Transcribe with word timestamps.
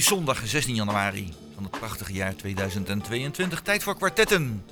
Zondag 0.00 0.46
16 0.46 0.74
januari 0.74 1.32
van 1.54 1.62
het 1.62 1.78
prachtige 1.78 2.12
jaar 2.12 2.36
2022. 2.36 3.60
Tijd 3.60 3.82
voor 3.82 3.96
kwartetten. 3.96 4.64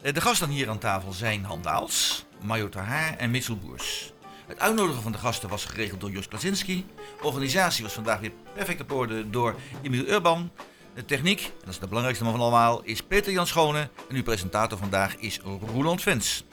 Eh, 0.00 0.14
De 0.14 0.20
gasten 0.20 0.48
hier 0.48 0.68
aan 0.68 0.78
tafel 0.78 1.12
zijn 1.12 1.44
Han 1.44 1.62
Daals, 1.62 2.24
Majo 2.42 2.68
Haar 2.76 3.16
en 3.16 3.30
Mitchell 3.30 3.56
Boers. 3.56 4.12
Het 4.46 4.60
uitnodigen 4.60 5.02
van 5.02 5.12
de 5.12 5.18
gasten 5.18 5.48
was 5.48 5.64
geregeld 5.64 6.00
door 6.00 6.10
Jos 6.10 6.28
Klasinski. 6.28 6.86
Organisatie 7.22 7.84
was 7.84 7.92
vandaag 7.92 8.20
weer 8.20 8.32
perfect 8.54 8.80
op 8.80 8.92
orde 8.92 9.30
door 9.30 9.54
Emiel 9.82 10.06
Urban. 10.06 10.50
De 10.94 11.04
techniek, 11.04 11.40
en 11.40 11.52
dat 11.60 11.68
is 11.68 11.78
de 11.78 11.86
belangrijkste 11.86 12.24
man 12.24 12.32
van 12.32 12.42
allemaal, 12.42 12.82
is 12.82 13.02
Peter 13.02 13.32
Jan 13.32 13.46
Schone. 13.46 13.88
En 14.08 14.16
uw 14.16 14.22
presentator 14.22 14.78
vandaag 14.78 15.16
is 15.16 15.40
Roland 15.72 16.02
Vens. 16.02 16.44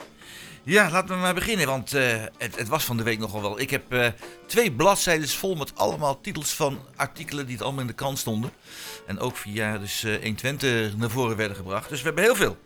Ja, 0.68 0.90
laten 0.90 1.14
we 1.14 1.20
maar 1.20 1.34
beginnen, 1.34 1.66
want 1.66 1.94
eh, 1.94 2.22
het, 2.38 2.56
het 2.56 2.68
was 2.68 2.84
van 2.84 2.96
de 2.96 3.02
week 3.02 3.18
nogal 3.18 3.40
wel. 3.40 3.60
Ik 3.60 3.70
heb 3.70 3.92
eh, 3.92 4.08
twee 4.46 4.72
bladzijden 4.72 5.28
vol 5.28 5.54
met 5.54 5.74
allemaal 5.74 6.20
titels 6.20 6.54
van 6.54 6.80
artikelen 6.96 7.46
die 7.46 7.54
het 7.54 7.64
allemaal 7.64 7.80
in 7.80 7.86
de 7.86 7.92
krant 7.92 8.18
stonden. 8.18 8.50
En 9.06 9.18
ook 9.18 9.36
via 9.36 9.78
dus 9.78 10.04
eh 10.04 10.12
120 10.12 10.96
naar 10.96 11.10
voren 11.10 11.36
werden 11.36 11.56
gebracht. 11.56 11.88
Dus 11.88 11.98
we 11.98 12.06
hebben 12.06 12.24
heel 12.24 12.34
veel. 12.34 12.56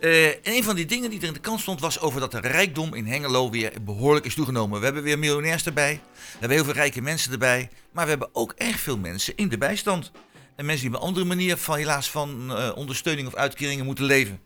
Eh, 0.00 0.26
en 0.28 0.40
een 0.42 0.64
van 0.64 0.76
die 0.76 0.86
dingen 0.86 1.10
die 1.10 1.20
er 1.20 1.26
in 1.26 1.32
de 1.32 1.40
krant 1.40 1.60
stond 1.60 1.80
was 1.80 2.00
over 2.00 2.20
dat 2.20 2.30
de 2.30 2.40
rijkdom 2.40 2.94
in 2.94 3.06
Hengelo 3.06 3.50
weer 3.50 3.72
behoorlijk 3.82 4.26
is 4.26 4.34
toegenomen. 4.34 4.78
We 4.78 4.84
hebben 4.84 5.02
weer 5.02 5.18
miljonairs 5.18 5.66
erbij, 5.66 6.00
we 6.14 6.30
hebben 6.30 6.56
heel 6.56 6.64
veel 6.64 6.74
rijke 6.74 7.00
mensen 7.00 7.32
erbij, 7.32 7.70
maar 7.92 8.04
we 8.04 8.10
hebben 8.10 8.28
ook 8.32 8.52
erg 8.56 8.80
veel 8.80 8.98
mensen 8.98 9.36
in 9.36 9.48
de 9.48 9.58
bijstand. 9.58 10.10
En 10.56 10.66
mensen 10.66 10.86
die 10.86 10.94
op 10.94 11.02
een 11.02 11.08
andere 11.08 11.26
manier 11.26 11.56
van 11.56 11.76
helaas 11.76 12.10
van 12.10 12.56
eh, 12.56 12.70
ondersteuning 12.74 13.26
of 13.26 13.34
uitkeringen 13.34 13.84
moeten 13.84 14.04
leven. 14.04 14.40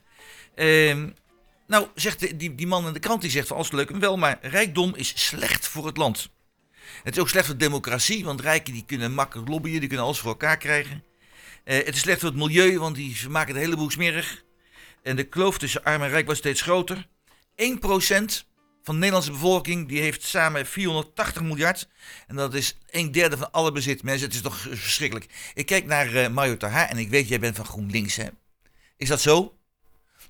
Nou, 1.66 1.86
zegt 1.94 2.38
die, 2.38 2.54
die 2.54 2.66
man 2.66 2.86
in 2.86 2.92
de 2.92 2.98
krant, 2.98 3.20
die 3.20 3.30
zegt 3.30 3.46
van 3.46 3.56
alles 3.56 3.70
leuk 3.70 3.90
en 3.90 4.00
wel, 4.00 4.16
maar 4.16 4.38
rijkdom 4.40 4.94
is 4.94 5.26
slecht 5.26 5.68
voor 5.68 5.86
het 5.86 5.96
land. 5.96 6.30
Het 7.02 7.16
is 7.16 7.22
ook 7.22 7.28
slecht 7.28 7.46
voor 7.46 7.56
de 7.56 7.64
democratie, 7.64 8.24
want 8.24 8.40
rijken 8.40 8.72
die 8.72 8.84
kunnen 8.84 9.14
makkelijk 9.14 9.48
lobbyen, 9.48 9.78
die 9.78 9.88
kunnen 9.88 10.06
alles 10.06 10.18
voor 10.18 10.30
elkaar 10.30 10.56
krijgen. 10.56 11.04
Eh, 11.64 11.84
het 11.84 11.94
is 11.94 12.00
slecht 12.00 12.20
voor 12.20 12.28
het 12.28 12.38
milieu, 12.38 12.78
want 12.78 12.96
die 12.96 13.16
ze 13.16 13.30
maken 13.30 13.54
het 13.54 13.62
hele 13.62 13.76
boel 13.76 13.90
smerig. 13.90 14.44
En 15.02 15.16
de 15.16 15.24
kloof 15.24 15.58
tussen 15.58 15.84
arm 15.84 16.02
en 16.02 16.08
rijk 16.08 16.24
wordt 16.24 16.40
steeds 16.40 16.62
groter. 16.62 17.06
1% 17.56 18.46
van 18.82 18.94
de 18.94 19.00
Nederlandse 19.00 19.30
bevolking 19.30 19.88
die 19.88 20.00
heeft 20.00 20.22
samen 20.22 20.66
480 20.66 21.42
miljard. 21.42 21.88
En 22.26 22.36
dat 22.36 22.54
is 22.54 22.78
een 22.90 23.12
derde 23.12 23.36
van 23.36 23.52
alle 23.52 23.72
bezit. 23.72 24.02
Mensen, 24.02 24.26
het 24.26 24.36
is 24.36 24.42
toch 24.42 24.58
verschrikkelijk. 24.58 25.26
Ik 25.54 25.66
kijk 25.66 25.86
naar 25.86 26.14
eh 26.14 26.28
Mario 26.28 26.56
Taha 26.56 26.88
en 26.88 26.98
ik 26.98 27.08
weet, 27.08 27.28
jij 27.28 27.40
bent 27.40 27.56
van 27.56 27.64
GroenLinks, 27.64 28.16
hè? 28.16 28.26
Is 28.96 29.08
dat 29.08 29.20
zo? 29.20 29.58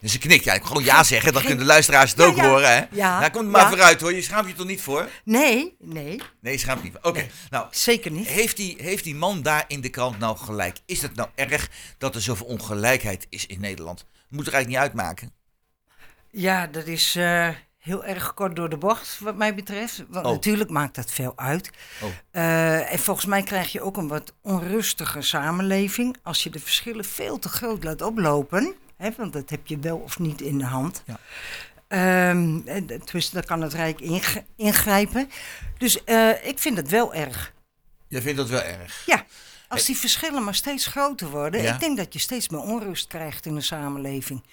Dus 0.05 0.13
ze 0.13 0.19
knikt. 0.19 0.45
Ja, 0.45 0.53
ik 0.53 0.63
gewoon 0.65 0.85
ja 0.85 1.03
zeggen, 1.03 1.33
dan 1.33 1.43
kunnen 1.43 1.59
de 1.59 1.65
luisteraars 1.65 2.11
het 2.11 2.21
ook 2.21 2.39
horen, 2.39 2.69
hè? 2.77 2.85
Ja, 2.91 3.19
Nou, 3.21 3.31
kom 3.31 3.51
maar 3.51 3.69
vooruit, 3.69 4.01
hoor. 4.01 4.15
Je 4.15 4.23
schaamt 4.23 4.49
je 4.49 4.55
toch 4.55 4.67
niet 4.67 4.81
voor? 4.81 5.09
Nee, 5.25 5.77
nee, 5.79 6.21
Nee, 6.41 6.59
schaamt 6.59 6.83
niet. 6.83 6.97
Oké, 7.03 7.19
Nee. 7.19 7.31
nou, 7.51 7.67
zeker 7.71 8.11
niet. 8.11 8.27
heeft 8.27 8.57
die, 8.57 8.77
heeft 8.79 9.05
die 9.05 9.15
man 9.15 9.43
daar 9.43 9.65
in 9.69 9.81
de 9.81 9.89
krant 9.89 10.19
nou 10.19 10.37
gelijk? 10.37 10.79
Is 10.87 11.03
het 11.03 11.15
nou 11.15 11.29
erg 11.35 11.71
dat 11.99 12.15
er 12.15 12.21
zoveel 12.21 12.47
ongelijkheid 12.47 13.27
is 13.29 13.47
in 13.47 13.61
Nederland? 13.61 14.07
Moet 14.29 14.47
er 14.47 14.53
eigenlijk 14.53 14.69
niet 14.83 14.91
uitmaken. 14.91 15.33
Ja, 16.31 16.67
dat 16.67 16.87
is 16.87 17.17
eh, 17.17 17.49
heel 17.79 18.05
erg 18.05 18.35
kort 18.35 18.57
door 18.57 18.69
de 18.69 18.77
bocht, 18.79 19.19
wat 19.21 19.37
mij 19.37 19.55
betreft. 19.55 20.05
Want 20.09 20.27
Oh. 20.27 20.33
natuurlijk 20.33 20.71
maakt 20.71 20.95
dat 20.95 21.11
veel 21.11 21.33
uit. 21.37 21.71
Oh. 22.03 22.09
Eh, 22.31 22.93
en 22.93 22.99
volgens 22.99 23.27
mij 23.27 23.43
krijg 23.43 23.73
je 23.73 23.83
ook 23.83 23.97
een 23.97 24.09
wat 24.09 24.35
onrustige 24.43 25.23
samenleving 25.23 26.17
als 26.23 26.43
je 26.43 26.51
de 26.51 26.61
verschillen 26.61 27.05
veel 27.05 27.39
te 27.39 27.49
groot 27.49 27.85
laat 27.85 28.03
oplopen. 28.03 28.75
Hè, 29.05 29.11
want 29.17 29.33
dat 29.33 29.51
heb 29.51 29.67
je 29.67 29.79
wel 29.79 29.97
of 29.97 30.19
niet 30.19 30.41
in 30.41 30.59
de 30.59 30.65
hand. 30.65 31.03
Ja. 31.07 31.19
Ehm, 31.89 32.61
en 32.65 32.87
tenminste, 32.87 33.35
daar 33.35 33.47
kan 33.47 33.61
het 33.63 33.73
Rijk 33.75 34.01
ingrijpen. 34.57 35.31
Dus 35.79 36.05
eh, 36.05 36.47
ik 36.47 36.59
vind 36.59 36.77
het 36.77 36.89
wel 36.89 37.15
erg. 37.15 37.53
Jij 38.09 38.23
vindt 38.23 38.39
dat 38.39 38.49
wel 38.49 38.63
erg. 38.63 39.03
Ja, 39.07 39.25
als 39.69 39.85
die 39.85 39.97
verschillen 39.97 40.45
maar 40.45 40.55
steeds 40.55 40.87
groter 40.87 41.29
worden. 41.31 41.63
Ja. 41.63 41.75
Ik 41.75 41.81
denk 41.81 41.97
dat 41.97 42.13
je 42.13 42.19
steeds 42.19 42.49
meer 42.49 42.61
onrust 42.61 43.07
krijgt 43.07 43.47
in 43.47 43.55
de 43.55 43.61
samenleving. 43.61 44.45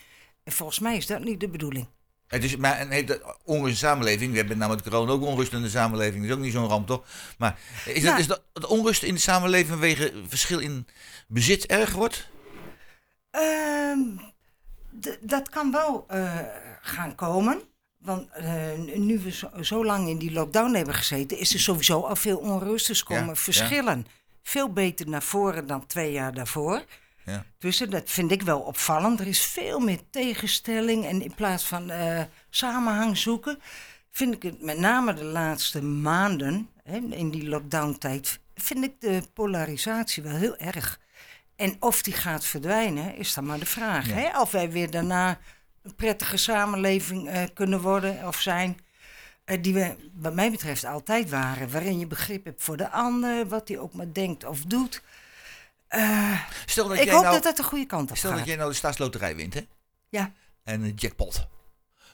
En 0.43 0.51
volgens 0.51 0.79
mij 0.79 0.97
is 0.97 1.07
dat 1.07 1.23
niet 1.23 1.39
de 1.39 1.49
bedoeling. 1.49 1.87
Het 2.27 2.43
is, 2.43 2.55
maar 2.57 2.81
een 2.81 2.91
hele 2.91 3.35
onrust 3.43 3.65
in 3.67 3.71
de 3.73 3.87
samenleving. 3.87 4.31
We 4.31 4.37
hebben 4.37 4.57
namelijk 4.57 4.83
corona 4.89 5.11
ook 5.11 5.21
onrust 5.21 5.53
in 5.53 5.61
de 5.61 5.69
samenleving. 5.69 6.21
Dat 6.21 6.29
is 6.31 6.35
ook 6.37 6.43
niet 6.43 6.53
zo'n 6.53 6.67
ramp, 6.67 6.87
toch? 6.87 7.05
Maar 7.37 7.59
is, 7.85 7.93
dat, 7.93 8.03
Ja. 8.03 8.17
is 8.17 8.27
dat 8.27 8.43
het 8.53 8.65
onrust 8.65 9.03
in 9.03 9.13
de 9.13 9.19
samenleving 9.19 9.67
vanwege 9.69 10.13
verschil 10.27 10.59
in 10.59 10.87
bezit 11.27 11.65
erg 11.65 11.91
wordt? 11.91 12.29
Ehm, 13.31 13.99
d- 14.17 14.30
dat 15.21 15.49
kan 15.49 15.71
wel 15.71 16.05
eh, 16.07 16.39
gaan 16.81 17.15
komen. 17.15 17.61
Want 17.97 18.29
eh, 18.29 18.77
nu 18.95 19.19
we 19.19 19.31
zo, 19.31 19.49
zo 19.61 19.85
lang 19.85 20.09
in 20.09 20.17
die 20.17 20.31
lockdown 20.31 20.73
hebben 20.73 20.95
gezeten, 20.95 21.37
is 21.37 21.53
er 21.53 21.59
sowieso 21.59 22.01
al 22.01 22.15
veel 22.15 22.37
onrust. 22.37 22.87
Dus 22.87 23.03
komen 23.03 23.25
Ja, 23.25 23.35
verschillen 23.35 24.05
veel 24.43 24.73
beter 24.73 25.09
naar 25.09 25.23
voren 25.23 25.67
dan 25.67 25.85
twee 25.85 26.11
jaar 26.11 26.33
daarvoor. 26.33 26.83
Ja. 27.25 27.45
Dus 27.57 27.81
eh, 27.81 27.89
dat 27.89 28.09
vind 28.09 28.31
ik 28.31 28.41
wel 28.41 28.59
opvallend. 28.59 29.19
Er 29.19 29.27
is 29.27 29.45
veel 29.45 29.79
meer 29.79 29.99
tegenstelling. 30.09 31.05
En 31.05 31.21
in 31.21 31.33
plaats 31.33 31.63
van 31.63 31.91
samenhang 32.49 33.17
zoeken, 33.17 33.59
vind 34.11 34.33
ik 34.33 34.43
het 34.43 34.61
met 34.61 34.77
name 34.77 35.13
de 35.13 35.23
laatste 35.23 35.83
maanden, 35.83 36.69
hè, 36.83 36.97
in 36.97 37.29
die 37.31 37.47
lockdown-tijd, 37.47 38.39
vind 38.55 38.83
ik 38.83 39.01
de 39.01 39.23
polarisatie 39.33 40.23
wel 40.23 40.35
heel 40.35 40.57
erg. 40.57 40.99
En 41.61 41.75
of 41.79 42.01
die 42.01 42.13
gaat 42.13 42.45
verdwijnen, 42.45 43.15
is 43.15 43.33
dan 43.33 43.45
maar 43.45 43.59
de 43.59 43.65
vraag. 43.65 44.07
Ja. 44.07 44.13
Hè? 44.13 44.39
Of 44.41 44.51
wij 44.51 44.71
weer 44.71 44.91
daarna 44.91 45.39
een 45.83 45.95
prettige 45.95 46.37
samenleving 46.37 47.29
eh, 47.29 47.43
kunnen 47.53 47.81
worden 47.81 48.27
of 48.27 48.41
zijn. 48.41 48.79
eh, 49.45 49.57
die 49.61 49.73
we, 49.73 49.95
wat 50.13 50.33
mij 50.33 50.51
betreft, 50.51 50.85
altijd 50.85 51.29
waren. 51.29 51.71
Waarin 51.71 51.99
je 51.99 52.07
begrip 52.07 52.45
hebt 52.45 52.63
voor 52.63 52.77
de 52.77 52.89
ander, 52.89 53.47
wat 53.47 53.67
hij 53.67 53.77
ook 53.79 53.93
maar 53.93 54.13
denkt 54.13 54.45
of 54.45 54.61
doet. 54.61 55.01
Eh, 55.87 56.41
Stel 56.65 56.87
dat 56.87 56.97
ik 56.97 57.03
jij 57.03 57.13
hoop 57.13 57.21
nou, 57.23 57.33
dat 57.35 57.43
dat 57.43 57.57
de 57.57 57.63
goede 57.63 57.85
kant 57.85 58.11
op 58.11 58.17
stel 58.17 58.29
gaat. 58.29 58.39
dat 58.39 58.47
jij 58.47 58.55
nou 58.57 58.69
de 58.69 58.75
staatsloterij 58.75 59.35
wint, 59.35 59.53
hè? 59.53 59.61
Ja. 60.09 60.31
En 60.63 60.81
een 60.81 60.93
jackpot. 60.95 61.33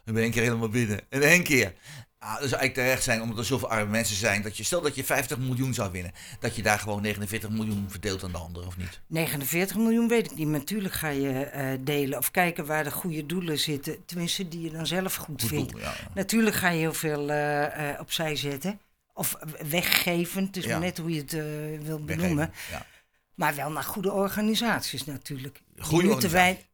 Dan 0.03 0.13
ben 0.13 0.15
je 0.15 0.21
één 0.21 0.31
keer 0.31 0.41
helemaal 0.43 0.69
binnen. 0.69 0.99
En 1.09 1.21
één 1.21 1.43
keer. 1.43 1.73
Ah, 2.19 2.29
dat 2.39 2.49
zou 2.49 2.59
eigenlijk 2.61 2.73
terecht 2.73 3.03
zijn, 3.03 3.21
omdat 3.21 3.37
er 3.37 3.45
zoveel 3.45 3.69
arme 3.69 3.91
mensen 3.91 4.15
zijn. 4.15 4.41
Dat 4.41 4.57
je, 4.57 4.63
stel 4.63 4.81
dat 4.81 4.95
je 4.95 5.03
50 5.03 5.37
miljoen 5.37 5.73
zou 5.73 5.91
winnen. 5.91 6.11
Dat 6.39 6.55
je 6.55 6.61
daar 6.61 6.79
gewoon 6.79 7.01
49 7.01 7.49
miljoen 7.49 7.85
verdeelt 7.89 8.23
aan 8.23 8.31
de 8.31 8.37
anderen, 8.37 8.67
of 8.67 8.77
niet? 8.77 8.99
49 9.07 9.75
miljoen 9.77 10.07
weet 10.07 10.31
ik 10.31 10.37
niet. 10.37 10.47
Maar 10.47 10.59
natuurlijk 10.59 10.93
ga 10.93 11.07
je 11.09 11.39
eh, 11.43 11.67
delen 11.79 12.17
of 12.17 12.31
kijken 12.31 12.65
waar 12.65 12.83
de 12.83 12.91
goede 12.91 13.25
doelen 13.25 13.59
zitten. 13.59 14.05
Tenminste, 14.05 14.47
die 14.47 14.61
je 14.61 14.71
dan 14.71 14.87
zelf 14.87 15.15
goed, 15.15 15.41
Goed 15.41 15.49
vindt. 15.49 15.71
doel, 15.71 15.81
ja. 15.81 15.93
Natuurlijk 16.15 16.55
ga 16.55 16.69
je 16.69 16.79
heel 16.79 16.93
veel 16.93 17.29
eh, 17.29 17.89
eh, 17.91 17.99
opzij 17.99 18.35
zetten. 18.35 18.79
Of 19.13 19.37
weggeven. 19.69 20.45
Het 20.45 20.57
is 20.57 20.63
Ja. 20.63 20.71
maar 20.71 20.79
net 20.79 20.97
hoe 20.97 21.09
je 21.13 21.19
het 21.21 21.31
wil 21.31 21.43
Weggeven, 21.43 22.05
benoemen. 22.05 22.51
Ja. 22.71 22.85
Maar 23.35 23.55
wel 23.55 23.71
naar 23.71 23.83
goede 23.83 24.11
organisaties 24.11 25.05
natuurlijk. 25.05 25.61
Goede 25.77 26.07
organisaties. 26.09 26.65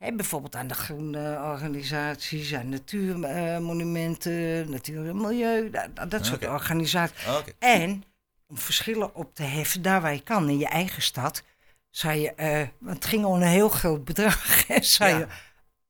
Bijvoorbeeld 0.00 0.56
aan 0.56 0.66
de 0.66 0.74
groene 0.74 1.38
organisaties, 1.42 2.54
aan 2.54 2.68
natuurmonumenten, 2.68 4.70
natuur 4.70 5.08
en 5.08 5.16
milieu, 5.20 5.70
dat, 5.70 6.10
dat 6.10 6.26
soort 6.26 6.46
organisaties. 6.48 7.26
Oké. 7.38 7.52
En 7.58 8.04
om 8.46 8.58
verschillen 8.58 9.14
op 9.14 9.34
te 9.34 9.42
heffen, 9.42 9.82
daar 9.82 10.00
waar 10.00 10.14
je 10.14 10.22
kan, 10.22 10.48
in 10.48 10.58
je 10.58 10.66
eigen 10.68 11.02
stad, 11.02 11.42
zou 11.90 12.14
je, 12.18 12.32
want 12.78 12.96
het 12.96 13.04
ging 13.04 13.24
om 13.24 13.34
een 13.34 13.42
heel 13.48 13.68
groot 13.68 14.04
bedrag, 14.04 14.64
zou 14.80 15.10
Ja. 15.10 15.18
je 15.18 15.26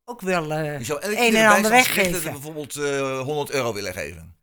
ook 0.05 0.21
wel 0.21 0.53
eh, 0.53 0.79
Je 0.79 0.85
zou 0.85 1.05
een 1.05 1.37
en 1.37 1.49
ander 1.51 1.71
weggeven. 1.71 2.33
bijvoorbeeld 2.33 2.77
eh 2.77 3.21
100 3.21 3.51
euro 3.51 3.73
willen 3.75 3.93
geven. 3.93 4.35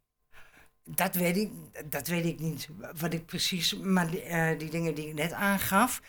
Dat 0.90 1.16
weet 1.16 1.38
ik, 1.38 1.52
dat 1.86 2.08
weet 2.08 2.25
ik 2.25 2.40
niet 2.40 2.68
wat 3.00 3.13
ik 3.13 3.25
precies, 3.25 3.75
maar 3.78 4.10
die, 4.10 4.24
die 4.58 4.70
dingen 4.70 4.94
die 4.96 5.08
ik 5.08 5.13
net 5.13 5.31
aangaf. 5.31 6.02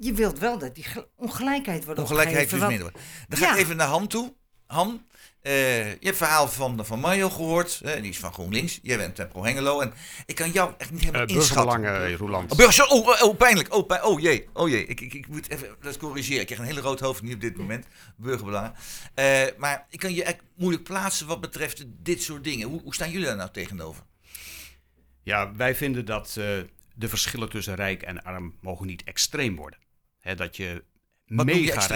Je 0.00 0.12
wilt 0.12 0.38
wel 0.38 0.58
dat 0.58 0.74
die 0.74 0.84
gel- 0.84 1.10
ongelijkheid 1.16 1.84
wordt 1.84 2.00
Ongelijkheid 2.00 2.50
dus 2.50 2.60
minder. 2.60 2.80
wordt. 2.80 2.98
Dan 3.28 3.38
ga 3.38 3.52
ik 3.52 3.58
even 3.60 3.76
naar 3.76 3.86
Han 3.88 4.06
toe. 4.06 4.34
Han, 4.66 5.06
eh, 5.40 5.78
je 5.78 5.90
hebt 5.90 6.04
het 6.04 6.16
verhaal 6.16 6.48
van, 6.48 6.86
van 6.86 7.00
Mario 7.00 7.30
gehoord. 7.30 7.80
hè, 7.84 8.00
die 8.00 8.10
is 8.10 8.18
van 8.18 8.32
GroenLinks. 8.32 8.78
Jij 8.82 8.96
bent 8.96 9.20
uh, 9.20 9.26
pro 9.26 9.44
Hengelo. 9.44 9.80
En 9.80 9.92
ik 10.26 10.34
kan 10.34 10.50
jou 10.50 10.72
echt 10.78 10.90
niet 10.90 11.00
helemaal 11.00 11.26
Eh 11.26 11.34
inschatten. 11.34 11.66
burgerbelangen, 11.80 12.10
eh, 12.12 12.16
Roeland. 12.18 12.50
Oh, 12.52 12.56
burgers, 12.56 12.82
oh, 12.88 13.06
oh, 13.06 13.22
oh, 13.22 13.36
pijnlijk. 13.36 13.74
Oh, 13.74 13.86
pijn, 13.86 14.02
oh 14.02 14.20
jee. 14.20 14.48
Oh 14.52 14.68
jee. 14.68 14.86
Ik, 14.86 15.00
ik, 15.00 15.14
ik 15.14 15.28
moet 15.28 15.50
even 15.50 15.76
dat 15.80 15.96
corrigeren. 15.96 16.40
Ik 16.40 16.46
krijg 16.46 16.60
een 16.60 16.66
hele 16.66 16.80
rood 16.80 17.00
hoofd 17.00 17.22
nu 17.22 17.34
op 17.34 17.40
dit 17.40 17.56
moment. 17.56 17.86
Burgerbelangen. 18.16 18.74
Eh, 19.14 19.42
maar 19.56 19.86
ik 19.90 19.98
kan 19.98 20.14
je 20.14 20.24
echt 20.24 20.38
moeilijk 20.56 20.84
plaatsen 20.84 21.26
wat 21.26 21.40
betreft 21.40 21.84
dit 21.88 22.22
soort 22.22 22.44
dingen. 22.44 22.68
Hoe, 22.68 22.80
hoe 22.82 22.94
staan 22.94 23.10
jullie 23.10 23.26
daar 23.26 23.36
nou 23.36 23.50
tegenover? 23.50 24.02
Ja, 25.22 25.52
wij 25.56 25.74
vinden 25.74 26.04
dat 26.04 26.26
eh, 26.38 26.44
de 26.94 27.08
verschillen 27.08 27.48
tussen 27.48 27.74
rijk 27.74 28.02
en 28.02 28.22
arm 28.22 28.54
mogen 28.60 28.86
niet 28.86 29.04
extreem 29.04 29.56
worden. 29.56 29.78
Hè, 30.26 30.34
dat 30.34 30.56
je 30.56 30.84
Wat 31.26 31.46
mega 31.46 31.88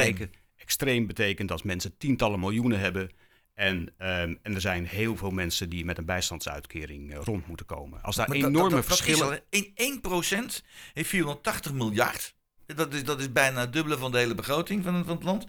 extreem? 0.56 1.06
betekent 1.06 1.49
dat 1.49 1.65
mensen 1.65 1.97
tientallen 1.97 2.41
miljoenen 2.41 2.79
hebben... 2.81 3.11
En, 3.55 3.94
ehm, 3.99 4.35
en 4.43 4.55
er 4.55 4.61
zijn 4.61 4.87
heel 4.87 5.17
veel 5.17 5.31
mensen 5.31 5.69
die 5.69 5.85
met 5.85 5.99
een 5.99 6.05
bijstandsuitkering 6.05 7.12
eh, 7.12 7.21
rond 7.23 7.47
moeten 7.47 7.67
komen. 7.67 8.03
Als 8.03 8.17
daar 8.17 8.29
Maar 8.29 8.37
enorme 8.37 8.59
dat, 8.61 8.71
dat, 8.71 8.79
dat 8.79 8.87
verschillen... 8.87 9.43
al, 9.50 9.62
1, 9.75 10.00
1% 10.50 10.62
heeft 10.93 11.09
480 11.09 11.73
miljard. 11.73 12.35
Dat 12.67 12.94
is, 12.94 13.05
dat 13.05 13.21
is 13.21 13.32
bijna 13.32 13.61
het 13.61 13.73
dubbele 13.73 13.99
van 13.99 14.12
de 14.12 14.19
hele 14.19 14.35
begroting 14.35 14.85
van, 14.85 14.94
het- 14.94 15.06
van 15.06 15.15
het 15.15 15.25
land. 15.25 15.47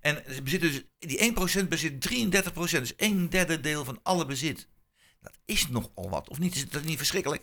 En 0.00 0.22
ze 0.34 0.42
bezitten 0.42 0.70
dus, 0.70 0.82
die 0.98 1.18
1% 1.64 1.68
bezit 1.68 2.00
33%. 2.00 2.54
Dus 2.54 2.92
een 2.96 3.28
derde 3.30 3.60
deel 3.60 3.84
van 3.84 4.00
alle 4.02 4.26
bezit. 4.26 4.68
Dat 5.20 5.38
is 5.44 5.68
nogal 5.68 6.10
wat. 6.10 6.28
Of 6.28 6.38
niet? 6.38 6.54
Is 6.54 6.68
dat 6.68 6.84
niet 6.84 6.96
verschrikkelijk? 6.96 7.42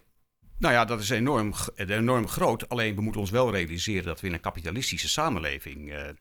Nou 0.59 0.73
ja, 0.73 0.85
dat 0.85 1.00
is 1.00 1.09
enorm, 1.09 1.53
g- 1.53 1.69
enorm 1.75 2.27
groot. 2.27 2.69
Alleen 2.69 2.95
we 2.95 3.01
moeten 3.01 3.21
ons 3.21 3.29
wel 3.29 3.51
realiseren 3.51 4.03
dat 4.03 4.21
we 4.21 4.27
in 4.27 4.33
een 4.33 4.39
kapitalistische 4.39 5.09
samenleving 5.09 5.91
eh, 5.91 6.07
eh, 6.09 6.15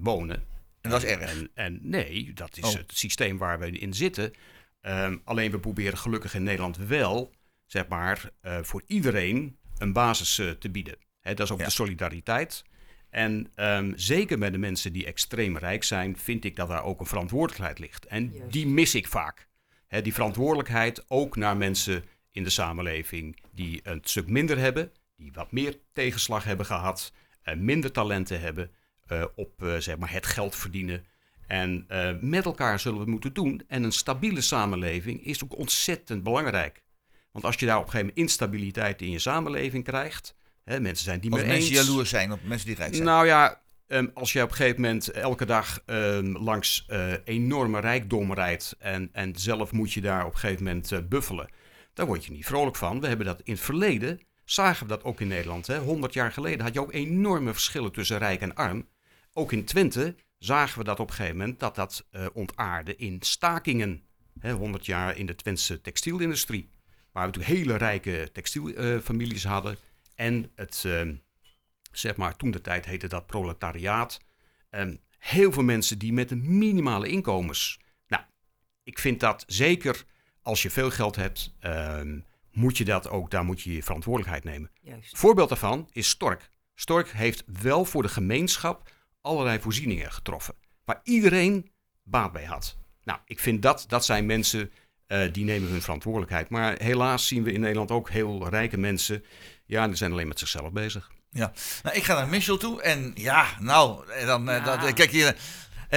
wonen. 0.00 0.44
En 0.80 0.90
dat 0.90 1.02
is 1.02 1.10
erg. 1.10 1.20
En, 1.38 1.50
en 1.54 1.78
nee, 1.82 2.32
dat 2.32 2.56
is 2.56 2.64
Oh. 2.64 2.72
het 2.74 2.92
systeem 2.94 3.38
waar 3.38 3.58
we 3.58 3.70
in 3.70 3.94
zitten. 3.94 4.32
Ehm, 4.80 5.16
alleen 5.24 5.50
we 5.50 5.58
proberen 5.58 5.98
gelukkig 5.98 6.34
in 6.34 6.42
Nederland 6.42 6.76
wel, 6.76 7.32
zeg 7.66 7.88
maar, 7.88 8.30
eh, 8.40 8.58
voor 8.62 8.82
iedereen 8.86 9.56
een 9.78 9.92
basis 9.92 10.38
eh, 10.38 10.50
te 10.50 10.70
bieden. 10.70 10.96
Hè, 11.20 11.34
dat 11.34 11.46
is 11.46 11.52
ook 11.52 11.58
Ja. 11.58 11.64
de 11.64 11.70
solidariteit. 11.70 12.64
En 13.10 13.50
ehm, 13.54 13.92
zeker 13.96 14.38
bij 14.38 14.50
de 14.50 14.58
mensen 14.58 14.92
die 14.92 15.04
extreem 15.06 15.58
rijk 15.58 15.84
zijn, 15.84 16.18
vind 16.18 16.44
ik 16.44 16.56
dat 16.56 16.68
daar 16.68 16.84
ook 16.84 17.00
een 17.00 17.06
verantwoordelijkheid 17.06 17.78
ligt. 17.78 18.06
En 18.06 18.30
Juist. 18.34 18.52
die 18.52 18.66
mis 18.66 18.94
ik 18.94 19.08
vaak. 19.08 19.48
Hè, 19.86 20.02
die 20.02 20.12
verantwoordelijkheid 20.14 21.04
ook 21.08 21.36
naar 21.36 21.56
mensen 21.56 22.04
in 22.34 22.44
de 22.44 22.50
samenleving 22.50 23.40
die 23.52 23.80
een 23.82 24.00
stuk 24.02 24.28
minder 24.28 24.58
hebben, 24.58 24.92
die 25.16 25.32
wat 25.32 25.52
meer 25.52 25.78
tegenslag 25.92 26.44
hebben 26.44 26.66
gehad, 26.66 27.12
eh, 27.42 27.56
minder 27.56 27.92
talenten 27.92 28.40
hebben 28.40 28.70
eh, 29.06 29.24
op 29.34 29.62
eh, 29.62 29.76
zeg 29.76 29.96
maar 29.98 30.12
het 30.12 30.26
geld 30.26 30.56
verdienen. 30.56 31.04
En 31.46 31.84
eh, 31.88 32.10
met 32.20 32.44
elkaar 32.44 32.80
zullen 32.80 32.96
we 32.96 33.02
het 33.02 33.12
moeten 33.12 33.32
doen. 33.32 33.62
En 33.68 33.82
een 33.82 33.92
stabiele 33.92 34.40
samenleving 34.40 35.24
is 35.24 35.44
ook 35.44 35.58
ontzettend 35.58 36.22
belangrijk. 36.22 36.82
Want 37.32 37.44
als 37.44 37.56
je 37.56 37.66
daar 37.66 37.76
op 37.76 37.84
een 37.84 37.90
gegeven 37.90 38.12
moment 38.14 38.30
instabiliteit 38.30 39.02
in 39.02 39.10
je 39.10 39.18
samenleving 39.18 39.84
krijgt, 39.84 40.34
hè, 40.64 40.80
mensen 40.80 41.04
zijn 41.04 41.20
die 41.20 41.30
meer 41.30 41.46
mensen 41.46 41.76
eens. 41.76 41.86
jaloers 41.86 42.10
zijn 42.10 42.32
op 42.32 42.40
mensen 42.44 42.66
die 42.66 42.76
rijk 42.76 42.94
zijn. 42.94 43.06
Nou 43.06 43.26
ja, 43.26 43.60
ehm, 43.86 44.06
als 44.14 44.32
je 44.32 44.42
op 44.42 44.50
een 44.50 44.56
gegeven 44.56 44.80
moment 44.80 45.10
elke 45.10 45.44
dag 45.44 45.82
ehm, 45.86 46.36
langs 46.36 46.84
eh, 46.88 47.12
enorme 47.24 47.80
rijkdom 47.80 48.34
rijdt 48.34 48.76
en, 48.78 49.08
en 49.12 49.36
zelf 49.36 49.72
moet 49.72 49.92
je 49.92 50.00
daar 50.00 50.26
op 50.26 50.32
een 50.32 50.38
gegeven 50.38 50.64
moment 50.64 51.08
buffelen, 51.08 51.48
dan 51.94 52.06
word 52.06 52.24
je 52.24 52.32
niet 52.32 52.46
vrolijk 52.46 52.76
van. 52.76 53.00
We 53.00 53.06
hebben 53.06 53.26
dat 53.26 53.40
in 53.44 53.52
het 53.52 53.62
verleden, 53.62 54.20
zagen 54.44 54.82
we 54.82 54.88
dat 54.88 55.04
ook 55.04 55.20
in 55.20 55.28
Nederland. 55.28 55.66
Hè. 55.66 55.78
100 55.78 56.12
jaar 56.12 56.32
geleden 56.32 56.60
had 56.60 56.74
je 56.74 56.80
ook 56.80 56.92
enorme 56.92 57.52
verschillen 57.52 57.92
tussen 57.92 58.18
rijk 58.18 58.40
en 58.40 58.54
arm. 58.54 58.88
Ook 59.32 59.52
in 59.52 59.64
Twente 59.64 60.16
zagen 60.38 60.78
we 60.78 60.84
dat 60.84 61.00
op 61.00 61.08
een 61.08 61.14
gegeven 61.14 61.36
moment 61.36 61.60
dat 61.60 61.74
dat 61.74 62.06
eh, 62.10 62.26
ontaarde 62.32 62.96
in 62.96 63.16
stakingen. 63.20 64.02
Hè, 64.38 64.52
100 64.52 64.86
jaar 64.86 65.16
in 65.16 65.26
de 65.26 65.34
Twentse 65.34 65.80
textielindustrie. 65.80 66.70
Waar 67.12 67.30
we 67.30 67.38
natuurlijk 67.38 67.60
hele 67.60 67.76
rijke 67.78 68.30
textielfamilies 68.32 69.44
hadden. 69.44 69.76
En 70.14 70.50
het, 70.54 70.82
ehm, 70.86 71.14
zeg 71.92 72.16
maar, 72.16 72.36
toen 72.36 72.50
de 72.50 72.60
tijd 72.60 72.84
heette 72.84 73.08
dat 73.08 73.26
proletariaat. 73.26 74.20
Ehm, 74.70 74.96
heel 75.18 75.52
veel 75.52 75.62
mensen 75.62 75.98
die 75.98 76.12
met 76.12 76.30
een 76.30 76.58
minimale 76.58 77.08
inkomens. 77.08 77.80
Nou, 78.06 78.22
ik 78.82 78.98
vind 78.98 79.20
dat 79.20 79.44
zeker 79.46 80.04
als 80.44 80.62
je 80.62 80.70
veel 80.70 80.90
geld 80.90 81.16
hebt, 81.16 81.54
ehm, 81.60 82.18
moet 82.52 82.78
je 82.78 82.84
dat 82.84 83.08
ook, 83.08 83.30
daar 83.30 83.44
moet 83.44 83.62
je 83.62 83.72
je 83.74 83.82
verantwoordelijkheid 83.82 84.44
nemen. 84.44 84.70
Juist. 84.82 85.16
Voorbeeld 85.18 85.48
daarvan 85.48 85.88
is 85.92 86.08
Stork. 86.08 86.50
Stork 86.74 87.08
heeft 87.10 87.44
wel 87.46 87.84
voor 87.84 88.02
de 88.02 88.08
gemeenschap 88.08 88.90
allerlei 89.20 89.60
voorzieningen 89.60 90.12
getroffen. 90.12 90.54
Waar 90.84 91.00
iedereen 91.02 91.70
baat 92.02 92.32
bij 92.32 92.44
had. 92.44 92.76
Nou, 93.04 93.18
ik 93.26 93.40
vind 93.40 93.62
dat, 93.62 93.84
dat 93.88 94.04
zijn 94.04 94.26
mensen 94.26 94.70
eh, 95.06 95.32
die 95.32 95.44
nemen 95.44 95.70
hun 95.70 95.82
verantwoordelijkheid. 95.82 96.48
Maar 96.48 96.74
helaas 96.82 97.26
zien 97.26 97.42
we 97.42 97.52
in 97.52 97.60
Nederland 97.60 97.90
ook 97.90 98.10
heel 98.10 98.48
rijke 98.48 98.76
mensen. 98.76 99.24
Ja, 99.66 99.86
die 99.86 99.96
zijn 99.96 100.12
alleen 100.12 100.28
met 100.28 100.38
zichzelf 100.38 100.72
bezig. 100.72 101.10
Ja. 101.30 101.52
Nou, 101.82 101.96
ik 101.96 102.02
ga 102.02 102.14
naar 102.14 102.28
Michel 102.28 102.56
toe 102.56 102.82
en 102.82 103.12
ja, 103.14 103.46
nou, 103.60 104.06
dan, 104.26 104.48
eh, 104.48 104.56
Ja. 104.56 104.64
dat, 104.64 104.84
eh, 104.88 104.94
kijk 104.94 105.10
hier. 105.10 105.36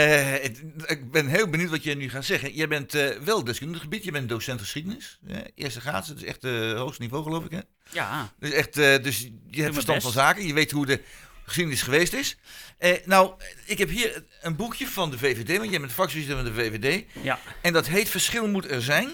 Eh, 0.01 0.44
ik 0.89 1.11
ben 1.11 1.27
heel 1.27 1.49
benieuwd 1.49 1.69
wat 1.69 1.83
je 1.83 1.95
nu 1.95 2.09
gaat 2.09 2.25
zeggen. 2.25 2.55
Je 2.55 2.67
bent 2.67 2.94
eh, 2.95 3.09
wel 3.17 3.44
deskundig 3.44 3.81
gebied, 3.81 4.03
je 4.03 4.11
bent 4.11 4.29
docent 4.29 4.59
geschiedenis. 4.59 5.19
eh, 5.27 5.38
eerste 5.55 5.81
graad, 5.81 6.07
dat 6.07 6.17
is 6.17 6.23
echt 6.23 6.41
het 6.41 6.77
hoogste 6.77 7.01
niveau 7.01 7.23
geloof 7.23 7.45
ik 7.45 7.51
hè? 7.51 7.59
Ja, 7.91 8.33
Dus, 8.39 8.51
echt, 8.51 8.77
eh, 8.77 9.03
dus 9.03 9.19
je 9.49 9.61
hebt 9.61 9.73
verstand 9.73 10.03
van 10.03 10.11
zaken, 10.11 10.47
je 10.47 10.53
weet 10.53 10.71
hoe 10.71 10.85
de 10.85 11.01
geschiedenis 11.45 11.81
geweest 11.81 12.13
is. 12.13 12.38
Eh, 12.77 12.94
nou, 13.05 13.33
ik 13.65 13.77
heb 13.77 13.89
hier 13.89 14.23
een 14.41 14.55
boekje 14.55 14.88
van 14.88 15.11
de 15.11 15.17
VVD, 15.17 15.57
want 15.57 15.69
jij 15.69 15.79
bent 15.79 15.91
fractievoorzitter 15.91 16.45
van 16.45 16.53
de 16.55 16.61
VVD. 16.61 17.05
ja. 17.23 17.39
En 17.61 17.73
dat 17.73 17.88
heet 17.88 18.09
Verschil 18.09 18.47
moet 18.47 18.71
er 18.71 18.81
zijn. 18.81 19.09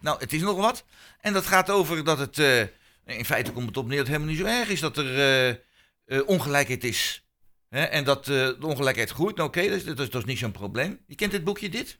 Nou, 0.00 0.18
het 0.20 0.32
is 0.32 0.40
nog 0.40 0.56
wat. 0.56 0.84
En 1.20 1.32
dat 1.32 1.46
gaat 1.46 1.70
over 1.70 2.04
dat 2.04 2.18
het. 2.18 2.38
eh, 2.38 2.60
in 3.04 3.24
feite 3.24 3.52
komt 3.52 3.66
het 3.66 3.76
op 3.76 3.86
neer 3.86 3.96
dat 3.98 4.06
het 4.06 4.16
helemaal 4.16 4.34
niet 4.34 4.44
zo 4.46 4.58
erg 4.60 4.68
is 4.68 4.80
dat 4.80 4.96
er 4.96 5.14
eh, 5.18 5.48
eh, 5.48 6.28
ongelijkheid 6.28 6.84
is. 6.84 7.22
Hè? 7.68 7.82
En 7.82 8.04
dat 8.04 8.18
eh, 8.20 8.34
de 8.34 8.56
ongelijkheid 8.66 9.10
groeit. 9.10 9.36
Nou, 9.36 9.48
oké, 9.48 9.62
dat, 9.62 9.70
is- 9.76 9.84
dat, 9.84 9.98
is, 10.00 10.10
dat 10.10 10.20
is 10.22 10.26
niet 10.28 10.38
zo'n 10.38 10.50
probleem. 10.52 10.98
Je 11.06 11.14
kent 11.14 11.30
dit 11.32 11.44
boekje, 11.44 11.68
dit? 11.68 11.98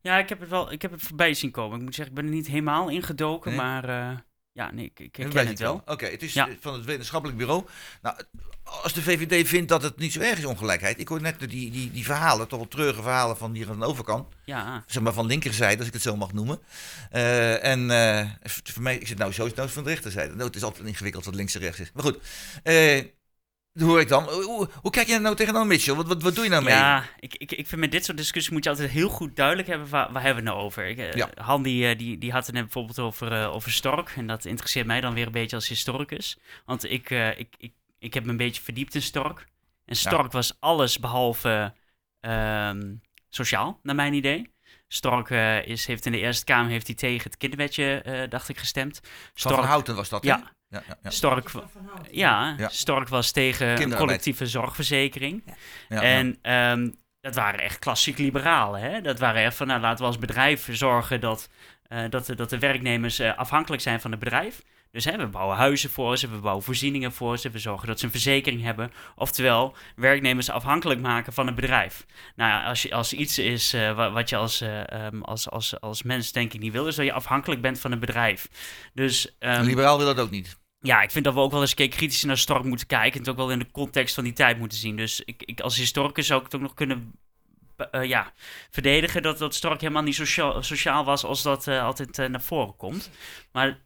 ja 0.00 0.18
ik, 0.18 0.28
heb 0.28 0.40
het 0.40 0.48
wel, 0.48 0.72
ik 0.72 0.82
heb 0.82 0.90
het 0.90 1.02
voorbij 1.02 1.34
zien 1.34 1.50
komen. 1.50 1.78
Ik 1.78 1.84
moet 1.84 1.94
zeggen, 1.94 2.14
ik 2.16 2.20
ben 2.22 2.30
er 2.30 2.36
niet 2.36 2.46
helemaal 2.46 2.88
ingedoken, 2.88 3.50
Nee? 3.50 3.60
maar 3.60 3.88
eh, 3.88 4.16
ja, 4.52 4.70
nee, 4.70 4.84
ik, 4.84 5.00
ik 5.00 5.12
ken 5.12 5.46
het 5.46 5.58
wel. 5.58 5.82
Oké, 5.86 6.06
het 6.06 6.22
is 6.22 6.32
Ja. 6.32 6.48
van 6.60 6.74
het 6.74 6.84
wetenschappelijk 6.84 7.38
bureau. 7.38 7.64
Nou, 8.02 8.16
als 8.64 8.92
de 8.92 9.02
VVD 9.02 9.48
vindt 9.48 9.68
dat 9.68 9.82
het 9.82 9.98
niet 9.98 10.12
zo 10.12 10.20
erg 10.20 10.38
is, 10.38 10.44
ongelijkheid. 10.44 11.00
Ik 11.00 11.08
hoor 11.08 11.20
net 11.20 11.38
die, 11.40 11.70
die, 11.70 11.90
die 11.90 12.04
verhalen, 12.04 12.48
toch 12.48 12.58
wel 12.58 12.68
treurige 12.68 13.02
verhalen 13.02 13.36
van 13.36 13.54
hier 13.54 13.68
aan 13.70 13.78
de 13.80 13.86
overkant. 13.86 14.28
Ja, 14.44 14.84
zeg 14.86 15.02
maar 15.02 15.12
van 15.12 15.26
linkerzijde, 15.26 15.78
als 15.78 15.86
ik 15.86 15.92
het 15.92 16.02
zo 16.02 16.16
mag 16.16 16.32
noemen. 16.32 16.60
Eh, 17.10 17.64
en 17.64 17.80
voor 18.52 18.82
mij, 18.82 18.96
ik 18.96 19.06
zit 19.06 19.18
nou 19.18 19.32
zo, 19.32 19.48
nou 19.56 19.68
van 19.68 19.84
de 19.84 19.90
rechterzijde. 19.90 20.34
Nou, 20.34 20.46
het 20.46 20.56
is 20.56 20.62
altijd 20.62 20.86
ingewikkeld 20.86 21.24
wat 21.24 21.34
links 21.34 21.54
en 21.54 21.60
rechts 21.60 21.80
is. 21.80 21.90
Maar 21.94 22.04
goed, 22.04 22.18
dat 23.72 23.88
hoor 23.88 24.00
ik 24.00 24.08
dan. 24.08 24.28
Hoe, 24.28 24.68
hoe, 24.80 24.90
kijk 24.90 25.06
je 25.06 25.18
nou 25.18 25.36
tegen 25.36 25.54
dan 25.54 25.66
Mitchell? 25.66 25.94
Wat, 25.94 26.06
wat, 26.06 26.22
wat 26.22 26.34
doe 26.34 26.44
je 26.44 26.50
nou 26.50 26.64
mee? 26.64 26.74
ja 26.74 27.04
ik, 27.18 27.34
ik, 27.34 27.52
ik 27.52 27.66
vind 27.66 27.80
met 27.80 27.90
dit 27.90 28.04
soort 28.04 28.16
discussies 28.16 28.52
moet 28.52 28.64
je 28.64 28.70
altijd 28.70 28.90
heel 28.90 29.08
goed 29.08 29.36
duidelijk 29.36 29.68
hebben 29.68 29.88
waar, 29.88 30.12
waar 30.12 30.22
hebben 30.22 30.42
we 30.44 30.48
het 30.48 30.58
nou 30.58 30.66
over. 30.66 30.86
Ik, 30.86 30.98
eh, 30.98 31.12
Ja. 31.12 31.30
Han 31.34 31.62
die, 31.62 31.88
eh, 31.88 31.98
die, 31.98 32.18
die 32.18 32.32
had 32.32 32.46
het 32.46 32.54
net 32.54 32.64
bijvoorbeeld 32.64 32.98
over, 32.98 33.32
eh, 33.32 33.54
over 33.54 33.72
Stork. 33.72 34.12
En 34.16 34.26
dat 34.26 34.44
interesseert 34.44 34.86
mij 34.86 35.00
dan 35.00 35.14
weer 35.14 35.26
een 35.26 35.32
beetje 35.32 35.56
als 35.56 35.68
historicus. 35.68 36.38
Want 36.64 36.90
ik, 36.90 37.10
ik, 37.10 37.54
ik, 37.56 37.72
ik 37.98 38.14
heb 38.14 38.24
me 38.24 38.30
een 38.30 38.36
beetje 38.36 38.62
verdiept 38.62 38.94
in 38.94 39.02
Stork. 39.02 39.46
En 39.84 39.96
Stork 39.96 40.32
was 40.32 40.56
alles 40.58 40.98
behalve 40.98 41.74
ehm, 42.20 42.94
sociaal, 43.28 43.80
naar 43.82 43.94
mijn 43.94 44.12
idee. 44.12 44.50
Stork 44.88 45.30
is, 45.66 45.86
heeft 45.86 46.06
in 46.06 46.12
de 46.12 46.18
Eerste 46.18 46.44
Kamer 46.44 46.70
heeft 46.70 46.86
hij 46.86 46.96
tegen 46.96 47.30
het 47.30 47.36
kinderwetje, 47.36 48.26
dacht 48.28 48.48
ik, 48.48 48.58
gestemd. 48.58 49.00
Van 49.34 49.54
Van 49.54 49.64
Houten 49.64 49.94
was 49.94 50.08
dat, 50.08 50.22
hè? 50.22 50.28
Ja, 50.28 50.52
Ja, 50.72 50.82
ja, 50.88 50.96
ja. 51.02 51.10
Stork, 51.10 51.50
ja, 52.10 52.54
Ja. 52.58 52.68
Stork 52.68 53.08
was 53.08 53.30
tegen 53.30 53.76
collectieve 53.98 54.46
zorgverzekering. 54.46 55.42
En 56.00 56.38
ehm, 56.42 56.90
dat 57.20 57.34
waren 57.34 57.60
echt 57.60 57.78
klassiek 57.78 58.18
liberalen. 58.18 58.80
Hè? 58.80 59.00
Dat 59.00 59.18
waren 59.18 59.42
echt 59.42 59.56
van, 59.56 59.66
nou 59.66 59.80
laten 59.80 59.98
we 59.98 60.04
als 60.06 60.18
bedrijf 60.18 60.68
zorgen 60.70 61.20
dat, 61.20 61.48
eh, 61.82 62.04
dat, 62.10 62.26
de, 62.26 62.34
dat 62.34 62.50
de 62.50 62.58
werknemers 62.58 63.18
eh, 63.18 63.38
afhankelijk 63.38 63.82
zijn 63.82 64.00
van 64.00 64.10
het 64.10 64.20
bedrijf. 64.20 64.62
Dus 64.90 65.04
hè, 65.04 65.16
we 65.16 65.26
bouwen 65.26 65.56
huizen 65.56 65.90
voor 65.90 66.16
ze, 66.16 66.28
we 66.28 66.36
bouwen 66.36 66.64
voorzieningen 66.64 67.12
voor 67.12 67.38
ze, 67.38 67.50
we 67.50 67.58
zorgen 67.58 67.86
dat 67.88 67.98
ze 67.98 68.04
een 68.04 68.10
verzekering 68.10 68.62
hebben. 68.62 68.92
Oftewel, 69.16 69.74
werknemers 69.96 70.50
afhankelijk 70.50 71.00
maken 71.00 71.32
van 71.32 71.46
het 71.46 71.54
bedrijf. 71.54 72.06
Nou 72.36 72.50
ja, 72.50 72.64
als, 72.64 72.82
je, 72.82 72.94
als 72.94 73.12
iets 73.12 73.38
is 73.38 73.72
eh, 73.72 73.92
wa- 73.94 74.10
wat 74.10 74.28
je 74.28 74.36
als, 74.36 74.60
eh, 74.60 74.92
ehm, 75.06 75.20
als, 75.20 75.50
als, 75.50 75.80
als 75.80 76.02
mens 76.02 76.32
denk 76.32 76.52
ik 76.52 76.60
niet 76.60 76.72
wil, 76.72 76.86
is 76.86 76.94
dat 76.94 77.04
je 77.04 77.12
afhankelijk 77.12 77.60
bent 77.60 77.80
van 77.80 77.90
het 77.90 78.00
bedrijf. 78.00 78.48
Dus 78.94 79.36
ehm, 79.38 79.58
Een 79.60 79.64
liberaal 79.64 79.96
wil 79.96 80.06
dat 80.06 80.20
ook 80.20 80.30
niet. 80.30 80.60
Ja, 80.82 81.02
ik 81.02 81.10
vind 81.10 81.24
dat 81.24 81.34
we 81.34 81.40
ook 81.40 81.50
wel 81.50 81.60
eens 81.60 81.70
een 81.70 81.76
keer 81.76 81.88
kritisch 81.88 82.22
naar 82.22 82.38
Stork 82.38 82.64
moeten 82.64 82.86
kijken. 82.86 83.12
En 83.12 83.18
het 83.18 83.28
ook 83.28 83.36
wel 83.36 83.50
in 83.50 83.58
de 83.58 83.70
context 83.70 84.14
van 84.14 84.24
die 84.24 84.32
tijd 84.32 84.58
moeten 84.58 84.78
zien. 84.78 84.96
Dus 84.96 85.22
ik, 85.24 85.42
ik 85.44 85.60
als 85.60 85.76
historicus 85.76 86.26
zou 86.26 86.38
ik 86.38 86.44
het 86.44 86.54
ook 86.54 86.60
nog 86.60 86.74
kunnen 86.74 87.12
eh, 87.90 88.04
ja, 88.04 88.32
verdedigen 88.70 89.22
dat, 89.22 89.38
dat 89.38 89.54
Stork 89.54 89.80
helemaal 89.80 90.02
niet 90.02 90.14
sociaal, 90.14 90.62
sociaal 90.62 91.04
was 91.04 91.24
als 91.24 91.42
dat 91.42 91.66
eh, 91.66 91.84
altijd 91.84 92.18
eh, 92.18 92.28
naar 92.28 92.42
voren 92.42 92.76
komt. 92.76 93.10
Maar 93.52 93.78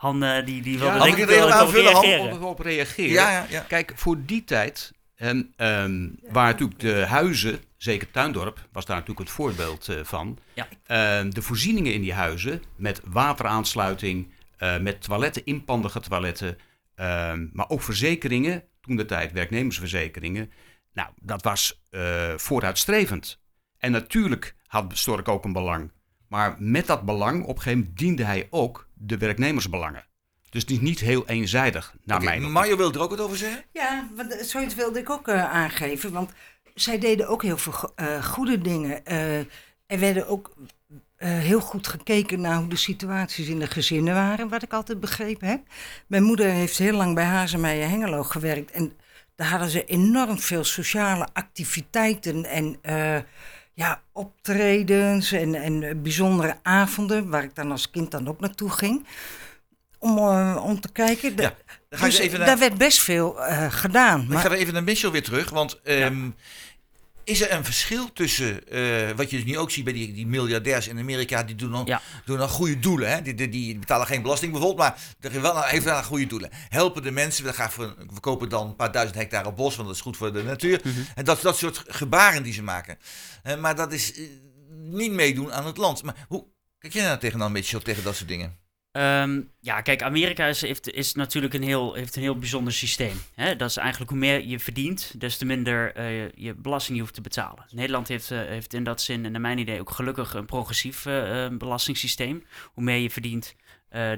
Han, 0.00 0.22
eh, 0.22 0.44
die, 0.44 0.62
die 0.62 0.78
wilde 0.78 0.96
Ja, 0.96 1.02
denk 1.02 1.16
ik 1.16 1.22
ik 1.22 1.30
er 1.30 1.44
op 1.44 1.50
Han? 1.50 1.70
reageren. 1.70 2.42
Op, 2.42 2.60
reageren. 2.60 3.10
Ja, 3.10 3.30
ja, 3.30 3.46
ja. 3.48 3.60
Kijk, 3.60 3.92
voor 3.94 4.16
die 4.24 4.44
tijd, 4.44 4.92
en, 5.16 5.52
ehm, 5.56 6.08
waar 6.30 6.46
natuurlijk 6.46 6.80
de 6.80 7.04
huizen, 7.08 7.60
zeker 7.76 8.10
Tuindorp, 8.10 8.68
was 8.72 8.84
daar 8.84 8.96
natuurlijk 8.96 9.26
het 9.26 9.36
voorbeeld 9.36 9.88
eh, 9.88 9.96
van. 10.02 10.38
Ja. 10.54 10.68
Ehm, 10.86 11.30
de 11.30 11.42
voorzieningen 11.42 11.94
in 11.94 12.00
die 12.00 12.12
huizen, 12.12 12.62
met 12.76 13.00
wateraansluiting, 13.04 14.32
eh, 14.60 14.78
met 14.78 15.02
toiletten, 15.02 15.44
inpandige 15.44 16.00
toiletten, 16.00 16.58
ehm, 16.94 17.46
maar 17.52 17.68
ook 17.68 17.82
verzekeringen, 17.82 18.64
toen 18.80 18.96
de 18.96 19.04
tijd 19.04 19.32
werknemersverzekeringen. 19.32 20.52
Nou, 20.92 21.08
dat 21.22 21.42
was 21.42 21.82
eh, 21.90 22.34
vooruitstrevend. 22.36 23.40
En 23.78 23.92
natuurlijk 23.92 24.54
had 24.66 24.98
Stork 24.98 25.28
ook 25.28 25.44
een 25.44 25.52
belang. 25.52 25.92
Maar 26.28 26.56
met 26.58 26.86
dat 26.86 27.04
belang, 27.04 27.42
op 27.42 27.48
een 27.56 27.62
gegeven 27.62 27.78
moment 27.78 27.98
diende 27.98 28.24
hij 28.24 28.46
ook 28.50 28.88
de 28.94 29.18
werknemersbelangen. 29.18 30.04
Dus 30.50 30.60
het 30.60 30.70
is 30.70 30.80
niet 30.80 31.00
heel 31.00 31.26
eenzijdig, 31.28 31.94
naar 32.04 32.16
Oké, 32.16 32.24
mijn. 32.26 32.52
Mario 32.52 32.76
wil 32.76 32.92
er 32.92 33.00
ook 33.00 33.10
wat 33.10 33.20
over 33.20 33.36
zeggen? 33.36 33.64
Ja, 33.72 34.08
want 34.16 34.36
eh, 34.36 34.42
zoiets 34.44 34.74
wilde 34.74 34.98
ik 34.98 35.10
ook 35.10 35.28
aangeven. 35.28 36.12
Want 36.12 36.32
zij 36.74 36.98
deden 36.98 37.28
ook 37.28 37.42
heel 37.42 37.58
veel 37.58 37.72
go- 37.72 37.92
eh, 37.94 38.24
goede 38.24 38.58
dingen. 38.58 39.04
Eh, 39.04 39.38
er 39.86 39.98
werden 39.98 40.28
ook 40.28 40.54
heel 41.26 41.60
goed 41.60 41.88
gekeken 41.88 42.40
naar 42.40 42.56
hoe 42.56 42.68
de 42.68 42.76
situaties 42.76 43.48
in 43.48 43.58
de 43.58 43.66
gezinnen 43.66 44.14
waren, 44.14 44.48
wat 44.48 44.62
ik 44.62 44.72
altijd 44.72 45.00
begrepen 45.00 45.48
heb. 45.48 45.60
Mijn 46.06 46.22
moeder 46.22 46.46
heeft 46.46 46.78
heel 46.78 46.96
lang 46.96 47.14
bij 47.14 47.24
Hazemeijer 47.24 47.88
Hengelo 47.88 48.22
gewerkt. 48.22 48.70
En 48.70 48.92
daar 49.36 49.48
hadden 49.48 49.68
ze 49.68 49.84
enorm 49.84 50.38
veel 50.38 50.64
sociale 50.64 51.28
activiteiten 51.32 52.44
en 52.44 52.76
eh, 52.82 53.16
ja, 53.74 54.02
optredens 54.12 55.32
en, 55.32 55.54
en 55.54 55.82
eh, 55.82 55.94
bijzondere 55.96 56.56
avonden, 56.62 57.28
waar 57.30 57.42
ik 57.42 57.54
dan 57.54 57.70
als 57.70 57.90
kind 57.90 58.10
dan 58.10 58.28
ook 58.28 58.40
naartoe 58.40 58.70
ging. 58.70 59.06
om, 59.98 60.18
eh, 60.18 60.62
om 60.64 60.80
te 60.80 60.92
kijken. 60.92 61.30
Ja, 61.30 61.54
dan 61.88 61.98
ga 61.98 62.04
ik 62.06 62.10
dus 62.10 62.18
even 62.20 62.38
naar- 62.38 62.46
Daar 62.48 62.58
werd 62.58 62.78
best 62.78 63.00
veel 63.00 63.44
eh, 63.44 63.72
gedaan. 63.72 64.26
Maar 64.28 64.44
ik 64.44 64.50
ga 64.50 64.56
even 64.56 64.72
naar 64.74 64.82
Mitchell 64.84 65.10
weer 65.10 65.22
terug, 65.22 65.50
want 65.50 65.80
ehm, 65.82 66.30
is 67.30 67.40
er 67.42 67.52
een 67.52 67.64
verschil 67.64 68.12
tussen 68.12 68.68
eh, 68.68 69.10
wat 69.16 69.30
je 69.30 69.36
dus 69.36 69.44
nu 69.46 69.58
ook 69.58 69.70
ziet 69.70 69.84
bij 69.84 69.92
die, 69.92 70.12
die 70.12 70.26
miljardairs 70.26 70.88
in 70.88 70.98
Amerika, 70.98 71.42
die 71.42 71.54
doen 71.54 71.70
dan, 71.72 71.82
Ja. 71.86 72.00
doen 72.24 72.38
dan 72.38 72.48
goede 72.48 72.78
doelen. 72.78 73.10
Hè? 73.10 73.22
Die, 73.22 73.34
die, 73.34 73.48
die 73.48 73.78
betalen 73.78 74.06
geen 74.06 74.22
belasting 74.22 74.52
bijvoorbeeld, 74.52 74.88
maar 74.88 74.98
er 75.32 75.40
wel, 75.40 75.62
heeft 75.62 75.84
wel 75.84 76.02
goede 76.02 76.26
doelen. 76.26 76.50
Helpen 76.52 77.02
de 77.02 77.10
mensen, 77.10 77.44
we, 77.44 77.52
gaan 77.52 77.70
voor, 77.70 77.94
we 78.14 78.20
kopen 78.20 78.48
dan 78.48 78.66
een 78.66 78.76
paar 78.76 78.92
duizend 78.92 79.18
hectare 79.18 79.52
bos, 79.52 79.74
want 79.76 79.88
dat 79.88 79.96
is 79.96 80.02
goed 80.02 80.16
voor 80.16 80.32
de 80.32 80.42
natuur. 80.42 80.80
Mhm. 80.84 81.00
En 81.14 81.24
dat, 81.24 81.40
dat 81.40 81.58
soort 81.58 81.82
gebaren 81.86 82.42
die 82.42 82.52
ze 82.52 82.62
maken. 82.62 82.98
Eh, 83.42 83.56
maar 83.56 83.76
dat 83.76 83.92
is 83.92 84.14
eh, 84.14 84.24
niet 84.70 85.12
meedoen 85.12 85.52
aan 85.52 85.66
het 85.66 85.76
land. 85.76 86.02
Maar 86.02 86.24
hoe 86.28 86.46
kijk 86.78 86.92
jij 86.92 87.04
nou 87.04 87.18
tegen 87.18 87.38
dan 87.38 87.52
Mitchell, 87.52 87.80
tegen 87.80 88.02
dat 88.04 88.16
soort 88.16 88.28
dingen? 88.28 88.58
Ehm, 88.92 89.40
ja, 89.60 89.80
kijk, 89.80 90.02
Amerika 90.02 90.46
is, 90.46 90.60
heeft, 90.60 90.90
is 90.90 91.14
natuurlijk 91.14 91.54
een 91.54 91.62
heel, 91.62 91.94
heeft 91.94 92.16
een 92.16 92.22
heel 92.22 92.38
bijzonder 92.38 92.72
systeem. 92.72 93.16
Hè? 93.34 93.56
Dat 93.56 93.70
is 93.70 93.76
eigenlijk 93.76 94.10
hoe 94.10 94.18
meer 94.18 94.46
je 94.46 94.58
verdient, 94.58 95.20
des 95.20 95.36
te 95.36 95.44
minder 95.44 95.94
eh, 95.94 96.30
je 96.30 96.54
belasting 96.54 96.96
je 96.96 97.02
hoeft 97.02 97.14
te 97.14 97.20
betalen. 97.20 97.64
Nederland 97.70 98.08
heeft, 98.08 98.30
eh, 98.30 98.38
heeft 98.38 98.74
in 98.74 98.84
dat 98.84 99.00
zin, 99.00 99.24
en 99.24 99.32
naar 99.32 99.40
mijn 99.40 99.58
idee, 99.58 99.80
ook 99.80 99.90
gelukkig 99.90 100.34
een 100.34 100.46
progressief 100.46 101.06
eh, 101.06 101.48
belastingssysteem. 101.48 102.44
Hoe 102.72 102.84
meer 102.84 102.96
je 102.98 103.10
verdient, 103.10 103.56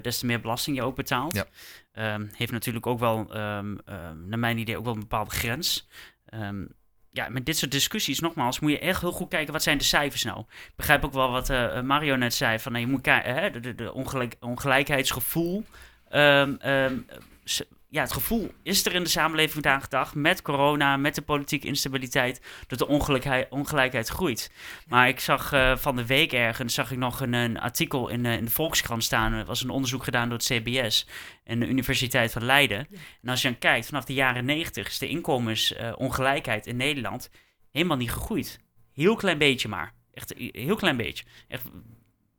des 0.02 0.18
te 0.18 0.26
meer 0.26 0.40
belasting 0.40 0.76
je 0.76 0.82
ook 0.82 0.96
betaalt. 0.96 1.34
Ja. 1.34 1.46
Ehm, 1.92 2.26
heeft 2.32 2.52
natuurlijk 2.52 2.86
ook 2.86 2.98
wel, 2.98 3.32
ehm, 3.32 3.76
naar 4.28 4.38
mijn 4.38 4.58
idee, 4.58 4.76
ook 4.76 4.84
wel 4.84 4.94
een 4.94 5.00
bepaalde 5.00 5.30
grens. 5.30 5.88
Ehm, 6.24 6.64
ja, 7.12 7.28
met 7.28 7.46
dit 7.46 7.56
soort 7.56 7.70
discussies, 7.70 8.20
nogmaals, 8.20 8.60
moet 8.60 8.70
je 8.70 8.78
echt 8.78 9.00
heel 9.00 9.12
goed 9.12 9.28
kijken, 9.28 9.52
wat 9.52 9.62
zijn 9.62 9.78
de 9.78 9.84
cijfers 9.84 10.24
nou? 10.24 10.40
Ik 10.40 10.72
begrijp 10.76 11.04
ook 11.04 11.12
wel 11.12 11.30
wat 11.30 11.50
eh, 11.50 11.80
Mario 11.80 12.16
net 12.16 12.34
zei, 12.34 12.58
van 12.58 12.72
nou, 12.72 12.84
je 12.84 12.90
moet 12.90 13.00
kijken, 13.00 13.76
de, 13.76 13.92
ongelijk, 13.92 14.36
ongelijkheidsgevoel. 14.40 15.64
S- 17.44 17.62
ja, 17.92 18.02
het 18.02 18.12
gevoel 18.12 18.52
is 18.62 18.86
er 18.86 18.94
in 18.94 19.02
de 19.02 19.08
samenleving 19.08 19.52
vandaag 19.52 19.88
dag, 19.88 20.14
met 20.14 20.42
corona, 20.42 20.96
met 20.96 21.14
de 21.14 21.22
politieke 21.22 21.66
instabiliteit, 21.66 22.40
dat 22.66 22.78
de 22.78 22.86
ongelijkheid, 22.86 23.50
ongelijkheid 23.50 24.08
groeit. 24.08 24.50
Maar 24.86 25.08
ik 25.08 25.20
zag 25.20 25.52
eh, 25.52 25.76
van 25.76 25.96
de 25.96 26.06
week 26.06 26.32
ergens, 26.32 26.74
zag 26.74 26.90
ik 26.90 26.98
nog 26.98 27.20
een, 27.20 27.32
een 27.32 27.60
artikel 27.60 28.08
in, 28.08 28.26
eh, 28.26 28.36
in 28.36 28.44
de 28.44 28.50
Volkskrant 28.50 29.04
staan, 29.04 29.32
er 29.32 29.44
was 29.44 29.62
een 29.62 29.70
onderzoek 29.70 30.04
gedaan 30.04 30.28
door 30.28 30.38
het 30.38 30.46
CBS 30.46 31.06
en 31.44 31.60
de 31.60 31.66
Universiteit 31.66 32.32
van 32.32 32.44
Leiden. 32.44 32.88
En 33.22 33.28
als 33.28 33.42
je 33.42 33.48
dan 33.48 33.58
kijkt, 33.58 33.86
vanaf 33.86 34.04
de 34.04 34.14
jaren 34.14 34.44
90 34.44 34.86
is 34.86 34.98
de 34.98 35.08
inkomensongelijkheid 35.08 36.66
in 36.66 36.76
Nederland 36.76 37.30
helemaal 37.70 37.96
niet 37.96 38.12
gegroeid. 38.12 38.60
Heel 38.92 39.16
klein 39.16 39.38
beetje 39.38 39.68
maar. 39.68 39.92
Echt 40.12 40.34
heel 40.36 40.76
klein 40.76 40.96
beetje. 40.96 41.24
Echt, 41.48 41.64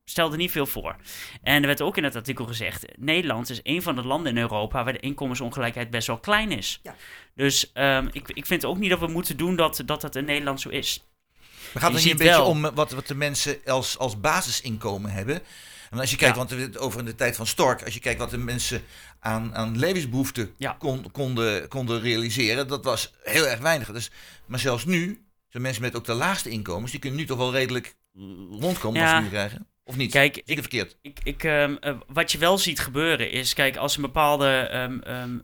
stelde 0.06 0.38
niet 0.38 0.52
veel 0.52 0.66
voor. 0.66 0.96
En 1.42 1.62
er 1.62 1.68
werd 1.68 1.82
ook 1.82 1.98
in 1.98 2.04
het 2.04 2.16
artikel 2.16 2.46
gezegd: 2.46 2.86
Nederland 2.98 3.50
is 3.50 3.60
een 3.64 3.82
van 3.82 3.96
de 3.96 4.04
landen 4.04 4.32
in 4.32 4.42
Europa 4.42 4.84
waar 4.84 4.94
de 4.94 5.00
inkomensongelijkheid 5.00 5.90
best 5.90 6.08
wel 6.08 6.18
klein 6.20 6.52
is. 6.52 6.80
Ja. 6.84 6.96
Dus 7.36 7.72
ehm, 7.74 8.08
ik, 8.12 8.30
ik 8.30 8.46
vind 8.46 8.66
ook 8.66 8.78
niet 8.78 8.90
dat 8.90 9.00
we 9.00 9.08
moeten 9.08 9.38
doen 9.38 9.56
dat 9.56 9.82
dat, 9.86 10.02
dat 10.02 10.16
in 10.16 10.26
Nederland 10.26 10.62
zo 10.62 10.70
is. 10.70 11.04
Maar 11.74 11.84
gaat 11.84 11.94
het 11.94 12.02
niet 12.04 12.12
een 12.12 12.18
beetje 12.18 12.34
wel- 12.34 12.46
om 12.46 12.62
wat, 12.62 12.92
wat 12.92 13.08
de 13.08 13.16
mensen 13.16 13.58
als, 13.66 13.98
als 13.98 14.20
basisinkomen 14.20 15.12
hebben? 15.12 15.42
En 15.90 16.00
als 16.00 16.10
je 16.12 16.16
kijkt, 16.18 16.34
Ja. 16.34 16.40
want 16.40 16.50
we 16.52 16.56
hebben 16.56 16.76
het 16.76 16.86
over 16.86 17.00
in 17.00 17.06
de 17.06 17.16
tijd 17.16 17.36
van 17.36 17.48
Stork, 17.48 17.84
als 17.84 17.94
je 17.94 18.00
kijkt 18.00 18.20
wat 18.20 18.30
de 18.30 18.38
mensen 18.38 18.84
aan, 19.20 19.56
aan 19.56 19.78
levensbehoeften 19.78 20.54
Ja. 20.58 20.76
kon, 20.80 21.12
konden, 21.12 21.68
konden 21.68 22.02
realiseren, 22.02 22.68
dat 22.68 22.84
was 22.84 23.14
heel 23.24 23.48
erg 23.48 23.60
weinig. 23.60 23.92
Dus, 23.92 24.12
maar 24.46 24.60
zelfs 24.60 24.86
nu, 24.86 25.26
zijn 25.50 25.64
mensen 25.64 25.82
met 25.82 25.96
ook 25.96 26.06
de 26.06 26.14
laagste 26.14 26.50
inkomens, 26.50 26.92
die 26.92 27.00
kunnen 27.00 27.20
nu 27.20 27.26
toch 27.26 27.38
wel 27.38 27.52
redelijk 27.52 27.96
rondkomen 28.60 29.02
als 29.02 29.10
ze 29.10 29.16
nu 29.22 29.28
krijgen. 29.30 29.68
Of 29.84 29.96
niet? 29.96 30.12
Kijk, 30.12 30.36
ik 30.38 30.44
het 30.48 30.60
verkeerd? 30.60 30.98
Ik, 31.02 31.20
ik, 31.24 31.44
ehm, 31.44 31.76
eh, 31.80 31.98
wat 32.08 32.32
je 32.32 32.38
wel 32.38 32.58
ziet 32.58 32.80
gebeuren 32.80 33.32
is, 33.32 33.54
kijk, 33.54 33.76
als 33.78 33.96
een 33.96 34.02
bepaalde. 34.02 34.48
ehm, 34.50 35.00
ehm, 35.00 35.38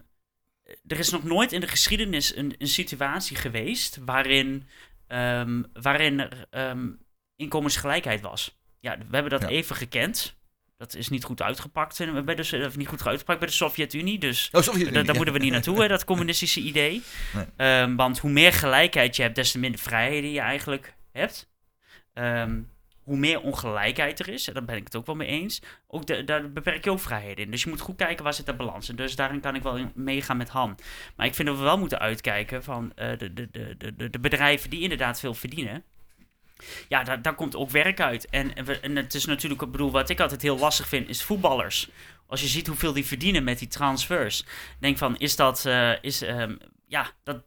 er 0.88 1.00
is 1.00 1.10
nog 1.10 1.24
nooit 1.24 1.51
in 1.51 1.60
de 1.60 1.67
geschiedenis 1.67 2.36
een, 2.36 2.55
een 2.58 2.67
situatie 2.67 3.36
geweest 3.38 3.98
waarin, 4.05 4.67
waarin 5.74 6.19
er 6.19 6.48
inkomensgelijkheid 7.36 8.22
was. 8.22 8.58
Ja, 8.79 8.98
we 8.98 9.03
hebben 9.12 9.31
dat 9.31 9.41
Ja. 9.41 9.48
even 9.48 9.75
gekend. 9.75 10.38
Dat 10.77 10.96
is 10.96 11.10
niet 11.10 11.24
goed 11.24 11.41
uitgepakt, 11.41 12.00
in- 12.00 12.25
bij 12.25 12.36
de, 12.36 12.63
of 12.67 12.77
niet 12.77 12.88
goed 12.88 13.08
uitgepakt 13.08 13.39
bij 13.39 13.48
de 13.48 13.53
Sovjet-Unie. 13.53 14.19
Dus 14.19 14.50
Oh, 14.51 14.62
sorry. 14.62 14.91
daar, 14.91 15.15
moeten 15.15 15.34
we 15.34 15.39
niet 15.39 15.51
naartoe, 15.51 15.81
hè, 15.81 15.88
dat 15.88 16.03
communistische 16.03 16.60
idee. 16.60 17.01
Nee. 17.58 17.96
Want 17.96 18.19
hoe 18.19 18.31
meer 18.31 18.53
gelijkheid 18.53 19.15
je 19.15 19.22
hebt, 19.22 19.36
des 19.36 19.51
te 19.51 19.60
minder 19.60 19.79
vrijheden 19.79 20.31
je 20.31 20.39
eigenlijk 20.39 20.93
hebt. 21.12 21.50
Ehm, 22.13 22.62
hoe 23.10 23.18
meer 23.18 23.42
ongelijkheid 23.42 24.20
er 24.20 24.28
is, 24.30 24.48
en 24.48 24.54
daar 24.54 24.66
ben 24.66 24.75
ik 24.75 24.84
het 24.84 24.96
ook 24.96 25.06
wel 25.06 25.16
mee 25.16 25.28
eens, 25.28 25.62
ook 25.88 26.28
daar 26.28 26.51
beperk 26.51 26.84
je 26.84 26.92
ook 26.92 27.00
vrijheden 27.00 27.46
in. 27.46 27.51
Dus 27.51 27.63
je 27.63 27.70
moet 27.70 27.80
goed 27.80 27.96
kijken 27.96 28.24
waar 28.24 28.34
zit 28.34 28.46
de 28.46 28.54
balans. 28.54 28.89
En 28.89 28.96
dus 28.96 29.16
daarin 29.16 29.39
kan 29.39 29.56
ik 29.56 29.63
wel 29.63 29.92
meegaan 29.96 30.38
met 30.38 30.50
Han. 30.50 30.78
Maar 31.16 31.25
ik 31.25 31.36
vind 31.36 31.48
dat 31.48 31.58
we 31.58 31.63
wel 31.63 31.78
moeten 31.78 32.00
uitkijken 32.00 32.63
van 32.63 32.92
eh, 32.96 33.18
de, 33.18 33.34
de, 33.34 33.50
de, 33.51 34.10
de, 34.10 34.20
bedrijven 34.20 34.70
die 34.70 34.82
inderdaad 34.82 35.20
veel 35.20 35.34
verdienen. 35.34 35.84
Ja, 36.88 37.04
daar, 37.04 37.22
daar 37.22 37.36
komt 37.36 37.56
ook 37.56 37.70
werk 37.70 38.00
uit. 38.00 38.30
En 38.30 38.96
het 38.96 39.13
is 39.13 39.25
natuurlijk, 39.25 39.62
ik 39.62 39.72
bedoel, 39.72 39.92
wat 39.92 40.10
ik 40.10 40.20
altijd 40.20 40.42
heel 40.42 40.58
lastig 40.58 40.88
vind, 40.88 41.10
is 41.10 41.24
voetballers. 41.24 41.89
Als 42.28 42.42
je 42.42 42.48
ziet 42.48 42.68
hoeveel 42.68 42.94
die 42.94 43.06
verdienen 43.06 43.44
met 43.44 43.60
die 43.60 43.68
transfers. 43.68 44.46
Denk 44.80 44.98
van, 44.98 45.18
is 45.18 45.36
dat, 45.36 45.66
eh, 45.66 45.92
is, 46.01 46.22
ehm, 46.22 46.56
ja, 46.88 47.12
dat, 47.24 47.44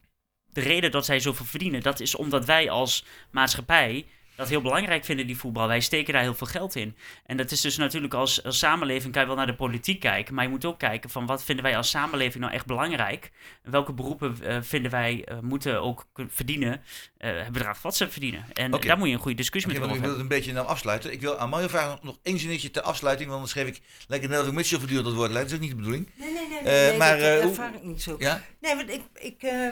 de 0.52 0.60
reden 0.60 0.90
dat 0.90 1.04
zij 1.04 1.20
zoveel 1.20 1.46
verdienen, 1.46 1.80
dat 1.80 2.00
is 2.00 2.14
omdat 2.14 2.44
wij 2.44 2.70
als 2.70 3.04
maatschappij 3.30 4.06
dat 4.42 4.50
heel 4.50 4.62
belangrijk 4.62 5.04
vinden, 5.04 5.26
die 5.26 5.36
voetbal. 5.36 5.66
Wij 5.66 5.80
steken 5.80 6.12
daar 6.12 6.22
heel 6.22 6.34
veel 6.34 6.46
geld 6.46 6.76
in. 6.76 6.96
En 7.26 7.36
dat 7.36 7.50
is 7.50 7.60
dus 7.60 7.76
natuurlijk 7.76 8.14
als, 8.14 8.44
als 8.44 8.58
samenleving, 8.58 9.12
kan 9.12 9.20
je 9.22 9.26
wel 9.28 9.36
naar 9.36 9.46
de 9.46 9.54
politiek 9.54 10.00
kijken, 10.00 10.34
maar 10.34 10.44
je 10.44 10.50
moet 10.50 10.64
ook 10.64 10.78
kijken 10.78 11.10
van 11.10 11.26
wat 11.26 11.44
vinden 11.44 11.64
wij 11.64 11.76
als 11.76 11.90
samenleving 11.90 12.42
nou 12.42 12.54
echt 12.54 12.66
belangrijk? 12.66 13.30
En 13.62 13.70
welke 13.70 13.92
beroepen 13.92 14.36
eh, 14.42 14.56
vinden 14.60 14.90
wij 14.90 15.24
eh, 15.24 15.38
moeten 15.40 15.82
ook 15.82 16.06
verdienen, 16.28 16.82
eh 17.18 17.30
het 17.42 17.52
bedrag 17.52 17.82
wat 17.82 17.96
ze 17.96 18.10
verdienen. 18.10 18.44
En 18.52 18.74
Oké. 18.74 18.86
daar 18.86 18.98
moet 18.98 19.08
je 19.08 19.14
een 19.14 19.20
goede 19.20 19.36
discussie 19.36 19.70
Oké, 19.72 19.80
met 19.80 19.88
want 19.88 20.00
ik 20.00 20.06
wil 20.06 20.16
hebben. 20.16 20.32
het 20.32 20.42
een 20.42 20.52
beetje 20.52 20.60
nou 20.62 20.74
afsluiten. 20.74 21.12
Ik 21.12 21.20
wil 21.20 21.38
aan 21.38 21.48
Mario 21.48 21.68
vragen 21.68 21.98
nog 22.02 22.18
één 22.22 22.38
zinnetje 22.38 22.70
ter 22.70 22.82
afsluiting, 22.82 23.28
want 23.28 23.40
dan 23.40 23.48
schreef 23.50 23.66
ik 23.66 23.80
lekker 24.08 24.28
net 24.28 24.40
of 24.40 24.52
Mitchell 24.52 24.78
voortdurend 24.78 25.08
dat 25.08 25.16
woord 25.16 25.30
leidt. 25.30 25.50
Dat 25.50 25.58
is 25.60 25.64
ook 25.64 25.70
niet 25.70 25.84
de 25.84 25.84
bedoeling. 25.84 26.10
Nee, 26.16 26.32
nee, 26.32 26.48
nee, 26.48 26.58
Eh, 26.58 26.64
nee, 26.64 26.88
nee, 26.88 26.98
maar, 26.98 27.18
dat 27.18 27.26
eh, 27.26 27.40
hoe- 27.40 27.48
ervaar 27.50 27.74
ik 27.74 27.82
niet 27.82 28.02
zo. 28.02 28.16
Ja? 28.18 28.42
Nee, 28.60 28.74
want 28.76 28.90
ik, 28.90 29.00
ik 29.14 29.42
eh, 29.42 29.68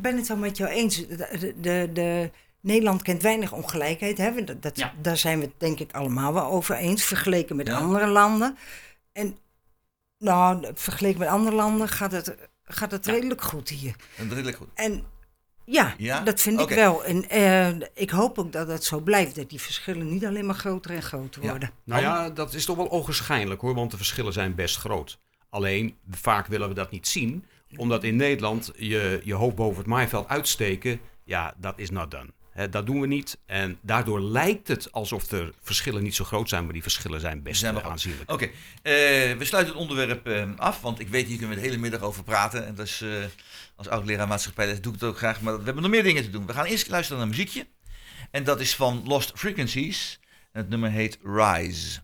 ben 0.00 0.16
het 0.16 0.28
wel 0.28 0.36
met 0.36 0.56
jou 0.56 0.70
eens. 0.70 0.96
De, 1.06 1.54
de, 1.60 1.90
de- 1.92 2.30
Nederland 2.62 3.02
kent 3.02 3.22
weinig 3.22 3.52
ongelijkheid. 3.52 4.18
Hè? 4.18 4.44
Dat, 4.44 4.62
dat- 4.62 4.76
Ja. 4.78 4.92
Daar 5.02 5.16
zijn 5.16 5.38
we 5.38 5.44
het 5.44 5.54
denk 5.58 5.78
ik 5.80 5.92
allemaal 5.92 6.32
wel 6.32 6.44
over 6.44 6.76
eens, 6.76 7.04
vergeleken 7.04 7.56
met 7.56 7.66
Ja. 7.66 7.76
andere 7.78 8.06
landen. 8.06 8.56
En 9.12 9.38
nou, 10.18 10.66
vergeleken 10.74 11.18
met 11.18 11.28
andere 11.28 11.56
landen 11.56 11.88
gaat 11.88 12.12
het, 12.12 12.36
gaat 12.64 12.90
het 12.90 13.04
Ja. 13.06 13.12
redelijk 13.12 13.42
goed 13.42 13.68
hier. 13.68 13.94
Is 14.16 14.28
redelijk 14.28 14.56
goed. 14.56 14.68
En 14.74 15.04
ja, 15.64 15.94
Ja? 15.98 16.20
dat 16.20 16.40
vind 16.40 16.60
ik 16.60 16.68
wel. 16.68 17.04
En 17.04 17.28
eh, 17.28 17.68
ik 17.94 18.10
hoop 18.10 18.38
ook 18.38 18.52
dat 18.52 18.66
dat 18.66 18.84
zo 18.84 19.00
blijft, 19.00 19.34
dat 19.34 19.50
die 19.50 19.60
verschillen 19.60 20.08
niet 20.08 20.24
alleen 20.24 20.46
maar 20.46 20.54
groter 20.54 20.90
en 20.90 21.02
groter 21.02 21.42
Ja. 21.42 21.50
worden. 21.50 21.70
Nou 21.84 22.02
ja, 22.02 22.30
dat 22.30 22.54
is 22.54 22.64
toch 22.64 22.76
wel 22.76 22.90
ogenschijnlijk 22.90 23.60
hoor, 23.60 23.74
want 23.74 23.90
de 23.90 23.96
verschillen 23.96 24.32
zijn 24.32 24.54
best 24.54 24.76
groot. 24.76 25.18
Alleen, 25.50 25.96
vaak 26.10 26.46
willen 26.46 26.68
we 26.68 26.74
dat 26.74 26.90
niet 26.90 27.08
zien, 27.08 27.44
omdat 27.76 28.04
in 28.04 28.16
Nederland 28.16 28.70
je, 28.76 29.20
je 29.24 29.34
hoofd 29.34 29.54
boven 29.56 29.78
het 29.78 29.86
maaiveld 29.86 30.28
uitsteken, 30.28 31.00
ja, 31.24 31.54
dat 31.58 31.78
is 31.78 31.90
not 31.90 32.10
done. 32.10 32.28
Hè, 32.60 32.68
dat 32.68 32.86
doen 32.86 33.00
we 33.00 33.06
niet. 33.06 33.38
En 33.46 33.78
daardoor 33.80 34.20
lijkt 34.20 34.68
het 34.68 34.92
alsof 34.92 35.26
de 35.26 35.52
verschillen 35.62 36.02
niet 36.02 36.14
zo 36.14 36.24
groot 36.24 36.48
zijn, 36.48 36.64
maar 36.64 36.72
die 36.72 36.82
verschillen 36.82 37.20
zijn 37.20 37.42
best 37.42 37.60
Zijn 37.60 37.74
wel 37.74 37.82
eh, 37.82 37.90
aanzienlijk. 37.90 38.30
Oké, 38.30 38.44
eh, 38.44 38.52
we 38.82 39.44
sluiten 39.44 39.72
het 39.72 39.82
onderwerp 39.82 40.26
eh, 40.26 40.48
af, 40.56 40.80
want 40.80 41.00
ik 41.00 41.08
weet 41.08 41.26
hier 41.26 41.38
kunnen 41.38 41.56
we 41.56 41.62
de 41.62 41.68
hele 41.68 41.80
middag 41.80 42.00
over 42.00 42.24
praten. 42.24 42.66
En 42.66 42.74
dat 42.74 42.86
is, 42.86 43.00
eh, 43.00 43.10
als 43.76 43.88
oud-leraar 43.88 44.28
maatschappij 44.28 44.80
doe 44.80 44.94
ik 44.94 45.00
het 45.00 45.08
ook 45.08 45.18
graag, 45.18 45.40
maar 45.40 45.58
we 45.58 45.64
hebben 45.64 45.82
nog 45.82 45.92
meer 45.92 46.02
dingen 46.02 46.22
te 46.22 46.30
doen. 46.30 46.46
We 46.46 46.52
gaan 46.52 46.64
eerst 46.64 46.88
luisteren 46.88 47.18
naar 47.18 47.30
een 47.30 47.36
muziekje. 47.36 47.66
En 48.30 48.44
dat 48.44 48.60
is 48.60 48.76
van 48.76 49.02
Lost 49.04 49.32
Frequencies. 49.34 50.20
En 50.52 50.60
het 50.60 50.68
nummer 50.68 50.90
heet 50.90 51.18
Rise. 51.22 52.00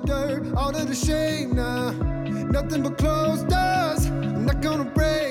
The 0.00 0.06
dirt, 0.06 0.54
all 0.56 0.74
of 0.74 0.88
the 0.88 0.94
shame 0.94 1.54
now. 1.54 1.90
Nothing 1.90 2.82
but 2.82 2.98
closed 2.98 3.48
doors, 3.48 4.06
I'm 4.06 4.46
not 4.46 4.60
gonna 4.60 4.84
break 4.84 5.23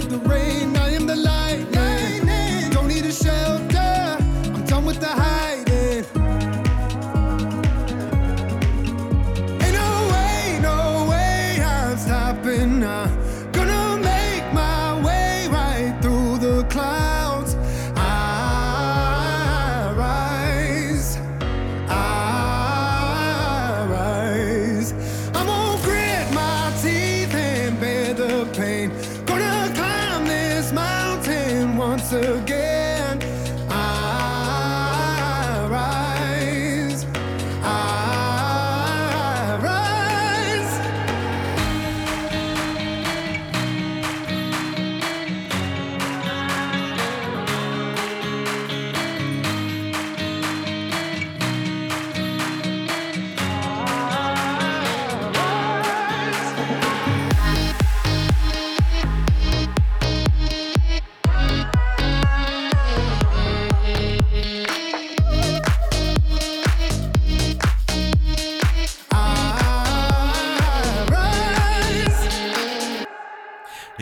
the 0.00 0.18
rain. 0.28 0.76
I 0.76 0.90
am 0.94 1.06
the 1.06 1.16
lightning. 1.16 2.70
Don't 2.70 2.88
need 2.88 3.04
a 3.04 3.12
shelter. 3.12 4.16
I'm 4.54 4.64
done 4.64 4.84
with 4.84 5.00
the 5.00 5.06
high. 5.06 5.31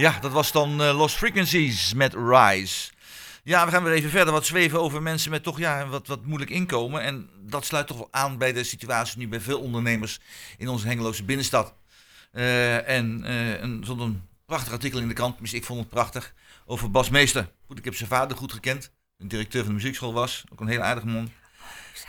Ja, 0.01 0.19
dat 0.21 0.33
was 0.33 0.53
dan 0.53 0.83
eh, 0.83 0.97
Lost 0.97 1.17
Frequencies 1.17 1.95
met 1.95 2.15
Rise. 2.15 2.91
Ja, 3.43 3.65
we 3.65 3.71
gaan 3.71 3.83
weer 3.83 3.93
even 3.93 4.11
verder 4.11 4.33
wat 4.33 4.47
zweven 4.47 4.81
over 4.81 5.03
mensen 5.03 5.31
met 5.31 5.43
toch 5.43 5.59
ja, 5.59 5.87
wat, 5.87 6.07
wat 6.07 6.25
moeilijk 6.25 6.51
inkomen. 6.51 7.03
En 7.03 7.31
dat 7.41 7.65
sluit 7.65 7.87
toch 7.87 7.97
wel 7.97 8.09
aan 8.11 8.39
bij 8.39 8.53
de 8.53 8.65
situatie 8.65 9.19
nu 9.19 9.29
bij 9.29 9.41
veel 9.41 9.61
ondernemers 9.61 10.21
in 10.57 10.69
onze 10.69 10.87
Hengeloze 10.87 11.25
binnenstad. 11.25 11.75
Eh, 12.33 12.89
en 12.89 13.25
eh 13.25 13.61
een, 13.61 13.85
een 13.89 14.23
prachtig 14.47 14.73
artikel 14.73 15.01
in 15.01 15.09
de 15.09 15.15
krant, 15.15 15.53
ik 15.53 15.65
vond 15.65 15.81
het 15.81 15.89
prachtig, 15.89 16.35
over 16.67 16.91
Bas 16.91 17.11
Meester. 17.11 17.51
Goed, 17.67 17.79
ik 17.79 17.85
heb 17.85 17.95
zijn 17.95 18.09
vader 18.09 18.37
goed 18.37 18.53
gekend, 18.53 18.93
een 19.19 19.29
directeur 19.29 19.61
van 19.61 19.71
de 19.71 19.77
muziekschool 19.77 20.13
was, 20.13 20.45
ook 20.53 20.61
een 20.61 20.69
heel 20.69 20.83
aardige 20.83 21.07
man. 21.07 21.31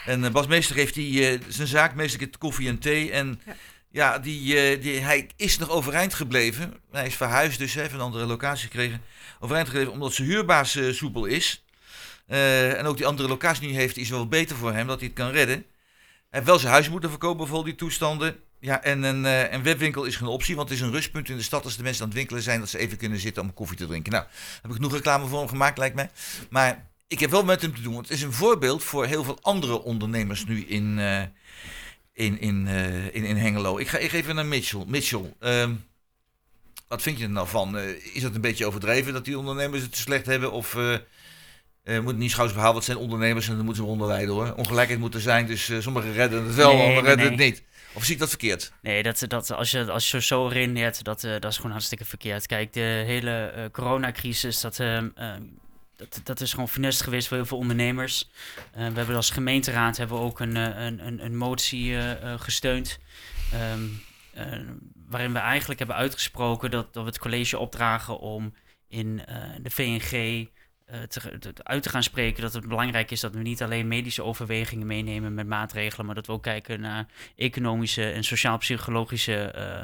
En 0.06 0.24
eh, 0.24 0.32
Bas 0.32 0.48
Meester 0.48 0.76
heeft 0.76 0.94
die, 0.94 1.40
zijn 1.48 1.68
zaak, 1.68 1.96
meestal 1.96 2.28
koffie 2.38 2.68
en 2.68 2.80
thee. 2.80 3.12
En 3.12 3.42
ja, 3.46 3.56
die, 3.92 4.58
eh, 4.58 4.82
die, 4.82 5.00
hij 5.00 5.30
is 5.36 5.58
nog 5.58 5.70
overeind 5.70 6.14
gebleven. 6.14 6.74
Hij 6.92 7.06
is 7.06 7.16
verhuisd 7.16 7.60
dus, 7.60 7.74
heeft 7.74 7.94
een 7.94 8.00
andere 8.00 8.26
locatie 8.26 8.64
gekregen. 8.64 9.02
Overeind 9.40 9.68
gebleven 9.68 9.94
omdat 9.94 10.14
zijn 10.14 10.28
huurbaas 10.28 10.76
eh, 10.76 10.92
soepel 10.92 11.26
is. 11.26 11.64
Eh, 12.28 12.80
en 12.80 12.86
ook 12.86 12.98
die 12.98 13.06
andere 13.06 13.28
locatie 13.28 13.70
hij 13.70 13.82
heeft 13.82 13.98
is 13.98 14.10
wel 14.10 14.28
beter 14.28 14.56
voor 14.56 14.74
hem, 14.74 14.88
dat 14.88 15.00
hij 15.00 15.08
het 15.08 15.18
kan 15.18 15.32
redden. 15.32 15.56
Hij 15.56 16.40
heeft 16.40 16.46
wel 16.46 16.60
zijn 16.60 16.72
huis 16.72 16.90
moeten 16.90 17.10
verkopen 17.10 17.48
voor 17.48 17.64
die 17.64 17.76
toestanden. 17.76 18.36
Ja, 18.60 18.84
en 18.84 19.04
een, 19.04 19.64
webwinkel 19.64 20.04
is 20.04 20.16
geen 20.16 20.28
optie, 20.28 20.56
want 20.56 20.70
het 20.70 20.78
is 20.78 20.84
een 20.84 20.92
rustpunt 20.92 21.30
in 21.30 21.38
de 21.38 21.44
stad 21.44 21.64
als 21.64 21.78
de 21.78 21.84
mensen 21.84 22.02
aan 22.02 22.08
het 22.10 22.18
winkelen 22.18 22.42
zijn, 22.42 22.60
dat 22.60 22.70
ze 22.70 22.78
even 22.78 22.98
kunnen 22.98 23.20
zitten 23.20 23.44
om 23.44 23.54
koffie 23.54 23.78
te 23.78 23.88
drinken. 23.88 24.12
Nou, 24.12 24.26
heb 24.62 24.72
ik 24.72 24.76
genoeg 24.76 24.94
reclame 24.94 25.28
voor 25.28 25.40
hem 25.40 25.48
gemaakt, 25.48 25.78
lijkt 25.78 25.96
mij. 25.96 26.10
Maar 26.50 26.90
ik 27.08 27.20
heb 27.20 27.30
wel 27.30 27.44
met 27.44 27.62
hem 27.62 27.76
te 27.76 27.82
doen, 27.82 27.94
want 27.94 28.08
het 28.08 28.18
is 28.18 28.24
een 28.24 28.34
voorbeeld 28.34 28.84
voor 28.84 29.06
heel 29.06 29.24
veel 29.24 29.38
andere 29.42 29.82
ondernemers 29.82 30.46
nu 30.46 30.66
in, 30.66 31.00
in, 32.14 32.40
in, 32.40 32.68
eh, 32.68 33.06
in, 33.06 33.24
in 33.24 33.36
Hengelo. 33.36 33.78
Ik 33.78 33.88
ga 33.88 33.98
even 33.98 34.36
naar 34.36 34.46
Mitchell. 34.46 34.84
Mitchell, 34.88 35.34
ehm, 35.40 35.74
wat 36.88 37.02
vind 37.02 37.18
je 37.18 37.24
er 37.24 37.30
nou 37.30 37.48
van? 37.48 37.78
Eh, 37.78 38.16
is 38.16 38.24
het 38.24 38.36
een 38.36 38.42
beetje 38.42 38.66
overdreven 38.66 39.14
dat 39.14 39.26
die 39.26 39.38
ondernemers 39.38 39.82
het 39.82 39.96
slecht 39.96 40.26
hebben? 40.26 40.52
Of 40.52 40.76
eh 40.76 40.98
moet 41.84 42.08
het 42.08 42.18
niet 42.18 42.32
schouwsbehaald, 42.32 42.76
het 42.76 42.84
zijn 42.84 42.98
ondernemers 42.98 43.48
en 43.48 43.56
dan 43.56 43.66
moeten 43.66 43.84
ze 43.84 43.90
onderwijden 43.90 44.34
hoor. 44.34 44.54
Ongelijkheid 44.56 45.00
moet 45.00 45.14
er 45.14 45.22
zijn, 45.22 45.46
dus 45.46 45.72
sommigen 45.80 46.14
redden 46.14 46.46
het 46.46 46.56
wel, 46.56 46.74
Nee, 46.74 46.88
anderen 46.88 47.04
nee, 47.04 47.16
redden 47.16 47.38
nee. 47.38 47.48
het 47.48 47.60
niet. 47.60 47.70
Of 47.94 48.04
zie 48.04 48.14
ik 48.14 48.20
dat 48.20 48.30
verkeerd? 48.30 48.72
Nee, 48.82 49.04
dat, 49.04 49.24
dat, 49.28 49.52
als, 49.52 49.72
je, 49.72 49.92
als 49.92 50.12
je 50.12 50.22
zo 50.22 50.48
redeneert, 50.48 51.04
dat, 51.04 51.22
dat 51.22 51.46
is 51.46 51.56
gewoon 51.56 51.72
hartstikke 51.72 52.06
verkeerd. 52.06 52.46
Kijk, 52.46 52.74
de 52.74 53.04
hele 53.06 53.70
coronacrisis, 53.72 54.62
dat, 54.62 54.80
ehm, 54.80 55.10
ehm, 55.16 55.42
dat, 56.10 56.22
dat 56.24 56.42
is 56.42 56.52
gewoon 56.52 56.70
funest 56.70 57.02
geweest 57.02 57.28
voor 57.28 57.38
heel 57.38 57.46
veel 57.46 57.58
ondernemers. 57.58 58.30
Eh, 58.72 58.88
we 58.88 58.98
hebben 58.98 59.16
als 59.16 59.30
gemeenteraad 59.30 59.98
hebben 59.98 60.18
we 60.18 60.24
ook 60.24 60.40
een, 60.40 60.58
eh, 60.58 60.86
een, 60.86 61.08
een, 61.08 61.26
een 61.26 61.38
motie 61.38 61.98
eh, 61.98 62.40
gesteund. 62.40 63.00
ehm, 63.52 63.84
eh, 64.34 64.60
waarin 65.08 65.34
we 65.34 65.40
eigenlijk 65.40 65.80
hebben 65.80 65.98
uitgesproken 65.98 66.72
dat, 66.72 66.94
dat 66.94 67.04
we 67.04 67.10
het 67.10 67.20
college 67.20 67.58
opdragen 67.58 68.20
om 68.20 68.54
in 68.88 69.22
de 69.62 69.70
VNG 69.70 70.48
te, 71.00 71.38
te- 71.40 71.54
uit 71.64 71.84
te 71.84 71.90
gaan 71.90 72.04
spreken 72.04 72.42
dat 72.42 72.54
het 72.54 72.68
belangrijk 72.68 73.12
is 73.12 73.20
dat 73.20 73.34
we 73.34 73.40
niet 73.42 73.62
alleen 73.64 73.88
medische 73.88 74.24
overwegingen 74.24 74.88
meenemen 74.88 75.34
met 75.34 75.48
maatregelen, 75.48 76.06
maar 76.06 76.16
dat 76.16 76.26
we 76.28 76.32
ook 76.34 76.44
kijken 76.44 76.80
naar 76.82 77.06
economische 77.36 78.12
en 78.12 78.24
sociaal-psychologische 78.24 79.36
eh, 79.52 79.82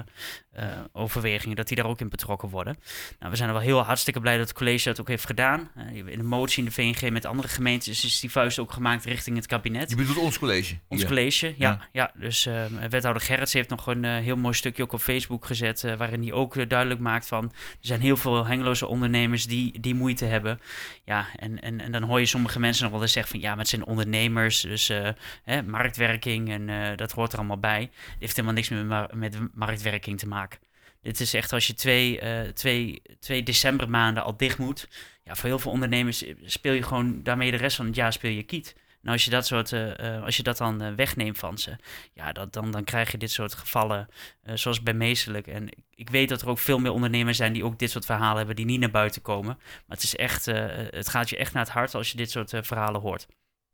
eh, 0.51 0.79
overwegingen, 0.91 1.55
dat 1.55 1.67
die 1.67 1.77
daar 1.77 1.85
ook 1.85 1.99
in 1.99 2.09
betrokken 2.09 2.49
worden. 2.49 2.77
Nou, 3.19 3.31
we 3.31 3.37
zijn 3.37 3.49
er 3.49 3.55
wel 3.55 3.63
heel 3.63 3.81
hartstikke 3.81 4.19
blij 4.19 4.37
dat 4.37 4.47
het 4.47 4.57
college 4.57 4.83
dat 4.89 4.99
ook 5.01 5.07
heeft 5.07 5.25
gedaan. 5.25 5.71
Eh, 5.75 5.95
in 5.95 6.17
de 6.17 6.23
motie 6.23 6.59
in 6.59 6.65
de 6.65 6.71
VNG 6.71 7.09
met 7.11 7.25
andere 7.25 7.47
gemeentes 7.47 8.03
is 8.05 8.19
die 8.19 8.31
vuist 8.31 8.59
ook 8.59 8.71
gemaakt 8.71 9.05
richting 9.05 9.35
het 9.35 9.45
kabinet. 9.45 9.89
Je 9.89 9.95
bedoelt 9.95 10.17
ons 10.17 10.39
college? 10.39 10.75
Ons 10.87 11.01
Ja. 11.01 11.07
college, 11.07 11.47
ja. 11.47 11.53
Ja. 11.57 11.87
ja. 11.91 12.11
dus 12.19 12.45
eh, 12.45 12.65
wethouder 12.89 13.21
Gerrits 13.23 13.53
heeft 13.53 13.69
nog 13.69 13.87
een 13.87 14.05
eh, 14.05 14.11
heel 14.17 14.35
mooi 14.37 14.53
stukje 14.53 14.83
ook 14.83 14.93
op 14.93 14.99
Facebook 14.99 15.45
gezet... 15.45 15.83
eh, 15.83 15.93
waarin 15.95 16.21
hij 16.21 16.31
ook 16.31 16.55
eh, 16.55 16.67
duidelijk 16.67 16.99
maakt 16.99 17.27
van... 17.27 17.43
er 17.43 17.51
zijn 17.79 18.01
heel 18.01 18.17
veel 18.17 18.45
hengeloze 18.45 18.87
ondernemers 18.87 19.45
die, 19.45 19.79
die 19.79 19.95
moeite 19.95 20.25
hebben. 20.25 20.59
Ja, 21.07 21.27
en, 21.35 21.59
en, 21.59 21.81
en 21.81 21.91
dan 21.91 22.03
hoor 22.03 22.19
je 22.19 22.25
sommige 22.25 22.59
mensen 22.59 22.83
nog 22.83 22.91
wel 22.91 23.01
eens 23.01 23.11
zeggen 23.11 23.31
van... 23.31 23.41
ja, 23.41 23.49
maar 23.49 23.59
het 23.59 23.67
zijn 23.67 23.85
ondernemers, 23.85 24.61
dus 24.61 24.89
eh, 24.89 25.09
hè, 25.43 25.63
marktwerking 25.63 26.49
en 26.49 26.69
eh, 26.69 26.97
dat 26.97 27.11
hoort 27.11 27.31
er 27.31 27.37
allemaal 27.37 27.59
bij. 27.59 27.81
Het 27.81 28.15
heeft 28.19 28.35
helemaal 28.35 28.55
niks 28.55 28.69
meer 28.69 28.85
met, 28.85 29.13
met 29.13 29.55
marktwerking 29.55 30.19
te 30.19 30.27
maken. 30.27 30.59
Dit 31.01 31.19
is 31.19 31.33
echt 31.33 31.53
als 31.53 31.67
je 31.67 31.73
twee, 31.73 32.19
eh, 32.19 32.49
twee, 32.49 33.01
twee 33.19 33.43
decembermaanden 33.43 34.23
al 34.23 34.37
dicht 34.37 34.57
moet... 34.57 34.87
ja, 35.23 35.35
voor 35.35 35.49
heel 35.49 35.59
veel 35.59 35.71
ondernemers 35.71 36.23
speel 36.43 36.73
je 36.73 36.83
gewoon 36.83 37.23
daarmee 37.23 37.51
de 37.51 37.57
rest 37.57 37.75
van 37.75 37.85
het 37.85 37.95
jaar 37.95 38.13
speel 38.13 38.31
je 38.31 38.43
kiet. 38.43 38.75
Nou, 39.07 39.19
als 39.19 39.25
je 39.25 39.31
dat, 39.31 39.45
soort, 39.45 39.73
eh, 39.73 40.15
eh, 40.15 40.23
als 40.23 40.37
je 40.37 40.43
dat 40.43 40.57
dan 40.57 40.81
eh, 40.81 40.93
wegneemt 40.93 41.37
van 41.37 41.57
ze, 41.57 41.75
ja, 42.13 42.31
dat, 42.31 42.53
dan, 42.53 42.71
dan 42.71 42.83
krijg 42.83 43.11
je 43.11 43.17
dit 43.17 43.31
soort 43.31 43.53
gevallen, 43.53 44.07
eh, 44.43 44.55
zoals 44.55 44.83
bij 44.83 44.93
Meestelijk. 44.93 45.47
En 45.47 45.67
ik, 45.67 45.83
ik 45.95 46.09
weet 46.09 46.29
dat 46.29 46.41
er 46.41 46.49
ook 46.49 46.59
veel 46.59 46.79
meer 46.79 46.91
ondernemers 46.91 47.37
zijn 47.37 47.53
die 47.53 47.63
ook 47.63 47.79
dit 47.79 47.91
soort 47.91 48.05
verhalen 48.05 48.37
hebben, 48.37 48.55
die 48.55 48.65
niet 48.65 48.79
naar 48.79 48.91
buiten 48.91 49.21
komen. 49.21 49.55
Maar 49.57 49.97
het, 49.97 50.03
is 50.03 50.15
echt, 50.15 50.47
eh, 50.47 50.65
het 50.89 51.09
gaat 51.09 51.29
je 51.29 51.37
echt 51.37 51.53
naar 51.53 51.63
het 51.63 51.73
hart 51.73 51.95
als 51.95 52.11
je 52.11 52.17
dit 52.17 52.31
soort 52.31 52.53
eh, 52.53 52.63
verhalen 52.63 53.01
hoort. 53.01 53.27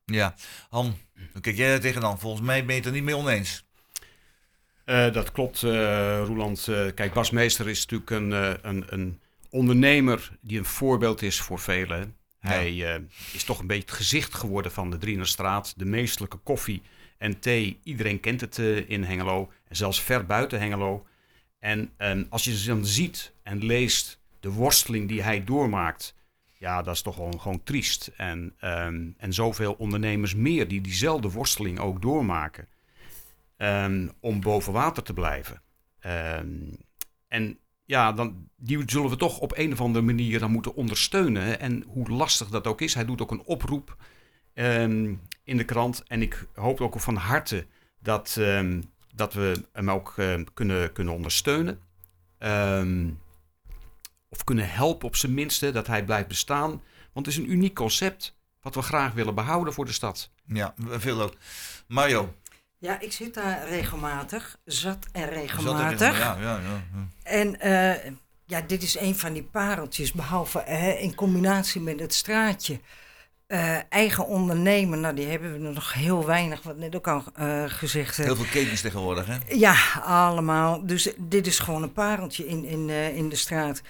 Ja. 0.06 0.36
Han, 0.70 0.98
hoe 1.32 1.42
kijk 1.42 1.56
jij 1.56 1.70
daar 1.70 1.80
tegenaan? 1.80 2.20
Volgens 2.20 2.42
mij 2.42 2.66
ben 2.66 2.76
je 2.76 2.82
het 2.82 2.86
er 2.86 2.96
niet 2.96 3.04
mee 3.04 3.18
oneens. 3.18 3.64
Eh, 4.86 5.14
dat 5.14 5.32
klopt, 5.32 5.64
eh 5.64 6.22
Roeland. 6.26 6.68
Eh, 6.68 6.86
kijk, 6.96 7.14
Bas 7.14 7.30
Meester 7.30 7.70
is 7.70 7.86
natuurlijk 7.86 8.10
een, 8.10 8.34
eh, 8.34 8.54
een, 8.62 8.86
een 8.88 9.20
ondernemer 9.50 10.38
die 10.42 10.58
een 10.58 10.66
voorbeeld 10.66 11.22
is 11.22 11.42
voor 11.42 11.60
velen. 11.60 12.16
Hij 12.48 12.96
eh, 12.96 13.02
is 13.34 13.44
toch 13.44 13.60
een 13.60 13.68
beetje 13.68 13.86
het 13.86 13.96
gezicht 13.98 14.34
geworden 14.34 14.72
van 14.72 14.90
de 14.90 14.98
Drienerstraat. 14.98 15.74
De 15.78 15.86
meestelijke 15.86 16.38
koffie 16.38 16.82
en 17.18 17.40
thee. 17.40 17.80
Iedereen 17.84 18.20
kent 18.20 18.42
het 18.42 18.60
eh, 18.60 18.90
in 18.90 19.04
Hengelo. 19.04 19.52
En 19.68 19.76
zelfs 19.76 20.02
ver 20.02 20.26
buiten 20.26 20.60
Hengelo. 20.60 21.06
En 21.60 21.92
ehm, 21.98 22.24
als 22.30 22.44
je 22.44 22.64
dan 22.66 22.86
ziet 22.86 23.34
en 23.44 23.66
leest 23.66 24.20
de 24.40 24.50
worsteling 24.50 25.08
die 25.08 25.24
hij 25.24 25.44
doormaakt. 25.44 26.16
Ja, 26.58 26.82
dat 26.82 26.96
is 26.96 27.02
toch 27.02 27.16
gewoon, 27.16 27.64
triest. 27.64 28.12
En, 28.18 28.54
ehm, 28.60 29.10
en 29.18 29.34
zoveel 29.34 29.74
ondernemers 29.74 30.36
meer 30.36 30.68
die 30.68 30.82
diezelfde 30.82 31.30
worsteling 31.30 31.80
ook 31.80 32.02
doormaken. 32.02 32.68
ehm, 33.58 34.08
om 34.20 34.42
boven 34.42 34.74
water 34.74 35.04
te 35.04 35.14
blijven. 35.14 35.62
En 37.28 37.60
ja, 37.86 38.12
dan, 38.12 38.50
die 38.56 38.84
zullen 38.86 39.10
we 39.10 39.16
toch 39.16 39.40
op 39.40 39.58
een 39.58 39.72
of 39.72 39.82
andere 39.82 40.06
manier 40.06 40.40
dan 40.40 40.52
moeten 40.52 40.76
ondersteunen. 40.76 41.60
En 41.60 41.84
hoe 41.88 42.10
lastig 42.10 42.50
dat 42.50 42.68
ook 42.68 42.82
is. 42.82 42.94
Hij 42.94 43.06
doet 43.06 43.22
ook 43.22 43.32
een 43.32 43.44
oproep 43.46 43.98
ehm, 44.54 45.14
in 45.44 45.58
de 45.58 45.66
krant. 45.66 46.04
En 46.08 46.22
ik 46.22 46.48
hoop 46.56 46.82
ook 46.82 47.00
van 47.00 47.16
harte 47.16 47.66
dat, 48.00 48.36
ehm, 48.40 48.82
dat 49.16 49.34
we 49.34 49.64
hem 49.72 49.90
ook 49.90 50.14
ehm, 50.18 50.44
kunnen, 50.54 50.94
kunnen 50.94 51.14
ondersteunen. 51.14 51.80
Of 54.30 54.44
kunnen 54.44 54.70
helpen 54.70 55.08
op 55.08 55.16
zijn 55.16 55.34
minste 55.34 55.72
dat 55.72 55.88
hij 55.88 56.06
blijft 56.06 56.28
bestaan. 56.28 56.70
Want 57.14 57.26
het 57.26 57.28
is 57.28 57.38
een 57.38 57.52
uniek 57.52 57.76
concept 57.76 58.36
wat 58.62 58.76
we 58.76 58.82
graag 58.82 59.14
willen 59.14 59.36
behouden 59.36 59.74
voor 59.74 59.86
de 59.86 59.92
stad. 59.92 60.30
Ja, 60.46 60.74
veel 60.78 61.22
ook. 61.22 61.34
Mario. 61.88 62.34
Ja, 62.84 63.00
ik 63.00 63.12
zit 63.12 63.34
daar 63.34 63.68
regelmatig, 63.68 64.58
zat 64.66 65.08
en 65.12 65.30
regelmatig. 65.30 66.18
Ja, 66.18 66.38
ja, 66.40 66.60
ja. 66.60 66.84
En 67.24 67.60
eh, 67.60 68.12
ja, 68.46 68.62
dit 68.62 68.84
is 68.84 69.00
een 69.00 69.16
van 69.16 69.34
die 69.34 69.44
pareltjes, 69.44 70.12
behalve 70.12 70.60
eh, 70.60 71.02
in 71.02 71.16
combinatie 71.16 71.82
met 71.82 72.00
het 72.00 72.14
straatje. 72.14 72.80
Eh, 73.48 73.78
eigen 73.90 74.28
ondernemen, 74.28 75.00
nou 75.00 75.16
die 75.16 75.28
hebben 75.28 75.54
we 75.54 75.60
nog 75.60 75.94
heel 75.94 76.26
weinig, 76.26 76.64
wat 76.64 76.78
net 76.78 76.96
ook 76.96 77.08
al 77.08 77.24
eh, 77.36 77.64
gezegd. 77.68 78.18
Heel 78.18 78.36
veel 78.36 78.62
ketens 78.62 78.82
tegenwoordig, 78.82 79.28
hè? 79.28 79.38
ja, 79.48 79.76
allemaal. 80.02 80.86
Dus 80.86 81.14
dit 81.18 81.48
is 81.48 81.60
gewoon 81.60 81.84
een 81.84 81.94
pareltje 81.94 82.48
in, 82.48 82.66
in, 82.66 82.90
in 82.90 83.30
de 83.30 83.36
straat. 83.36 83.82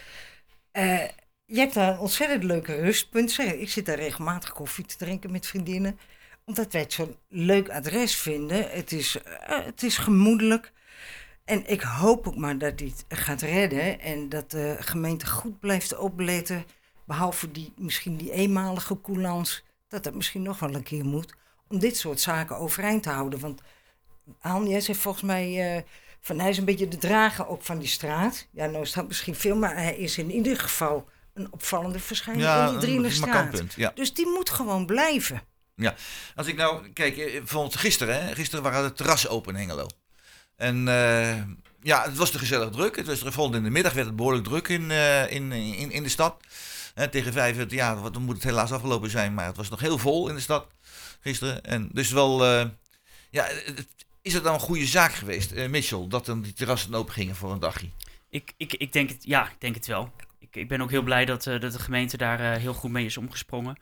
Je 1.45 1.59
hebt 1.59 1.73
daar 1.73 1.91
een 1.91 1.99
ontzettend 1.99 2.43
leuke 2.43 2.75
rustpunt. 2.75 3.31
Zeg, 3.31 3.53
ik 3.53 3.69
zit 3.69 3.85
daar 3.85 3.99
regelmatig 3.99 4.51
koffie 4.51 4.85
te 4.85 4.97
drinken 4.97 5.31
met 5.31 5.47
vriendinnen. 5.47 5.99
Omdat 6.45 6.71
wij 6.73 6.81
het 6.81 6.93
zo'n 6.93 7.15
leuk 7.29 7.69
adres 7.69 8.15
vinden. 8.15 8.69
Het 8.71 8.91
is, 8.91 9.21
eh, 9.21 9.65
het 9.65 9.83
is 9.83 9.97
gemoedelijk. 9.97 10.71
En 11.45 11.69
ik 11.69 11.81
hoop 11.81 12.27
ook 12.27 12.35
maar 12.35 12.57
dat 12.57 12.77
dit 12.77 13.05
gaat 13.07 13.41
redden. 13.41 13.99
En 13.99 14.29
dat 14.29 14.51
de 14.51 14.75
gemeente 14.79 15.25
goed 15.27 15.59
blijft 15.59 15.97
opletten. 15.97 16.65
Behalve 17.05 17.51
die, 17.51 17.73
misschien 17.77 18.17
die 18.17 18.31
eenmalige 18.31 19.01
coulance. 19.01 19.61
Dat 19.87 20.03
dat 20.03 20.13
misschien 20.13 20.41
nog 20.41 20.59
wel 20.59 20.73
een 20.73 20.83
keer 20.83 21.05
moet. 21.05 21.33
Om 21.67 21.79
dit 21.79 21.97
soort 21.97 22.19
zaken 22.19 22.57
overeind 22.57 23.03
te 23.03 23.09
houden. 23.09 23.39
Want 23.39 23.61
Han, 24.39 24.67
jij 24.67 24.81
zegt 24.81 24.99
volgens 24.99 25.23
mij... 25.23 25.75
eh, 25.75 25.81
van 26.21 26.39
hij 26.39 26.49
is 26.49 26.57
een 26.57 26.65
beetje 26.65 26.87
de 26.87 26.97
drager 26.97 27.47
ook 27.47 27.61
van 27.63 27.79
die 27.79 27.87
straat. 27.87 28.47
Ja, 28.51 28.65
nou 28.65 28.83
is 28.83 28.91
dat 28.91 29.07
misschien 29.07 29.35
veel, 29.35 29.55
maar 29.55 29.75
hij 29.75 29.95
is 29.95 30.17
in 30.17 30.31
ieder 30.31 30.59
geval 30.59 31.09
een 31.33 31.47
opvallende 31.51 31.99
verschijning 31.99 32.45
Ja, 32.45 32.69
in 32.69 32.79
die 32.79 33.19
markant 33.19 33.49
punt. 33.49 33.73
Ja. 33.73 33.91
Dus 33.95 34.13
die 34.13 34.27
moet 34.27 34.49
gewoon 34.49 34.85
blijven. 34.85 35.41
Als 36.35 36.47
ik 36.47 36.55
nou, 36.55 36.89
kijk, 36.89 37.17
eh, 37.17 37.31
bijvoorbeeld 37.31 37.75
gisteren, 37.75 38.23
hè? 38.25 38.33
gisteren 38.35 38.63
waren 38.63 38.83
de 38.83 38.93
terrassen 38.93 39.29
open 39.29 39.53
in 39.55 39.59
Hengelo. 39.59 39.87
En 40.55 40.87
eh, 40.87 41.41
ja, 41.81 42.03
het 42.03 42.17
was 42.17 42.31
te 42.31 42.39
gezellig 42.39 42.69
druk. 42.69 42.95
Het 42.95 43.07
was 43.07 43.23
er 43.23 43.31
volgende 43.33 43.57
in 43.57 43.63
de 43.63 43.69
middag 43.69 43.93
werd 43.93 44.07
het 44.07 44.15
behoorlijk 44.15 44.43
druk 44.43 44.67
in, 44.67 44.91
eh, 44.91 45.31
in, 45.31 45.51
in, 45.51 45.91
in 45.91 46.03
de 46.03 46.09
stad. 46.09 46.43
Tegen 47.11 47.33
vijf, 47.33 47.57
uur, 47.57 47.73
ja, 47.73 47.95
wat- 47.95 48.17
moet 48.17 48.35
het 48.35 48.43
helaas 48.43 48.71
afgelopen 48.71 49.09
zijn, 49.09 49.33
maar 49.33 49.45
het 49.45 49.57
was 49.57 49.69
nog 49.69 49.79
heel 49.79 49.97
vol 49.97 50.29
in 50.29 50.35
de 50.35 50.41
stad 50.41 50.67
gisteren. 51.21 51.63
En 51.63 51.89
dus 51.91 52.11
wel, 52.11 52.45
ja, 53.29 53.45
het- 53.45 53.87
is 54.21 54.33
het 54.33 54.43
dan 54.43 54.53
een 54.53 54.59
goede 54.59 54.85
zaak 54.85 55.13
geweest, 55.13 55.53
Mitchell, 55.67 56.05
dat 56.07 56.25
dan 56.25 56.41
die 56.41 56.53
terrassen 56.53 56.93
open 56.93 57.13
gingen 57.13 57.35
voor 57.35 57.51
een 57.51 57.59
dagje? 57.59 57.89
Ik, 58.29 58.53
ik, 58.57 58.73
ik 58.73 58.93
denk 58.93 59.09
het, 59.09 59.23
ja, 59.23 59.43
ik 59.49 59.55
denk 59.61 59.75
het 59.75 59.87
wel. 59.87 60.11
ik, 60.51 60.67
ben 60.67 60.81
ook 60.81 60.89
heel 60.89 61.01
blij 61.01 61.25
dat, 61.25 61.43
dat 61.43 61.61
de 61.71 61.79
gemeente 61.79 62.17
daar 62.17 62.39
heel 62.59 62.73
goed 62.73 62.91
mee 62.91 63.05
is 63.05 63.17
omgesprongen. 63.17 63.77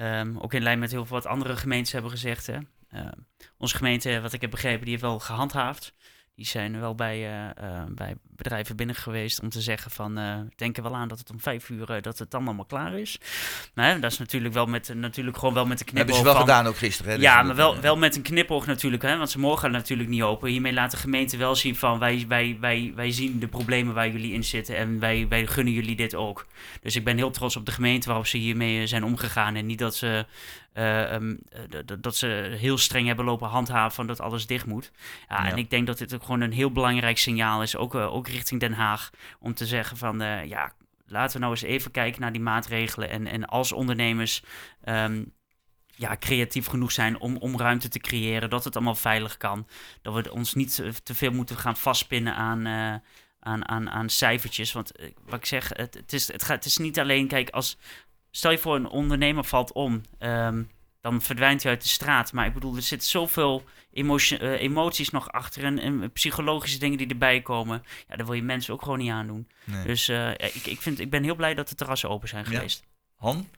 Ehm, 0.00 0.36
ook 0.38 0.54
in 0.54 0.62
lijn 0.62 0.78
met 0.78 0.90
heel 0.90 1.06
veel 1.06 1.16
wat 1.16 1.26
andere 1.26 1.56
gemeentes 1.56 1.92
hebben 1.92 2.10
gezegd. 2.10 2.46
Hè. 2.46 2.58
Ehm, 2.90 3.18
onze 3.58 3.76
gemeente, 3.76 4.20
wat 4.20 4.32
ik 4.32 4.40
heb 4.40 4.50
begrepen, 4.50 4.80
die 4.80 4.90
heeft 4.90 5.02
wel 5.02 5.18
gehandhaafd. 5.18 5.94
Die 6.40 6.48
zijn 6.48 6.80
wel 6.80 6.94
bij, 6.94 7.16
eh, 7.16 7.48
eh, 7.48 7.84
bij 7.88 8.14
bedrijven 8.36 8.76
binnen 8.76 8.96
geweest 8.96 9.40
om 9.40 9.48
te 9.48 9.60
zeggen 9.60 9.90
van... 9.90 10.18
eh 10.18 10.38
denk 10.56 10.76
er 10.76 10.82
wel 10.82 10.96
aan 10.96 11.08
dat 11.08 11.18
het 11.18 11.30
om 11.30 11.40
vijf 11.40 11.68
uur 11.68 12.02
dat 12.02 12.18
het 12.18 12.30
dan 12.30 12.44
allemaal 12.44 12.64
klaar 12.64 12.98
is. 12.98 13.18
Maar 13.74 13.90
hè, 13.90 13.98
dat 13.98 14.12
is 14.12 14.18
natuurlijk, 14.18 14.54
wel 14.54 14.66
met, 14.66 14.94
natuurlijk 14.94 15.36
gewoon 15.36 15.54
wel 15.54 15.66
met 15.66 15.80
een 15.80 15.86
Hebben 15.86 16.04
knipoog 16.04 16.16
ze 16.16 16.24
wel 16.24 16.32
van... 16.32 16.42
gedaan 16.42 16.66
ook 16.66 16.76
gisteren. 16.76 17.10
Hè? 17.10 17.16
Dus 17.16 17.26
Ja, 17.26 17.42
maar 17.42 17.54
wel, 17.54 17.80
wel 17.80 17.96
met 17.96 18.16
een 18.16 18.22
knipoog 18.22 18.66
natuurlijk, 18.66 19.02
hè, 19.02 19.16
want 19.16 19.30
ze 19.30 19.38
mogen 19.38 19.70
natuurlijk 19.70 20.08
niet 20.08 20.22
open. 20.22 20.50
Hiermee 20.50 20.72
laat 20.72 20.90
de 20.90 20.96
gemeente 20.96 21.36
wel 21.36 21.54
zien 21.54 21.76
van 21.76 21.98
wij, 21.98 22.24
wij, 22.28 22.56
wij, 22.60 22.92
wij 22.94 23.10
zien 23.10 23.38
de 23.38 23.48
problemen 23.48 23.94
waar 23.94 24.10
jullie 24.10 24.32
in 24.32 24.44
zitten 24.44 24.76
en 24.76 24.98
wij, 24.98 25.26
wij 25.28 25.46
gunnen 25.46 25.72
jullie 25.72 25.96
dit 25.96 26.14
ook. 26.14 26.46
Dus 26.82 26.96
ik 26.96 27.04
ben 27.04 27.16
heel 27.16 27.30
trots 27.30 27.56
op 27.56 27.66
de 27.66 27.72
gemeente 27.72 28.06
waarop 28.06 28.26
ze 28.26 28.36
hiermee 28.36 28.86
zijn 28.86 29.04
omgegaan 29.04 29.54
en 29.54 29.66
niet 29.66 29.78
dat 29.78 29.94
ze, 29.94 30.26
eh, 30.80 31.14
ehm, 31.14 31.36
eh, 31.48 31.80
dat 32.00 32.16
ze 32.16 32.54
heel 32.58 32.78
streng 32.78 33.06
hebben 33.06 33.24
lopen 33.24 33.48
handhaven 33.48 33.94
van 33.94 34.06
dat 34.06 34.20
alles 34.20 34.46
dicht 34.46 34.66
moet. 34.66 34.90
Ja, 35.28 35.44
Ja. 35.44 35.50
En 35.50 35.56
ik 35.58 35.70
denk 35.70 35.86
dat 35.86 35.98
dit 35.98 36.14
ook 36.14 36.22
gewoon 36.22 36.40
een 36.40 36.52
heel 36.52 36.72
belangrijk 36.72 37.18
signaal 37.18 37.62
is, 37.62 37.76
ook, 37.76 37.94
eh, 37.94 38.14
ook 38.14 38.28
richting 38.28 38.60
Den 38.60 38.72
Haag, 38.72 39.10
om 39.40 39.54
te 39.54 39.66
zeggen 39.66 39.96
van 39.96 40.18
ja, 40.46 40.72
laten 41.06 41.32
we 41.32 41.38
nou 41.38 41.50
eens 41.52 41.62
even 41.62 41.90
kijken 41.90 42.20
naar 42.20 42.32
die 42.32 42.40
maatregelen 42.42 43.10
en, 43.10 43.26
en 43.26 43.44
als 43.46 43.72
ondernemers... 43.72 44.42
ehm, 44.84 45.22
ja, 45.86 46.16
creatief 46.16 46.66
genoeg 46.66 46.92
zijn 46.92 47.18
om, 47.18 47.36
om 47.36 47.58
ruimte 47.58 47.88
te 47.88 47.98
creëren, 47.98 48.50
dat 48.50 48.64
het 48.64 48.74
allemaal 48.76 48.94
veilig 48.94 49.36
kan. 49.36 49.66
Dat 50.02 50.14
we 50.14 50.32
ons 50.32 50.54
niet 50.54 50.74
te- 51.02 51.14
veel 51.14 51.32
moeten 51.32 51.56
gaan 51.56 51.76
vastpinnen 51.76 52.34
aan, 52.34 52.66
aan, 53.40 53.68
aan, 53.68 53.90
aan 53.90 54.08
cijfertjes. 54.08 54.72
Want 54.72 54.92
wat 55.24 55.38
ik 55.38 55.46
zeg, 55.46 55.68
het, 55.68 55.94
het, 55.94 56.12
is, 56.12 56.32
het, 56.32 56.42
gaat, 56.42 56.56
het 56.56 56.64
is 56.64 56.76
niet 56.76 56.98
alleen, 56.98 57.26
kijk, 57.28 57.50
als 57.50 57.78
stel 58.30 58.50
je 58.50 58.58
voor 58.58 58.74
een 58.76 58.88
ondernemer 58.88 59.44
valt 59.44 59.72
om, 59.72 60.00
ehm, 60.18 60.62
dan 61.00 61.22
verdwijnt 61.22 61.62
hij 61.62 61.72
uit 61.72 61.82
de 61.82 61.88
straat. 61.88 62.32
Maar 62.32 62.46
ik 62.46 62.54
bedoel, 62.54 62.76
er 62.76 62.82
zitten 62.82 63.08
zoveel 63.08 63.64
eh, 63.92 64.60
emoties 64.60 65.10
nog 65.10 65.32
achter 65.32 65.64
en, 65.64 65.78
en 65.78 66.12
psychologische 66.12 66.78
dingen 66.78 66.98
die 66.98 67.08
erbij 67.08 67.40
komen. 67.40 67.82
Ja, 68.08 68.16
daar 68.16 68.26
wil 68.26 68.34
je 68.34 68.42
mensen 68.42 68.74
ook 68.74 68.82
gewoon 68.82 68.98
niet 68.98 69.10
aandoen. 69.10 69.48
nee. 69.64 69.84
Dus 69.86 70.08
eh, 70.08 70.30
ik, 70.30 70.66
ik, 70.66 70.80
vind, 70.80 71.00
ik 71.00 71.10
ben 71.10 71.22
heel 71.22 71.34
blij 71.34 71.54
dat 71.54 71.68
de 71.68 71.74
terrassen 71.74 72.08
open 72.08 72.28
zijn 72.28 72.44
Ja. 72.48 72.50
geweest. 72.50 72.84
Han? 73.16 73.48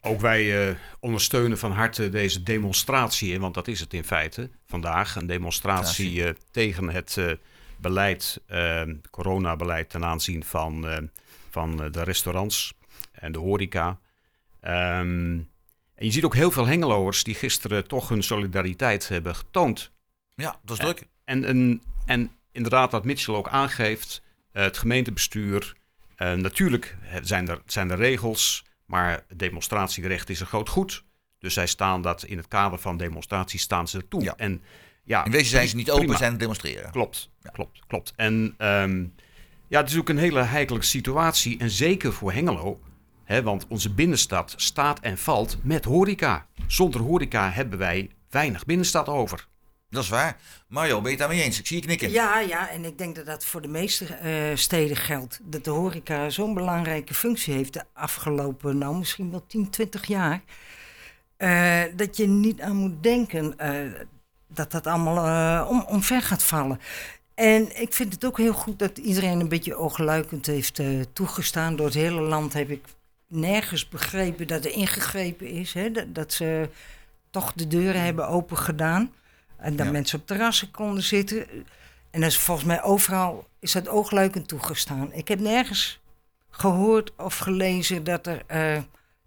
Ook 0.00 0.20
wij 0.20 0.68
eh, 0.68 0.74
ondersteunen 1.00 1.58
van 1.58 1.72
harte 1.72 2.08
deze 2.08 2.42
demonstratie, 2.42 3.32
hè, 3.32 3.38
want 3.38 3.54
dat 3.54 3.68
is 3.68 3.80
het 3.80 3.94
in 3.94 4.04
feite 4.04 4.50
vandaag. 4.66 5.14
Een 5.16 5.26
demonstratie 5.26 6.24
eh, 6.24 6.34
tegen 6.50 6.88
het 6.88 7.16
eh, 7.16 7.32
beleid, 7.76 8.40
eh, 8.46 8.82
coronabeleid 9.10 9.90
ten 9.90 10.04
aanzien 10.04 10.44
van, 10.44 10.88
eh, 10.88 10.98
van 11.50 11.76
de 11.76 12.02
restaurants 12.02 12.72
en 13.22 13.32
de 13.32 13.38
horeca. 13.38 13.98
Ehm, 14.60 15.38
en 15.94 16.06
je 16.06 16.10
ziet 16.10 16.24
ook 16.24 16.34
heel 16.34 16.50
veel 16.50 16.66
Hengeloers 16.66 17.24
die 17.24 17.34
gisteren 17.34 17.88
toch 17.88 18.08
hun 18.08 18.22
solidariteit 18.22 19.08
hebben 19.08 19.34
getoond. 19.36 19.90
Ja, 20.34 20.60
dat 20.64 20.78
is 20.78 20.84
druk. 20.84 21.06
En, 21.24 21.44
en, 21.44 21.82
en 22.06 22.30
inderdaad, 22.52 22.92
wat 22.92 23.04
Mitchell 23.04 23.34
ook 23.34 23.48
aangeeft, 23.48 24.22
eh, 24.52 24.62
het 24.62 24.78
gemeentebestuur. 24.78 25.76
eh, 26.16 26.32
natuurlijk 26.32 26.96
zijn 27.22 27.48
er, 27.48 27.60
zijn 27.66 27.90
er 27.90 27.96
regels, 27.96 28.64
maar 28.86 29.24
demonstratierecht 29.36 30.30
is 30.30 30.40
een 30.40 30.46
groot 30.46 30.68
goed. 30.68 31.04
Dus 31.38 31.54
zij 31.54 31.66
staan 31.66 32.02
dat 32.02 32.22
in 32.24 32.36
het 32.36 32.48
kader 32.48 32.78
van 32.78 32.96
demonstratie 32.96 33.58
staan 33.58 33.88
ze 33.88 34.08
toe. 34.08 34.22
Ja. 34.22 34.34
En, 34.36 34.62
ja, 35.04 35.24
In 35.24 35.30
wezen 35.30 35.50
zijn 35.50 35.68
ze 35.68 35.76
niet 35.76 35.90
open, 35.90 36.08
zijn 36.08 36.22
aan 36.22 36.30
het 36.30 36.40
demonstreren. 36.40 36.90
Klopt, 36.90 37.30
klopt, 37.52 37.80
klopt. 37.86 38.12
En 38.16 38.54
ehm, 38.58 39.04
ja, 39.68 39.80
het 39.80 39.90
is 39.90 39.98
ook 39.98 40.08
een 40.08 40.18
hele 40.18 40.42
heikele 40.42 40.82
situatie. 40.82 41.58
En 41.58 41.70
zeker 41.70 42.12
voor 42.12 42.32
Hengelo. 42.32 42.80
Want 43.40 43.66
onze 43.68 43.90
binnenstad 43.90 44.54
staat 44.56 45.00
en 45.00 45.18
valt 45.18 45.56
met 45.62 45.84
horeca. 45.84 46.46
Zonder 46.66 47.00
horeca 47.00 47.50
hebben 47.50 47.78
wij 47.78 48.10
weinig 48.30 48.64
binnenstad 48.64 49.08
over. 49.08 49.46
Dat 49.90 50.02
is 50.02 50.08
waar. 50.08 50.36
Mario, 50.68 50.94
ben 50.94 51.02
je 51.04 51.08
het 51.08 51.18
daarmee 51.18 51.42
eens? 51.42 51.58
Ik 51.58 51.66
zie 51.66 51.76
je 51.76 51.82
knikken. 51.82 52.10
Ja, 52.10 52.40
ja, 52.40 52.70
en 52.70 52.84
ik 52.84 52.98
denk 52.98 53.14
dat 53.16 53.26
dat 53.26 53.44
voor 53.44 53.62
de 53.62 53.68
meeste 53.68 54.04
eh, 54.14 54.56
steden 54.56 54.96
geldt. 54.96 55.40
Dat 55.42 55.64
de 55.64 55.70
horeca 55.70 56.30
zo'n 56.30 56.54
belangrijke 56.54 57.14
functie 57.14 57.54
heeft 57.54 57.72
de 57.72 57.84
afgelopen, 57.94 58.78
nou 58.78 58.96
misschien 58.96 59.30
wel 59.30 59.46
10, 59.46 59.70
20 59.70 60.06
jaar. 60.06 60.42
eh, 61.36 61.82
dat 61.96 62.16
je 62.16 62.26
niet 62.26 62.60
aan 62.60 62.76
moet 62.76 63.02
denken 63.02 63.58
eh, 63.58 64.00
dat 64.48 64.70
dat 64.70 64.86
allemaal 64.86 65.26
eh, 65.62 65.68
om, 65.70 65.84
omver 65.88 66.22
gaat 66.22 66.42
vallen. 66.42 66.80
En 67.34 67.80
ik 67.80 67.92
vind 67.92 68.12
het 68.12 68.24
ook 68.24 68.38
heel 68.38 68.52
goed 68.52 68.78
dat 68.78 68.98
iedereen 68.98 69.40
een 69.40 69.48
beetje 69.48 69.74
oogluikend 69.76 70.46
heeft 70.46 70.78
eh, 70.78 70.86
toegestaan. 71.12 71.76
Door 71.76 71.86
het 71.86 71.94
hele 71.94 72.20
land 72.20 72.52
heb 72.52 72.70
ik 72.70 72.84
nergens 73.32 73.88
begrepen 73.88 74.46
dat 74.46 74.64
er 74.64 74.72
ingegrepen 74.72 75.46
is. 75.48 75.72
Hè? 75.72 75.90
Dat, 75.90 76.14
dat 76.14 76.32
ze 76.32 76.68
toch 77.30 77.52
de 77.52 77.66
deuren 77.66 78.02
hebben 78.02 78.28
open 78.28 78.56
gedaan. 78.58 79.12
En 79.56 79.76
dat 79.76 79.86
Ja. 79.86 79.92
mensen 79.92 80.18
op 80.18 80.26
terrassen 80.26 80.70
konden 80.70 81.02
zitten. 81.02 81.46
En 82.10 82.20
dat 82.20 82.30
is 82.30 82.38
volgens 82.38 82.66
mij 82.66 82.82
overal 82.82 83.48
is 83.60 83.72
dat 83.72 83.88
oogluikend 83.88 84.48
toegestaan. 84.48 85.12
Ik 85.12 85.28
heb 85.28 85.40
nergens 85.40 86.00
gehoord 86.50 87.12
of 87.16 87.38
gelezen 87.38 88.04
dat 88.04 88.26
er 88.26 88.42
eh, 88.46 88.78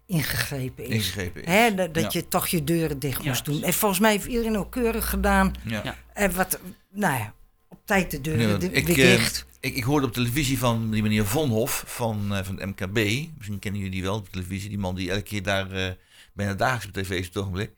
ingegrepen 0.06 0.84
is. 0.84 0.90
Ingegrepen 0.94 1.42
is. 1.44 1.48
Hè, 1.48 1.74
dat 1.74 1.94
dat 1.94 2.12
Ja. 2.12 2.20
je 2.20 2.28
toch 2.28 2.46
je 2.46 2.64
deuren 2.64 2.98
dicht 2.98 3.22
Ja. 3.22 3.28
moest 3.28 3.44
doen. 3.44 3.62
En 3.62 3.72
volgens 3.72 4.00
mij 4.00 4.10
heeft 4.10 4.26
iedereen 4.26 4.58
ook 4.58 4.70
keurig 4.70 5.08
gedaan. 5.10 5.52
Ja. 5.64 5.80
Ja. 5.84 5.94
En 6.12 6.34
wat, 6.34 6.58
nou 6.90 7.18
ja, 7.18 7.32
op 7.68 7.78
tijd 7.84 8.10
de 8.10 8.20
deuren 8.20 8.62
ik, 8.72 8.86
weer 8.86 9.10
eh, 9.10 9.16
dicht. 9.16 9.46
Ik, 9.60 9.74
ik 9.76 9.84
hoorde 9.84 10.06
op 10.06 10.12
televisie 10.12 10.58
van 10.58 10.90
die 10.90 11.02
meneer 11.02 11.26
Vonhof 11.26 11.84
van, 11.86 12.34
eh, 12.34 12.44
van 12.44 12.60
het 12.60 12.66
MKB. 12.66 13.28
Misschien 13.36 13.58
kennen 13.58 13.80
jullie 13.80 13.94
die 13.94 14.02
wel 14.02 14.14
op 14.16 14.28
televisie. 14.28 14.68
Die 14.68 14.78
man 14.78 14.94
die 14.94 15.10
elke 15.10 15.22
keer 15.22 15.42
daar 15.42 15.70
eh, 15.70 15.92
bijna 16.32 16.54
dagelijks 16.54 16.86
op 16.86 16.92
tv 16.92 17.10
is 17.10 17.26
op 17.26 17.34
het 17.34 17.42
ogenblik. 17.42 17.70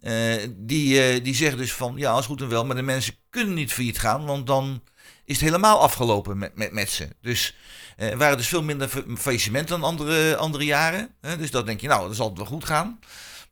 Eh, 0.00 0.48
die, 0.56 1.22
die 1.22 1.34
zegt 1.34 1.58
dus 1.58 1.72
van, 1.72 1.94
ja, 1.96 2.18
is 2.18 2.26
goed 2.26 2.40
en 2.40 2.48
wel, 2.48 2.64
maar 2.66 2.76
de 2.76 2.82
mensen 2.82 3.14
kunnen 3.30 3.54
niet 3.54 3.72
failliet 3.72 3.98
gaan, 3.98 4.24
want 4.24 4.46
dan 4.46 4.82
is 5.24 5.34
het 5.34 5.44
helemaal 5.44 5.80
afgelopen 5.80 6.38
met, 6.38 6.56
met, 6.56 6.72
met 6.72 6.90
ze. 6.90 7.08
Dus 7.20 7.54
er 7.96 8.16
waren 8.16 8.36
dus 8.36 8.48
veel 8.48 8.62
minder 8.62 8.88
fa- 8.88 9.02
faillissementen 9.18 9.80
dan 9.80 9.88
andere, 9.88 10.36
andere 10.36 10.64
jaren. 10.64 11.14
Dus 11.38 11.50
dan 11.50 11.66
denk 11.66 11.80
je, 11.80 11.88
nou, 11.88 12.06
dan 12.06 12.14
zal 12.14 12.28
het 12.28 12.36
wel 12.36 12.46
goed 12.46 12.64
gaan. 12.64 12.98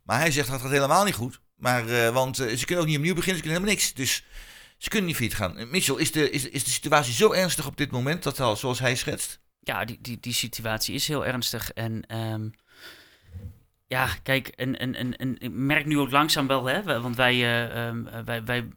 Maar 0.03 0.19
hij 0.19 0.31
zegt, 0.31 0.49
dat 0.49 0.61
gaat 0.61 0.71
helemaal 0.71 1.03
niet 1.03 1.15
goed. 1.15 1.39
Maar, 1.55 2.11
want 2.11 2.35
ze 2.35 2.65
kunnen 2.65 2.83
ook 2.83 2.89
niet 2.89 2.97
opnieuw 2.97 3.15
beginnen, 3.15 3.43
ze 3.43 3.49
kunnen 3.49 3.61
helemaal 3.61 3.73
niks. 3.75 3.93
Dus 3.93 4.23
ze 4.77 4.89
kunnen 4.89 5.07
niet 5.07 5.15
failliet 5.15 5.37
gaan. 5.37 5.57
Eh, 5.57 5.67
Mitchell, 5.67 5.95
is 5.95 6.11
de, 6.11 6.29
is, 6.29 6.49
is 6.49 6.63
de 6.63 6.69
situatie 6.69 7.13
zo 7.13 7.31
ernstig 7.31 7.67
op 7.67 7.77
dit 7.77 7.91
moment, 7.91 8.23
dat 8.23 8.39
al, 8.39 8.55
zoals 8.55 8.79
hij 8.79 8.95
schetst? 8.95 9.39
Ja, 9.59 9.85
die, 9.85 9.97
die, 10.01 10.17
die 10.19 10.33
situatie 10.33 10.95
is 10.95 11.07
heel 11.07 11.25
ernstig. 11.25 11.71
En 11.71 12.05
ehm, 12.07 12.49
ja, 13.87 14.09
kijk, 14.23 14.47
en, 14.47 14.79
en, 14.79 14.95
en, 14.95 15.17
en 15.17 15.35
ik 15.39 15.51
merk 15.51 15.85
nu 15.85 15.99
ook 15.99 16.11
langzaam 16.11 16.47
wel, 16.47 16.65
hè, 16.65 17.01
want 17.01 17.15
wij, 17.15 17.33
eh, 17.33 17.87
ehm, 17.87 18.07
eh, 18.07 18.23
wij, 18.25 18.43
wij, 18.43 18.67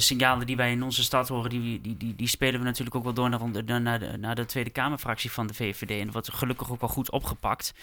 de 0.00 0.06
signalen 0.06 0.46
die 0.46 0.56
wij 0.56 0.70
in 0.70 0.82
onze 0.82 1.02
stad 1.02 1.28
horen, 1.28 1.50
die, 1.50 1.80
die, 1.80 1.96
die, 1.96 2.16
die 2.16 2.28
spelen 2.28 2.60
we 2.60 2.66
natuurlijk 2.66 2.96
ook 2.96 3.04
wel 3.04 3.14
door 3.14 3.28
naar, 3.28 3.80
naar, 3.80 3.98
de, 3.98 4.16
naar 4.18 4.34
de 4.34 4.44
Tweede 4.44 4.70
Kamerfractie 4.70 5.30
van 5.30 5.46
de 5.46 5.54
VVD. 5.54 5.90
En 5.90 6.04
dat 6.04 6.12
wordt 6.12 6.32
gelukkig 6.32 6.70
ook 6.70 6.80
wel 6.80 6.88
goed 6.88 7.10
opgepakt. 7.10 7.74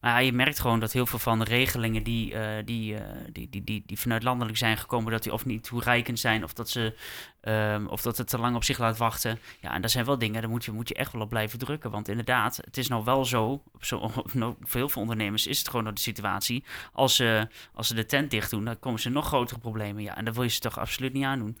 Maar 0.00 0.24
je 0.24 0.32
merkt 0.32 0.60
gewoon 0.60 0.80
dat 0.80 0.92
heel 0.92 1.06
veel 1.06 1.18
van 1.18 1.38
de 1.38 1.44
regelingen 1.44 2.02
die, 2.02 2.34
eh, 2.34 2.64
die, 2.64 2.96
eh, 2.96 3.02
die, 3.32 3.48
die, 3.50 3.64
die, 3.64 3.82
die 3.86 3.98
vanuit 3.98 4.22
landelijk 4.22 4.58
zijn 4.58 4.76
gekomen, 4.76 5.12
dat 5.12 5.22
die 5.22 5.32
of 5.32 5.44
niet 5.44 5.64
toereikend 5.64 6.18
zijn, 6.18 6.44
of 6.44 6.52
dat, 6.52 6.70
ze, 6.70 6.94
ehm, 7.42 7.86
of 7.86 8.02
dat 8.02 8.16
het 8.16 8.28
te 8.28 8.38
lang 8.38 8.56
op 8.56 8.64
zich 8.64 8.78
laat 8.78 8.96
wachten. 8.96 9.38
Ja, 9.60 9.74
en 9.74 9.82
dat 9.82 9.90
zijn 9.90 10.04
wel 10.04 10.18
dingen, 10.18 10.40
daar 10.40 10.50
moet 10.50 10.64
je, 10.64 10.72
moet 10.72 10.88
je 10.88 10.94
echt 10.94 11.12
wel 11.12 11.22
op 11.22 11.28
blijven 11.28 11.58
drukken. 11.58 11.90
Want 11.90 12.08
inderdaad, 12.08 12.56
het 12.56 12.76
is 12.76 12.88
nou 12.88 13.04
wel 13.04 13.24
zo, 13.24 13.62
op 13.72 13.84
zo 13.84 14.10
nou, 14.32 14.54
voor 14.60 14.80
heel 14.80 14.88
veel 14.88 15.02
ondernemers 15.02 15.46
is 15.46 15.58
het 15.58 15.68
gewoon 15.68 15.84
nog 15.84 15.94
de 15.94 16.00
situatie. 16.00 16.64
Als 16.92 17.16
ze, 17.16 17.48
als 17.74 17.88
ze 17.88 17.94
de 17.94 18.06
tent 18.06 18.30
dicht 18.30 18.50
doen, 18.50 18.64
dan 18.64 18.78
komen 18.78 19.00
ze 19.00 19.08
nog 19.08 19.26
grotere 19.26 19.60
problemen. 19.60 20.02
Ja, 20.02 20.16
en 20.16 20.24
dat 20.24 20.34
wil 20.34 20.42
je 20.42 20.50
ze 20.50 20.60
toch 20.60 20.78
absoluut 20.78 21.12
niet 21.12 21.24
aandoen. 21.24 21.58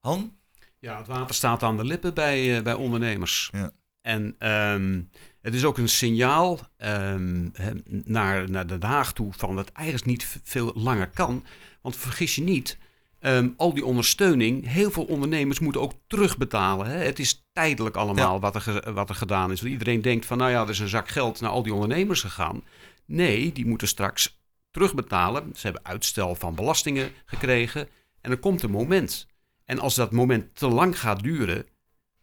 Han? 0.00 0.36
Ja, 0.78 0.98
het 0.98 1.06
water 1.06 1.34
staat 1.34 1.62
aan 1.62 1.76
de 1.76 1.84
lippen 1.84 2.14
bij, 2.14 2.56
eh, 2.56 2.62
bij 2.62 2.74
ondernemers. 2.74 3.48
Ja. 3.52 3.70
En 4.00 4.34
ehm, 4.38 5.02
het 5.40 5.54
is 5.54 5.64
ook 5.64 5.78
een 5.78 5.88
signaal 5.88 6.58
ehm, 6.76 7.48
hè, 7.52 7.70
naar, 7.84 8.50
naar 8.50 8.66
Den 8.66 8.82
Haag 8.82 9.12
toe 9.12 9.32
van 9.32 9.56
dat 9.56 9.66
het 9.66 9.74
eigenlijk 9.74 10.06
niet 10.06 10.40
veel 10.44 10.72
langer 10.74 11.08
kan. 11.08 11.44
Want 11.80 11.96
vergis 11.96 12.34
je 12.34 12.42
niet, 12.42 12.78
ehm, 13.24 13.48
al 13.56 13.74
die 13.74 13.84
ondersteuning, 13.84 14.68
heel 14.68 14.90
veel 14.90 15.04
ondernemers 15.04 15.58
moeten 15.58 15.80
ook 15.80 15.92
terugbetalen. 16.06 16.86
Hè? 16.86 16.96
Het 16.96 17.18
is 17.18 17.46
tijdelijk 17.52 17.96
allemaal 17.96 18.40
wat, 18.40 18.66
er, 18.66 18.92
wat 18.92 19.08
er 19.08 19.14
gedaan 19.14 19.52
is. 19.52 19.60
Want 19.60 19.72
iedereen 19.72 20.02
denkt 20.02 20.26
van, 20.26 20.38
nou 20.38 20.50
ja, 20.50 20.62
er 20.62 20.68
is 20.68 20.78
een 20.78 20.88
zak 20.88 21.08
geld 21.08 21.40
naar 21.40 21.50
al 21.50 21.62
die 21.62 21.74
ondernemers 21.74 22.20
gegaan. 22.20 22.62
Nee, 23.04 23.52
die 23.52 23.66
moeten 23.66 23.88
straks 23.88 24.42
terugbetalen. 24.70 25.50
Ze 25.54 25.66
hebben 25.66 25.84
uitstel 25.84 26.34
van 26.34 26.54
belastingen 26.54 27.10
gekregen. 27.24 27.88
En 28.20 28.30
er 28.30 28.38
komt 28.38 28.62
een 28.62 28.70
moment. 28.70 29.26
En 29.64 29.78
als 29.78 29.94
dat 29.94 30.12
moment 30.12 30.56
te 30.56 30.68
lang 30.68 31.00
gaat 31.00 31.22
duren, 31.22 31.66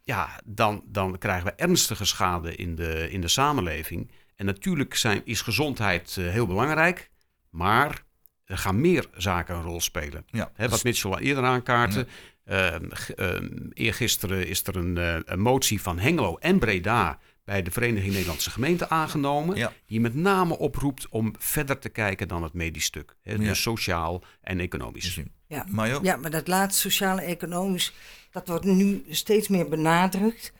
ja, 0.02 0.40
dan, 0.44 0.82
dan 0.86 1.18
krijgen 1.18 1.46
we 1.46 1.52
ernstige 1.52 2.04
schade 2.04 2.56
in 2.56 2.74
de, 2.74 3.10
in 3.10 3.20
de 3.20 3.28
samenleving. 3.28 4.10
En 4.36 4.46
natuurlijk 4.46 4.94
zijn, 4.94 5.22
is 5.24 5.40
gezondheid 5.40 6.16
eh, 6.18 6.28
heel 6.28 6.46
belangrijk, 6.46 7.10
maar 7.50 8.04
er 8.52 8.58
gaan 8.58 8.80
meer 8.80 9.06
zaken 9.16 9.54
een 9.54 9.62
rol 9.62 9.80
spelen. 9.80 10.24
Ja, 10.30 10.50
Hè, 10.54 10.62
wat 10.64 10.72
dus- 10.72 10.82
Mitchell 10.82 11.10
al 11.10 11.18
eerder 11.18 11.44
aankaartte. 11.44 12.06
Ehm, 12.44 12.90
g- 12.90 13.10
ehm, 13.10 13.48
eergisteren 13.72 14.46
is 14.46 14.66
er 14.66 14.76
een, 14.76 14.98
eh, 14.98 15.16
een 15.24 15.40
motie 15.40 15.82
van 15.82 15.98
Hengelo 15.98 16.36
en 16.36 16.58
Breda 16.58 17.18
bij 17.44 17.62
de 17.62 17.70
Vereniging 17.70 18.12
Nederlandse 18.12 18.50
Gemeenten 18.50 18.90
aangenomen. 18.90 19.56
Ja. 19.56 19.72
Die 19.86 20.00
met 20.00 20.14
name 20.14 20.58
oproept 20.58 21.08
om 21.08 21.34
verder 21.38 21.78
te 21.78 21.88
kijken 21.88 22.28
dan 22.28 22.42
het 22.42 22.52
medisch 22.52 22.84
stuk. 22.84 23.14
Hè, 23.22 23.32
Ja. 23.32 23.38
Dus 23.38 23.62
sociaal 23.62 24.22
en 24.40 24.60
economisch. 24.60 25.20
Ja. 25.48 25.66
Ja, 26.02 26.16
maar 26.16 26.30
dat 26.30 26.48
laatste 26.48 26.80
sociaal-economisch, 26.80 27.92
dat 28.30 28.48
wordt 28.48 28.64
nu 28.64 29.04
steeds 29.10 29.48
meer 29.48 29.68
benadrukt. 29.68 30.52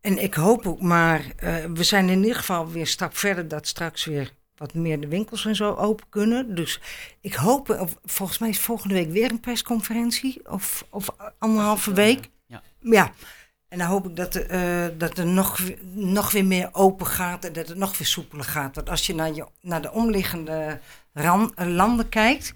En 0.00 0.22
ik 0.22 0.34
hoop 0.34 0.66
ook 0.66 0.80
maar, 0.80 1.24
eh, 1.36 1.54
we 1.74 1.82
zijn 1.84 2.08
in 2.08 2.20
ieder 2.22 2.36
geval 2.36 2.70
weer 2.70 2.80
een 2.80 2.86
stap 2.86 3.16
verder 3.16 3.48
dat 3.48 3.66
straks 3.66 4.04
weer 4.04 4.30
wat 4.62 4.74
meer 4.74 5.00
de 5.00 5.08
winkels 5.08 5.44
en 5.44 5.56
zo 5.56 5.74
open 5.74 6.06
kunnen. 6.08 6.54
Dus 6.54 6.80
ik 7.20 7.34
hoop, 7.34 7.70
of, 7.70 7.96
volgens 8.04 8.38
mij 8.38 8.48
is 8.48 8.58
volgende 8.60 8.94
week 8.94 9.10
weer 9.10 9.30
een 9.30 9.40
persconferentie 9.40 10.50
of, 10.50 10.86
of 10.90 11.08
anderhalve 11.38 11.92
week. 11.92 12.28
Ja. 12.46 12.62
Ja. 12.80 13.12
En 13.68 13.78
dan 13.78 13.86
hoop 13.86 14.08
ik 14.08 14.16
dat, 14.16 14.34
eh, 14.36 14.86
dat 14.98 15.18
er 15.18 15.26
nog, 15.26 15.58
weer- 15.58 15.78
nog 15.94 16.32
weer 16.32 16.44
meer 16.44 16.68
open 16.72 17.06
gaat 17.06 17.44
en 17.44 17.52
dat 17.52 17.68
het 17.68 17.76
nog 17.78 17.98
weer 17.98 18.06
soepeler 18.06 18.44
gaat. 18.44 18.74
Want 18.74 18.90
als 18.90 19.06
je 19.06 19.14
naar, 19.14 19.32
je, 19.34 19.46
naar 19.60 19.82
de 19.82 19.92
omliggende 19.92 20.80
ran- 21.12 21.52
eh, 21.54 21.66
landen 21.66 22.08
kijkt, 22.08 22.52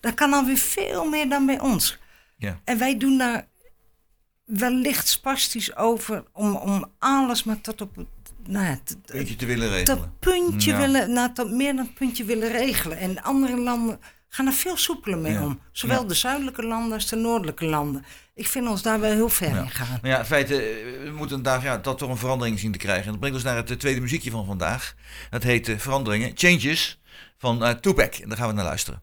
dan 0.00 0.14
kan 0.14 0.32
alweer 0.32 0.56
veel 0.56 1.04
meer 1.08 1.28
dan 1.28 1.46
bij 1.46 1.60
ons. 1.60 1.98
Ja. 2.36 2.60
En 2.64 2.78
wij 2.78 2.98
doen 2.98 3.18
daar 3.18 3.48
wellicht 4.44 5.08
spastisch 5.08 5.76
over 5.76 6.24
om, 6.32 6.56
om 6.56 6.84
alles 6.98 7.44
maar 7.44 7.60
tot 7.60 7.80
op 7.80 7.96
het, 7.96 8.06
nou 8.46 8.64
ja, 8.66 8.78
Beetje 9.12 9.36
te 9.36 9.46
willen 9.46 9.68
regelen. 9.70 9.96
tot 9.98 10.18
puntje 10.18 10.70
Ja. 10.70 10.78
willen, 10.78 11.12
nou, 11.12 11.30
meer 11.50 11.76
dan 11.76 11.92
puntje 11.92 12.24
willen 12.24 12.52
regelen. 12.52 12.98
En 12.98 13.22
andere 13.22 13.56
landen 13.56 14.00
gaan 14.28 14.46
er 14.46 14.52
veel 14.52 14.76
soepeler 14.76 15.18
mee 15.18 15.32
Ja. 15.32 15.44
om. 15.44 15.60
Zowel 15.72 16.00
Ja. 16.02 16.08
de 16.08 16.14
zuidelijke 16.14 16.62
landen 16.62 16.92
als 16.92 17.06
de 17.08 17.16
noordelijke 17.16 17.64
landen. 17.64 18.04
Ik 18.34 18.46
vind 18.46 18.68
ons 18.68 18.82
daar 18.82 19.00
wel 19.00 19.10
heel 19.12 19.28
ver 19.28 19.48
Ja. 19.54 19.62
in 19.62 19.70
gaan. 19.70 19.98
Maar 20.02 20.10
ja, 20.10 20.18
in 20.18 20.24
feite, 20.24 20.54
eh, 20.62 21.04
we 21.04 21.10
moeten 21.16 21.42
daar 21.42 21.62
ja, 21.62 21.78
dat 21.78 21.98
toch 21.98 22.10
een 22.10 22.16
verandering 22.16 22.58
zien 22.58 22.72
te 22.72 22.78
krijgen. 22.78 23.04
En 23.04 23.10
dat 23.10 23.18
brengt 23.18 23.36
ons 23.36 23.44
naar 23.46 23.56
het 23.56 23.70
eh, 23.70 23.76
tweede 23.76 24.00
muziekje 24.00 24.30
van 24.30 24.44
vandaag. 24.46 24.94
Dat 25.30 25.42
heet 25.42 25.68
eh, 25.68 25.78
Veranderingen, 25.78 26.32
Changes, 26.34 27.00
van 27.38 27.80
Tupac. 27.80 28.14
En 28.14 28.28
daar 28.28 28.38
gaan 28.38 28.48
we 28.48 28.54
naar 28.54 28.64
luisteren. 28.64 29.02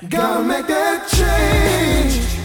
Gotta 0.00 0.38
make 0.40 0.64
that 0.66 1.08
change. 1.18 2.43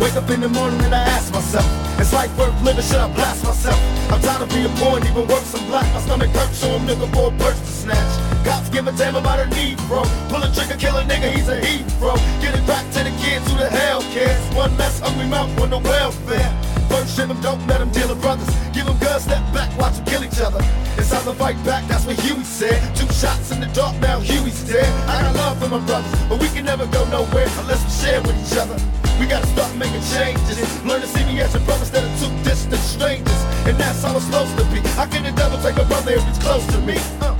Wake 0.00 0.16
up 0.16 0.30
in 0.30 0.40
the 0.40 0.48
morning 0.48 0.80
and 0.80 0.94
I 0.94 1.02
ask 1.12 1.30
myself, 1.30 1.68
is 2.00 2.10
life 2.14 2.32
worth 2.38 2.56
living? 2.62 2.82
Should 2.82 3.04
I 3.04 3.12
blast 3.12 3.44
myself? 3.44 3.78
I'm 4.10 4.18
tired 4.22 4.40
of 4.40 4.48
being 4.48 4.64
and 4.64 5.04
even 5.04 5.28
worse, 5.28 5.54
I'm 5.54 5.66
black. 5.66 5.84
My 5.92 6.00
stomach 6.00 6.30
hurts, 6.30 6.56
so 6.56 6.72
I'm 6.74 6.86
looking 6.86 7.12
for 7.12 7.28
a 7.28 7.36
purse 7.36 7.60
to 7.60 7.66
snatch. 7.66 8.12
Cops 8.42 8.70
give 8.70 8.88
a 8.88 8.92
damn 8.92 9.14
about 9.16 9.40
a 9.40 9.46
need, 9.54 9.76
bro. 9.88 10.02
Pull 10.32 10.42
a 10.42 10.48
trigger, 10.54 10.76
kill 10.80 10.96
a 10.96 11.04
nigga, 11.04 11.30
he's 11.36 11.48
a 11.48 11.60
heat, 11.60 11.84
bro. 12.00 12.16
Get 12.40 12.56
it 12.56 12.66
back 12.66 12.88
to 12.96 13.04
the 13.04 13.12
kids 13.20 13.44
who 13.44 13.58
the 13.58 13.68
hell 13.68 14.00
cares. 14.16 14.40
One 14.56 14.74
less 14.78 15.00
hungry 15.00 15.28
mouth 15.28 15.52
on 15.60 15.68
the 15.68 15.78
welfare. 15.78 16.50
First 16.88 17.14
ship 17.14 17.28
'em, 17.28 17.38
don't 17.42 17.60
let 17.66 17.80
them 17.80 17.90
deal 17.90 18.08
with 18.08 18.22
brothers. 18.22 18.48
Give 18.72 18.86
them 18.86 18.96
guns, 18.98 19.24
step 19.24 19.44
back, 19.52 19.68
watch 19.78 19.96
them 19.96 20.06
kill 20.06 20.24
each 20.24 20.40
other. 20.40 20.64
It's 20.96 21.10
time 21.10 21.24
to 21.24 21.34
fight 21.34 21.62
back, 21.62 21.86
that's 21.88 22.06
what 22.06 22.18
Huey 22.20 22.42
said. 22.42 22.80
Two 22.96 23.06
shots 23.12 23.52
in 23.52 23.60
the 23.60 23.68
dark, 23.76 23.94
now 24.00 24.18
Huey's 24.20 24.64
dead. 24.64 24.90
I 25.06 25.20
got 25.22 25.36
love 25.36 25.58
for 25.60 25.68
my 25.68 25.78
brothers, 25.84 26.10
but 26.28 26.40
we 26.40 26.48
can 26.48 26.64
never 26.64 26.86
go 26.86 27.04
nowhere 27.10 27.48
unless 27.60 27.84
we 27.84 27.90
share 28.00 28.22
with 28.22 28.36
each 28.40 28.56
other. 28.56 28.80
We 29.20 29.26
gotta 29.26 29.46
start 29.48 29.76
making 29.76 30.00
changes. 30.16 30.56
Learn 30.82 31.02
to 31.02 31.06
see 31.06 31.22
me 31.26 31.40
as 31.42 31.54
a 31.54 31.60
brother 31.60 31.82
instead 31.82 32.04
of 32.04 32.10
two 32.18 32.32
distant 32.42 32.80
strangers. 32.80 33.42
And 33.68 33.76
that's 33.76 34.02
how 34.02 34.16
it's 34.16 34.24
supposed 34.24 34.56
to 34.56 34.64
be. 34.72 34.80
How 34.96 35.04
can 35.04 35.24
the 35.24 35.32
devil 35.32 35.60
take 35.60 35.76
a 35.76 35.84
brother 35.84 36.12
if 36.12 36.24
he's 36.24 36.38
close 36.38 36.66
to 36.68 36.78
me? 36.78 36.96
Uh, 37.20 37.36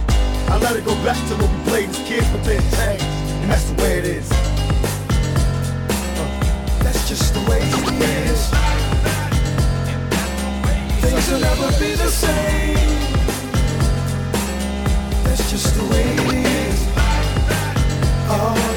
I 0.50 0.58
let 0.58 0.76
it 0.76 0.84
go 0.84 0.94
back 1.02 1.16
to 1.28 1.36
when 1.36 1.48
we 1.48 1.70
played 1.70 1.88
as 1.88 1.98
kids, 2.06 2.28
but 2.28 2.44
then 2.44 2.60
changed. 2.76 3.04
And 3.40 3.50
that's 3.50 3.64
the 3.64 3.82
way 3.82 3.98
it 3.98 4.04
is. 4.04 4.30
Uh, 6.20 6.28
that's 6.84 7.08
just 7.08 7.32
the 7.32 7.40
way 7.48 7.60
it 7.62 7.72
is. 8.28 8.50
Things 11.00 11.30
will 11.32 11.40
never 11.40 11.68
be 11.80 11.94
the 11.94 12.10
same. 12.10 12.76
That's 15.24 15.50
just 15.50 15.74
the 15.74 15.84
way 15.84 16.02
it 16.02 16.44
is. 16.44 16.88
Oh. 18.28 18.66
I 18.66 18.69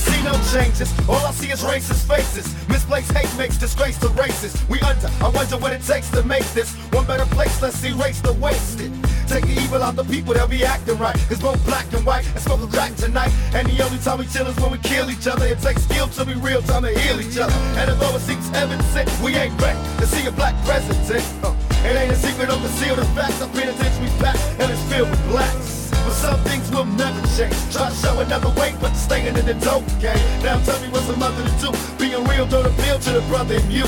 see 0.00 0.22
no 0.22 0.32
changes. 0.52 0.90
All 1.08 1.24
I 1.26 1.32
see 1.32 1.50
is 1.50 1.62
racist 1.62 2.08
faces. 2.08 2.46
Misplaced 2.68 3.12
hate 3.12 3.32
makes 3.38 3.56
disgrace 3.56 3.98
to 3.98 4.08
races. 4.08 4.52
We 4.68 4.80
under. 4.80 5.10
I 5.20 5.28
wonder 5.28 5.56
what 5.58 5.72
it 5.72 5.82
takes 5.82 6.10
to 6.10 6.22
make 6.24 6.46
this 6.52 6.74
one 6.92 7.06
better 7.06 7.26
place. 7.26 7.60
Let's 7.62 7.82
erase 7.84 8.20
the 8.20 8.32
wasted. 8.34 8.92
Take 9.30 9.46
the 9.46 9.62
evil 9.62 9.82
out 9.82 9.94
the 9.94 10.04
people, 10.04 10.34
they'll 10.34 10.48
be 10.48 10.64
acting 10.64 10.98
right. 10.98 11.16
Cause 11.28 11.40
both 11.40 11.64
black 11.64 11.86
and 11.92 12.04
white 12.04 12.26
and 12.26 12.40
smoke 12.40 12.68
crack 12.70 12.96
tonight. 12.96 13.32
And 13.54 13.68
the 13.68 13.80
only 13.84 13.98
time 13.98 14.18
we 14.18 14.26
chill 14.26 14.46
is 14.46 14.56
when 14.56 14.72
we 14.72 14.78
kill 14.78 15.08
each 15.08 15.26
other. 15.28 15.46
It 15.46 15.60
takes 15.60 15.82
skill 15.84 16.08
to 16.08 16.24
be 16.24 16.34
real 16.34 16.62
time 16.62 16.82
to 16.82 16.98
heal 16.98 17.20
each 17.20 17.38
other. 17.38 17.54
And 17.78 17.90
although 17.90 18.16
it 18.16 18.22
seems 18.22 18.50
evident, 18.50 18.82
we 19.22 19.36
ain't 19.36 19.54
ready 19.60 19.78
to 19.98 20.06
see 20.06 20.26
a 20.26 20.32
black 20.32 20.56
president. 20.64 21.24
Uh, 21.44 21.54
it 21.84 21.94
ain't 21.96 22.12
a 22.12 22.16
secret, 22.16 22.48
don't 22.48 22.60
conceal 22.60 22.96
the 22.96 23.04
facts. 23.16 23.40
Our 23.40 23.48
penitentiary's 23.48 24.16
packed 24.18 24.42
and 24.60 24.72
it's 24.72 24.82
filled 24.90 25.10
with 25.10 25.28
blacks. 25.28 25.89
But 26.04 26.12
some 26.12 26.40
things 26.44 26.70
will 26.70 26.86
never 26.86 27.20
change. 27.36 27.54
Try 27.72 27.88
to 27.88 27.94
show 27.94 28.18
another 28.20 28.50
way, 28.60 28.74
but 28.80 28.94
staying 28.94 29.36
in 29.36 29.48
it's 29.48 29.66
okay. 29.66 30.18
Now 30.42 30.58
tell 30.64 30.80
me 30.80 30.88
what's 30.88 31.08
a 31.08 31.16
mother 31.16 31.42
to 31.44 31.54
do. 31.60 31.70
Being 31.98 32.24
real 32.24 32.46
don't 32.46 32.66
appeal 32.66 32.98
to 32.98 33.10
the 33.12 33.20
brother 33.28 33.54
in 33.54 33.70
you. 33.70 33.84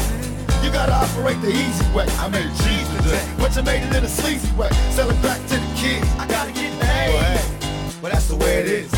You 0.63 0.71
gotta 0.71 0.93
operate 0.93 1.41
the 1.43 1.51
easy 1.51 1.85
way. 1.93 2.07
I 2.19 2.29
made 2.29 2.49
cheese 2.63 2.89
today, 2.97 3.23
but 3.39 3.55
you 3.57 3.63
made 3.65 3.83
it 3.83 3.95
in 3.97 4.05
a 4.05 4.09
sleazy 4.09 4.51
way. 4.57 4.71
Sell 4.91 5.11
it 5.11 5.21
back 5.21 5.41
to 5.49 5.57
the 5.59 5.73
kids. 5.77 6.07
I 6.19 6.27
gotta 6.29 6.53
get 6.53 6.71
paid. 6.81 7.15
Well, 7.15 7.25
hey, 7.25 7.99
well, 8.01 8.13
that's 8.13 8.29
the 8.29 8.37
way 8.37 8.59
it 8.61 8.69
is. 8.69 8.91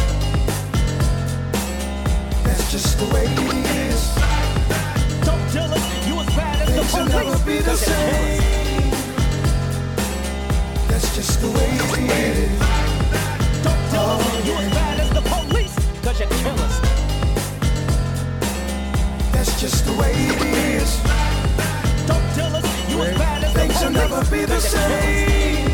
That's 2.45 2.71
just 2.71 2.99
the 2.99 3.07
way 3.15 3.25
it 3.25 3.67
is. 3.89 4.15
Don't 5.25 5.51
tell 5.53 5.73
us 5.73 6.07
you 6.07 6.21
as 6.21 6.27
bad 6.37 6.69
as 6.69 6.69
the 6.69 6.83
Things 6.83 6.93
will 6.93 7.07
never 7.07 7.45
be 7.47 7.59
the 7.61 7.77
same. 7.77 8.91
That's 10.89 11.15
just 11.17 11.41
the 11.41 11.49
way 11.49 11.69
it 11.71 12.61
is. 12.61 12.74
Just 19.65 19.87
the 19.87 19.93
way 19.95 20.13
it 20.13 20.43
is. 20.77 20.91
Don't 22.07 22.29
tell 22.37 22.55
us 22.55 22.67
you 22.91 23.01
as 23.01 23.17
bad 23.17 23.45
as 23.45 23.53
Things 23.55 23.81
will 23.83 23.93
never 23.93 24.21
be 24.31 24.45
the 24.45 24.61
'cause 24.61 24.65
you 24.65 24.79
kill 24.79 24.93
us. 24.93 25.05
same. 25.07 25.73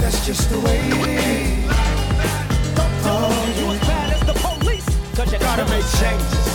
That's 0.00 0.26
just 0.26 0.50
the 0.50 0.58
way 0.66 0.78
it 0.80 1.06
is. 1.06 1.74
Don't 2.74 2.94
tell 3.04 3.24
us 3.26 3.58
you 3.58 3.66
as 3.70 3.80
bad 3.86 4.08
as 4.14 4.20
the 4.30 4.34
police. 4.46 4.88
Cause 5.14 5.30
you 5.32 5.38
Gotta 5.38 5.64
make 5.66 5.86
changes. 6.02 6.46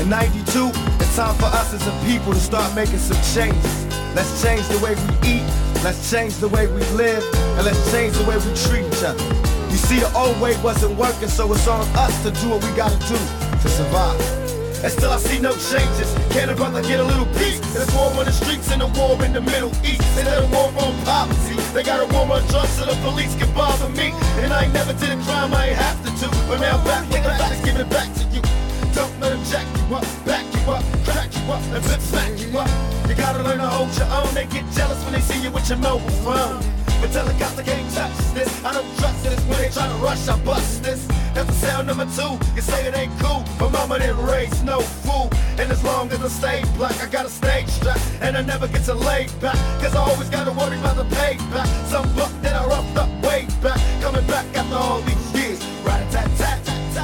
In 0.00 0.08
92, 0.08 0.72
it's 0.98 1.14
time 1.14 1.36
for 1.36 1.50
us 1.60 1.72
as 1.72 1.86
a 1.86 1.94
people 2.04 2.32
to 2.32 2.40
start 2.40 2.74
making 2.74 2.98
some 2.98 3.22
changes. 3.36 3.76
Let's 4.16 4.32
change 4.42 4.66
the 4.66 4.80
way 4.84 4.96
we 5.04 5.12
eat, 5.34 5.46
let's 5.84 6.10
change 6.10 6.34
the 6.44 6.48
way 6.48 6.66
we 6.66 6.82
live, 7.02 7.22
and 7.56 7.64
let's 7.64 7.82
change 7.92 8.14
the 8.18 8.24
way 8.24 8.36
we 8.36 8.50
treat 8.66 8.84
each 8.90 9.04
other. 9.04 9.22
You 9.70 9.78
see, 9.86 10.00
the 10.00 10.12
old 10.12 10.40
way 10.40 10.56
wasn't 10.60 10.96
working, 10.98 11.28
so 11.28 11.52
it's 11.52 11.68
on 11.68 11.86
us 12.04 12.14
to 12.24 12.32
do 12.32 12.48
what 12.48 12.60
we 12.64 12.70
gotta 12.72 12.98
do 13.06 13.18
to 13.62 13.68
survive. 13.68 14.41
And 14.82 14.90
still 14.90 15.12
I 15.12 15.18
see 15.18 15.38
no 15.38 15.52
changes. 15.70 16.10
Can 16.34 16.48
a 16.48 16.56
brother 16.56 16.82
get 16.82 16.98
a 16.98 17.04
little 17.04 17.26
peace? 17.38 17.60
There's 17.72 17.86
war 17.94 18.10
on 18.18 18.26
the 18.26 18.32
streets 18.32 18.68
and 18.72 18.82
a 18.82 18.88
war 18.98 19.14
in 19.24 19.32
the 19.32 19.40
Middle 19.40 19.70
East. 19.86 20.02
They 20.16 20.24
let 20.24 20.42
a 20.42 20.46
war 20.50 20.74
on 20.74 20.92
poverty. 21.06 21.54
They 21.72 21.84
got 21.84 22.02
a 22.02 22.06
war 22.12 22.26
on 22.26 22.42
drugs 22.48 22.74
so 22.74 22.86
the 22.86 22.98
police 23.06 23.34
can 23.36 23.46
bother 23.54 23.88
me. 23.90 24.10
And 24.42 24.52
I 24.52 24.64
ain't 24.64 24.74
never 24.74 24.92
did 24.94 25.10
a 25.10 25.22
crime 25.22 25.54
I 25.54 25.68
ain't 25.68 25.78
have 25.78 26.02
to 26.02 26.10
do. 26.18 26.28
But 26.48 26.58
now 26.58 26.82
back 26.82 27.08
with 27.10 27.22
the 27.22 27.30
facts, 27.30 27.64
give 27.64 27.78
it 27.78 27.88
back 27.90 28.12
to 28.12 28.24
you. 28.34 28.42
Don't 28.90 29.14
let 29.20 29.30
them 29.30 29.44
jack 29.46 29.66
you 29.70 29.94
up, 29.94 30.06
back 30.26 30.44
you 30.50 30.72
up, 30.72 30.82
crack 31.06 31.30
you 31.30 31.52
up, 31.52 31.62
and 31.70 31.84
flip 31.84 32.00
smack 32.00 32.34
you 32.42 32.58
up. 32.58 32.68
You 33.08 33.14
gotta 33.14 33.42
learn 33.44 33.58
to 33.58 33.68
hold 33.68 33.94
your 33.94 34.10
own. 34.10 34.34
They 34.34 34.46
get 34.46 34.66
jealous 34.74 34.98
when 35.04 35.12
they 35.12 35.20
see 35.20 35.40
you 35.40 35.52
with 35.52 35.68
your 35.68 35.78
mobile 35.78 36.10
phone. 36.26 36.71
But 37.02 37.16
I 37.16 37.62
can't 37.64 37.92
touch 37.92 38.16
this. 38.32 38.64
I 38.64 38.72
don't 38.72 38.86
trust 38.96 39.24
this 39.24 39.38
when 39.46 39.58
they 39.58 39.68
try 39.68 39.88
to 39.88 39.94
rush. 39.96 40.28
I 40.28 40.38
bust 40.44 40.84
this. 40.84 41.04
That's 41.34 41.48
the 41.48 41.66
sound 41.66 41.88
number 41.88 42.06
two. 42.06 42.38
You 42.54 42.62
say 42.62 42.86
it 42.86 42.96
ain't 42.96 43.12
cool, 43.18 43.44
but 43.58 43.70
mama 43.72 43.98
didn't 43.98 44.24
raise 44.24 44.62
no 44.62 44.80
fool. 44.80 45.28
And 45.58 45.70
as 45.70 45.82
long 45.82 46.12
as 46.12 46.22
I 46.22 46.28
stay 46.28 46.62
black, 46.76 46.96
I 47.02 47.06
got 47.08 47.26
a 47.26 47.28
stage 47.28 47.68
strap, 47.68 47.98
and 48.20 48.36
I 48.36 48.42
never 48.42 48.68
get 48.68 48.84
to 48.84 48.94
lay 48.94 49.26
back. 49.40 49.56
Cause 49.82 49.96
I 49.96 50.00
always 50.00 50.30
gotta 50.30 50.52
worry 50.52 50.78
about 50.78 50.96
the 50.96 51.04
payback. 51.16 51.66
Some 51.90 52.06
buck 52.14 52.30
that 52.42 52.54
I 52.54 52.64
roughed 52.66 52.96
up 52.96 53.10
way 53.24 53.46
back, 53.60 53.80
coming 54.00 54.26
back 54.26 54.46
after 54.56 54.76
all 54.76 55.00
these 55.02 55.34
years. 55.34 55.58
Right 55.84 56.08
tat 56.12 56.30
tat. 56.38 56.60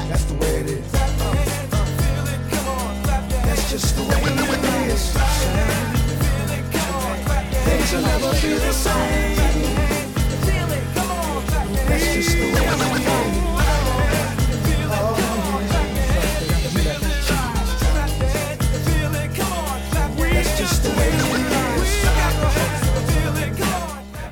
That's 0.09 0.25
the 0.25 0.35
way 0.35 0.61
it 0.61 0.67
is. 0.79 0.93
That's 3.43 3.71
just 3.71 3.97
the 3.97 4.03
way 4.03 4.23
it 4.23 4.39
is. 4.93 5.13
Things 7.67 7.93
will 7.93 8.03
never 8.03 8.33
be 8.41 8.55
the 8.55 8.73
same. 8.73 9.78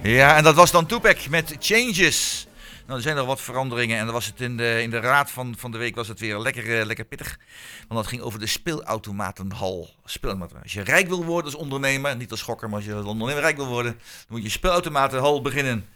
Ja, 0.03 0.37
en 0.37 0.44
dat 0.44 0.55
was 0.55 0.70
dan 0.70 0.87
Tupac 0.87 1.29
met 1.29 1.57
Changes. 1.59 2.46
Nou, 2.87 2.99
er 2.99 3.03
zijn 3.03 3.16
nog 3.16 3.27
wat 3.27 3.40
veranderingen 3.40 3.99
en 3.99 4.05
dan 4.05 4.14
was 4.14 4.27
het 4.27 4.40
in 4.40 4.57
de, 4.57 4.83
in 4.83 4.90
de 4.90 5.01
raad 5.01 5.31
van, 5.31 5.55
van 5.59 5.70
de 5.70 5.79
week 5.79 5.94
was 5.94 6.09
het 6.09 6.20
weer 6.20 6.38
lekker, 6.38 6.79
eh, 6.79 6.87
lekker 6.87 7.05
pittig. 7.05 7.38
Want 7.88 8.01
dat 8.01 8.07
ging 8.07 8.22
over 8.22 8.38
de 8.38 8.46
speelautomatenhal. 8.46 9.90
Speelautomaten. 10.05 10.62
Als 10.62 10.72
je 10.72 10.83
rijk 10.83 11.09
wil 11.09 11.25
worden 11.25 11.53
als 11.53 11.61
ondernemer, 11.61 12.16
niet 12.16 12.31
als 12.31 12.40
schokker, 12.40 12.68
maar 12.68 12.77
als 12.77 12.87
je 12.87 12.94
als 12.94 13.07
ondernemer 13.07 13.42
rijk 13.42 13.57
wil 13.57 13.66
worden, 13.66 13.92
dan 13.92 14.25
moet 14.29 14.42
je 14.42 14.49
speelautomatenhal 14.49 15.42
beginnen. 15.42 15.87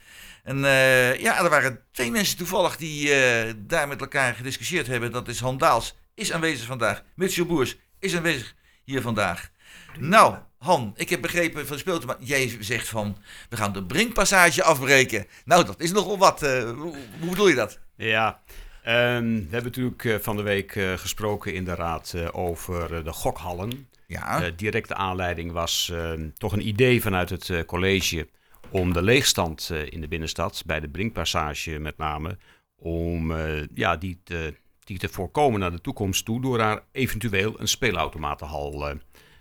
En 0.43 0.65
eh, 0.65 1.21
ja, 1.21 1.45
er 1.45 1.51
waren 1.51 1.81
twee 1.93 2.11
mensen 2.11 2.37
toevallig 2.37 2.77
die 2.77 3.13
eh, 3.15 3.53
daar 3.57 3.89
met 3.89 4.01
elkaar 4.01 4.35
gediscussieerd 4.35 4.87
hebben. 4.87 5.13
Dat 5.13 5.29
is 5.29 5.41
Han 5.41 5.59
Daals, 5.59 5.95
is 6.15 6.33
aanwezig 6.33 6.67
vandaag. 6.67 7.03
Mitchell 7.15 7.47
Boers 7.47 7.77
is 7.99 8.17
aanwezig 8.17 8.55
hier 8.85 9.01
vandaag. 9.03 9.51
Nou, 9.99 10.35
Han, 10.59 10.93
ik 10.97 11.09
heb 11.11 11.21
begrepen 11.21 11.67
van 11.67 11.73
de 11.77 11.81
speelautomaat. 11.81 12.19
Jij 12.21 12.57
zegt 12.61 12.89
van, 12.89 13.17
we 13.49 13.57
gaan 13.57 13.73
de 13.73 13.85
Brinkpassage 13.85 14.63
afbreken. 14.63 15.27
Nou, 15.45 15.65
dat 15.65 15.81
is 15.81 15.93
nogal 15.93 16.19
wat. 16.19 16.43
eh, 16.43 16.71
hoe, 16.71 16.95
hoe 17.21 17.31
bedoel 17.31 17.49
je 17.49 17.55
dat? 17.55 17.79
Ja, 17.97 18.41
ehm, 18.83 19.25
we 19.25 19.47
hebben 19.51 19.73
natuurlijk 19.73 20.23
van 20.23 20.37
de 20.37 20.43
week 20.43 20.79
gesproken 20.97 21.55
in 21.55 21.65
de 21.65 21.75
raad 21.75 22.15
over 22.33 23.05
de 23.05 23.13
gokhallen. 23.13 23.89
Ja, 24.07 24.51
directe 24.57 24.95
aanleiding 24.95 25.53
was 25.53 25.91
ehm, 25.95 26.29
toch 26.35 26.53
een 26.53 26.67
idee 26.67 27.03
vanuit 27.03 27.31
het 27.31 27.65
college 27.67 28.29
om 28.71 28.93
de 28.93 29.03
leegstand 29.03 29.71
eh, 29.73 29.91
in 29.91 30.01
de 30.01 30.09
binnenstad, 30.09 30.63
bij 30.67 30.81
de 30.81 30.89
Brinkpassage 30.89 31.79
met 31.79 31.97
name, 31.97 32.39
om 32.81 33.33
eh, 33.33 33.67
ja, 33.75 33.97
die, 33.97 34.21
te, 34.25 34.55
die 34.85 34.99
te 34.99 35.09
voorkomen 35.09 35.61
naar 35.61 35.71
de 35.71 35.81
toekomst 35.81 36.25
toe 36.25 36.41
door 36.41 36.59
daar 36.59 36.83
eventueel 36.93 37.61
een 37.61 37.69
speelautomatenhal 37.69 38.89
eh, 38.89 38.97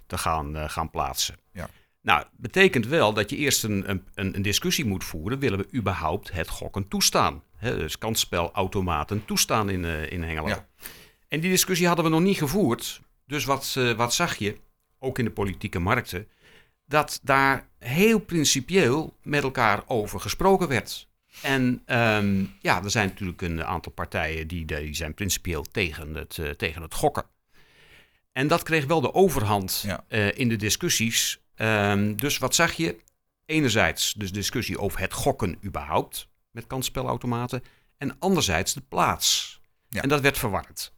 te 0.07 0.17
gaan, 0.17 0.69
gaan 0.69 0.89
plaatsen. 0.89 1.35
Ja. 1.51 1.69
Nou, 2.01 2.25
betekent 2.37 2.85
wel 2.85 3.13
dat 3.13 3.29
je 3.29 3.35
eerst 3.35 3.63
een, 3.63 3.89
een, 3.89 4.35
een 4.35 4.41
discussie 4.41 4.85
moet 4.85 5.03
voeren. 5.03 5.39
Willen 5.39 5.59
we 5.59 5.67
überhaupt 5.73 6.31
het 6.31 6.49
gokken 6.49 6.87
toestaan? 6.87 7.43
Hè, 7.55 7.77
dus 7.77 7.97
kansspelautomaten 7.97 9.25
toestaan 9.25 9.69
in, 9.69 9.85
eh, 9.85 10.11
in 10.11 10.23
Hengelo. 10.23 10.47
Ja. 10.47 10.67
En 11.27 11.39
die 11.39 11.49
discussie 11.49 11.87
hadden 11.87 12.05
we 12.05 12.11
nog 12.11 12.21
niet 12.21 12.37
gevoerd. 12.37 13.01
Dus 13.25 13.45
wat, 13.45 13.77
wat 13.95 14.13
zag 14.13 14.35
je, 14.35 14.57
ook 14.99 15.19
in 15.19 15.25
de 15.25 15.31
politieke 15.31 15.79
markten, 15.79 16.27
dat 16.85 17.19
daar 17.23 17.68
heel 17.79 18.19
principieel 18.19 19.17
met 19.23 19.43
elkaar 19.43 19.83
over 19.87 20.19
gesproken 20.19 20.67
werd. 20.67 21.07
En 21.41 21.81
ehm, 21.85 22.45
ja, 22.59 22.83
er 22.83 22.91
zijn 22.91 23.07
natuurlijk 23.07 23.41
een 23.41 23.63
aantal 23.63 23.91
partijen 23.91 24.47
die, 24.47 24.65
die 24.65 24.95
zijn 24.95 25.13
principieel 25.13 25.63
tegen 25.63 26.15
het, 26.15 26.37
eh, 26.37 26.49
tegen 26.49 26.81
het 26.81 26.93
gokken. 26.93 27.25
En 28.31 28.47
dat 28.47 28.63
kreeg 28.63 28.85
wel 28.85 29.01
de 29.01 29.13
overhand 29.13 29.83
Ja. 29.85 30.03
eh, 30.07 30.37
in 30.37 30.49
de 30.49 30.55
discussies. 30.55 31.39
Ehm, 31.55 32.15
dus 32.15 32.37
wat 32.37 32.55
zag 32.55 32.73
je? 32.73 32.97
Enerzijds 33.45 34.13
de 34.13 34.31
discussie 34.31 34.79
over 34.79 34.99
het 34.99 35.13
gokken 35.13 35.57
überhaupt 35.63 36.27
met 36.51 36.67
kansspelautomaten. 36.67 37.63
En 37.97 38.19
anderzijds 38.19 38.73
de 38.73 38.81
plaats. 38.81 39.59
Ja. 39.89 40.01
En 40.01 40.09
dat 40.09 40.21
werd 40.21 40.37
verwarrend. 40.37 40.93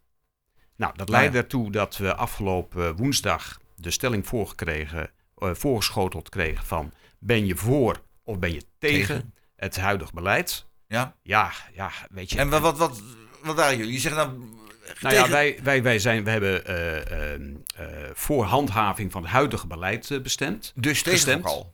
Nou, 0.76 0.94
dat 0.96 1.10
Nou 1.10 1.20
leidde 1.20 1.38
ertoe 1.38 1.72
dat 1.72 1.98
we 1.98 2.16
afgelopen 2.16 2.96
woensdag 2.96 3.60
de 3.76 3.92
stelling 3.92 4.28
voorgekregen, 4.28 5.10
voorgeschoteld 5.52 6.30
kregen 6.30 6.66
van 6.66 6.92
ben 7.20 7.46
je 7.46 7.56
voor 7.56 8.02
of 8.24 8.39
ben 8.39 8.54
je 8.54 8.64
tegen, 8.80 9.16
Tegen. 9.16 9.34
het 9.56 9.78
huidig 9.78 10.14
beleid? 10.14 10.66
ja. 10.88 11.16
Ja, 11.24 11.52
ja, 11.74 11.92
weet 12.10 12.32
je. 12.32 12.38
En 12.38 12.50
wat, 12.50 12.62
wat, 12.62 12.78
wat, 12.78 13.02
wat 13.44 13.56
waren 13.56 13.78
jullie? 13.78 13.94
Je 13.94 14.00
zegt 14.00 14.16
nou... 14.16 14.60
Nou 15.00 15.16
ja, 15.16 15.30
wij, 15.30 15.60
wij, 15.64 15.84
wij, 15.84 16.00
zijn, 16.00 16.24
we 16.24 16.30
hebben 16.30 16.66
eh, 16.66 17.34
eh, 17.34 18.12
voor 18.14 18.44
handhaving 18.44 19.12
van 19.12 19.22
het 19.22 19.32
huidige 19.32 19.68
beleid 19.68 20.12
eh, 20.12 20.22
bestemd. 20.22 20.74
Dus 20.76 20.98
tegen 20.98 21.12
gestemd. 21.12 21.44
de 21.44 21.50
gokhal. 21.50 21.74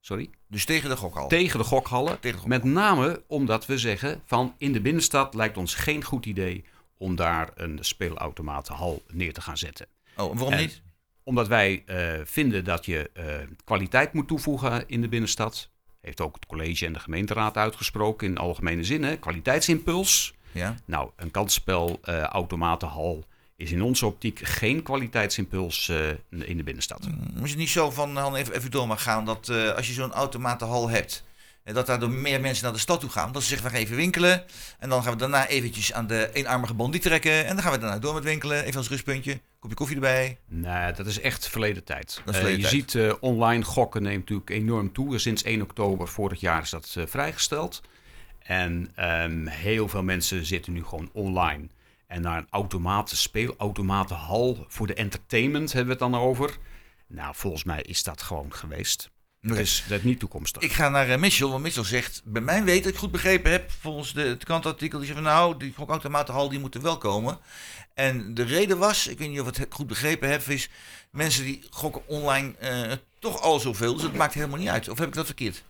Sorry. 0.00 0.30
Dus 0.48 0.64
tegen 0.64 0.88
de 0.88 0.96
gokhal. 0.96 1.28
Tegen 1.28 1.58
de 1.58 1.64
gokhallen. 1.64 2.20
Tegen 2.20 2.40
de 2.40 2.48
Met 2.48 2.64
name 2.64 3.22
omdat 3.26 3.66
we 3.66 3.78
zeggen 3.78 4.22
van 4.26 4.54
in 4.58 4.72
de 4.72 4.80
binnenstad 4.80 5.34
lijkt 5.34 5.56
ons 5.56 5.74
geen 5.74 6.04
goed 6.04 6.26
idee 6.26 6.64
om 6.98 7.16
daar 7.16 7.50
een 7.54 7.78
speelautomatenhal 7.80 9.02
neer 9.08 9.32
te 9.32 9.40
gaan 9.40 9.58
zetten. 9.58 9.86
Oh, 10.16 10.30
en 10.30 10.36
waarom 10.36 10.52
En- 10.52 10.60
niet? 10.60 10.82
Omdat 11.30 11.48
wij 11.48 11.82
eh, 11.86 11.96
vinden 12.24 12.64
dat 12.64 12.86
je 12.86 13.10
eh, 13.12 13.24
kwaliteit 13.64 14.12
moet 14.12 14.28
toevoegen 14.28 14.84
in 14.86 15.00
de 15.00 15.08
binnenstad. 15.08 15.68
Heeft 16.00 16.20
ook 16.20 16.34
het 16.34 16.46
college 16.46 16.86
en 16.86 16.92
de 16.92 16.98
gemeenteraad 16.98 17.56
uitgesproken 17.56 18.28
in 18.28 18.38
algemene 18.38 18.84
zin. 18.84 19.02
Hè? 19.04 19.16
Kwaliteitsimpuls. 19.16 20.34
Ja. 20.52 20.74
Nou, 20.84 21.10
een 21.16 21.30
kansspelautomatenhal 21.30 23.24
is 23.56 23.72
in 23.72 23.82
onze 23.82 24.06
optiek 24.06 24.40
geen 24.42 24.82
kwaliteitsimpuls 24.82 25.88
eh, 25.88 26.08
in 26.48 26.56
de 26.56 26.62
binnenstad. 26.62 27.08
Moet 27.34 27.50
je 27.50 27.56
niet 27.56 27.68
zo 27.68 27.90
van, 27.90 28.16
Han, 28.16 28.34
even, 28.34 28.54
even 28.54 28.70
door 28.70 28.86
maar 28.86 28.98
gaan, 28.98 29.24
dat 29.24 29.48
eh, 29.48 29.70
als 29.70 29.86
je 29.86 29.92
zo'n 29.92 30.12
automatenhal 30.12 30.88
hebt, 30.88 31.24
eh, 31.62 31.74
dat 31.74 31.86
daardoor 31.86 32.10
meer 32.10 32.40
mensen 32.40 32.64
naar 32.64 32.72
de 32.72 32.78
stad 32.78 33.00
toe 33.00 33.10
gaan. 33.10 33.32
Dat 33.32 33.42
ze 33.42 33.48
zeggen, 33.48 33.66
we 33.66 33.72
gaan 33.72 33.82
even 33.82 33.96
winkelen. 33.96 34.44
En 34.78 34.88
dan 34.88 35.02
gaan 35.02 35.12
we 35.12 35.18
daarna 35.18 35.46
eventjes 35.46 35.92
aan 35.92 36.06
de 36.06 36.30
eenarmige 36.32 36.74
bandie 36.74 37.00
trekken. 37.00 37.46
En 37.46 37.54
dan 37.54 37.62
gaan 37.62 37.72
we 37.72 37.78
daarna 37.78 37.98
door 37.98 38.14
met 38.14 38.24
winkelen. 38.24 38.64
Even 38.64 38.76
als 38.76 38.88
rustpuntje. 38.88 39.40
Kopje 39.60 39.76
koffie 39.76 39.96
erbij. 39.96 40.38
Nee, 40.48 40.92
dat 40.92 41.06
is 41.06 41.20
echt 41.20 41.48
verleden 41.48 41.84
tijd. 41.84 42.22
Eh, 42.26 42.34
je 42.34 42.42
tijd. 42.42 42.66
ziet 42.66 42.94
eh, 42.94 43.12
online 43.20 43.64
gokken 43.64 44.02
neemt 44.02 44.18
natuurlijk 44.18 44.50
enorm 44.50 44.92
toe. 44.92 45.18
Sinds 45.18 45.42
1 45.42 45.62
oktober 45.62 46.08
vorig 46.08 46.40
jaar 46.40 46.62
is 46.62 46.70
dat 46.70 46.94
eh, 46.96 47.06
vrijgesteld. 47.06 47.82
En 48.38 48.90
ehm, 48.94 49.46
heel 49.46 49.88
veel 49.88 50.02
mensen 50.02 50.46
zitten 50.46 50.72
nu 50.72 50.84
gewoon 50.84 51.10
online. 51.12 51.68
En 52.06 52.22
naar 52.22 52.38
een 52.38 52.46
automaten, 52.50 53.16
speelautomatenhal 53.16 54.64
voor 54.68 54.86
de 54.86 54.94
entertainment 54.94 55.72
hebben 55.72 55.96
we 55.96 56.04
het 56.04 56.12
dan 56.12 56.20
over. 56.20 56.56
Nou, 57.06 57.34
volgens 57.34 57.64
mij 57.64 57.82
is 57.82 58.02
dat 58.02 58.22
gewoon 58.22 58.54
geweest. 58.54 59.10
Dus 59.42 59.84
dat 59.88 59.98
is 59.98 60.04
niet 60.04 60.18
toekomstig. 60.18 60.62
Ik 60.62 60.72
ga 60.72 60.88
naar 60.88 61.08
eh, 61.08 61.18
Mitchell, 61.18 61.46
want 61.46 61.62
Mitchell 61.62 61.84
zegt, 61.84 62.20
bij 62.24 62.42
mijn 62.42 62.64
weten, 62.64 62.82
dat 62.82 62.92
ik 62.92 62.98
goed 62.98 63.10
begrepen 63.10 63.50
heb, 63.50 63.70
volgens 63.70 64.12
de, 64.12 64.22
het 64.22 64.44
kantartikel, 64.44 64.98
die 64.98 65.06
zegt 65.06 65.20
van 65.20 65.28
nou, 65.28 65.56
die 65.56 65.72
gokautomatenhal 65.76 66.48
die 66.48 66.58
moeten 66.58 66.82
wel 66.82 66.98
komen. 66.98 67.38
En 67.94 68.34
de 68.34 68.42
reden 68.42 68.78
was, 68.78 69.06
ik 69.06 69.18
weet 69.18 69.28
niet 69.28 69.40
of 69.40 69.48
ik 69.48 69.56
het 69.56 69.74
goed 69.74 69.86
begrepen 69.86 70.30
heb, 70.30 70.48
is 70.48 70.68
mensen 71.10 71.44
die 71.44 71.62
gokken 71.70 72.06
online 72.06 72.56
eh, 72.56 72.92
toch 73.18 73.40
al 73.40 73.60
zoveel, 73.60 73.94
dus 73.94 74.02
het 74.02 74.14
maakt 74.14 74.34
helemaal 74.34 74.58
niet 74.58 74.68
uit. 74.68 74.88
Of 74.88 74.98
heb 74.98 75.08
ik 75.08 75.14
dat 75.14 75.26
verkeerd? 75.26 75.62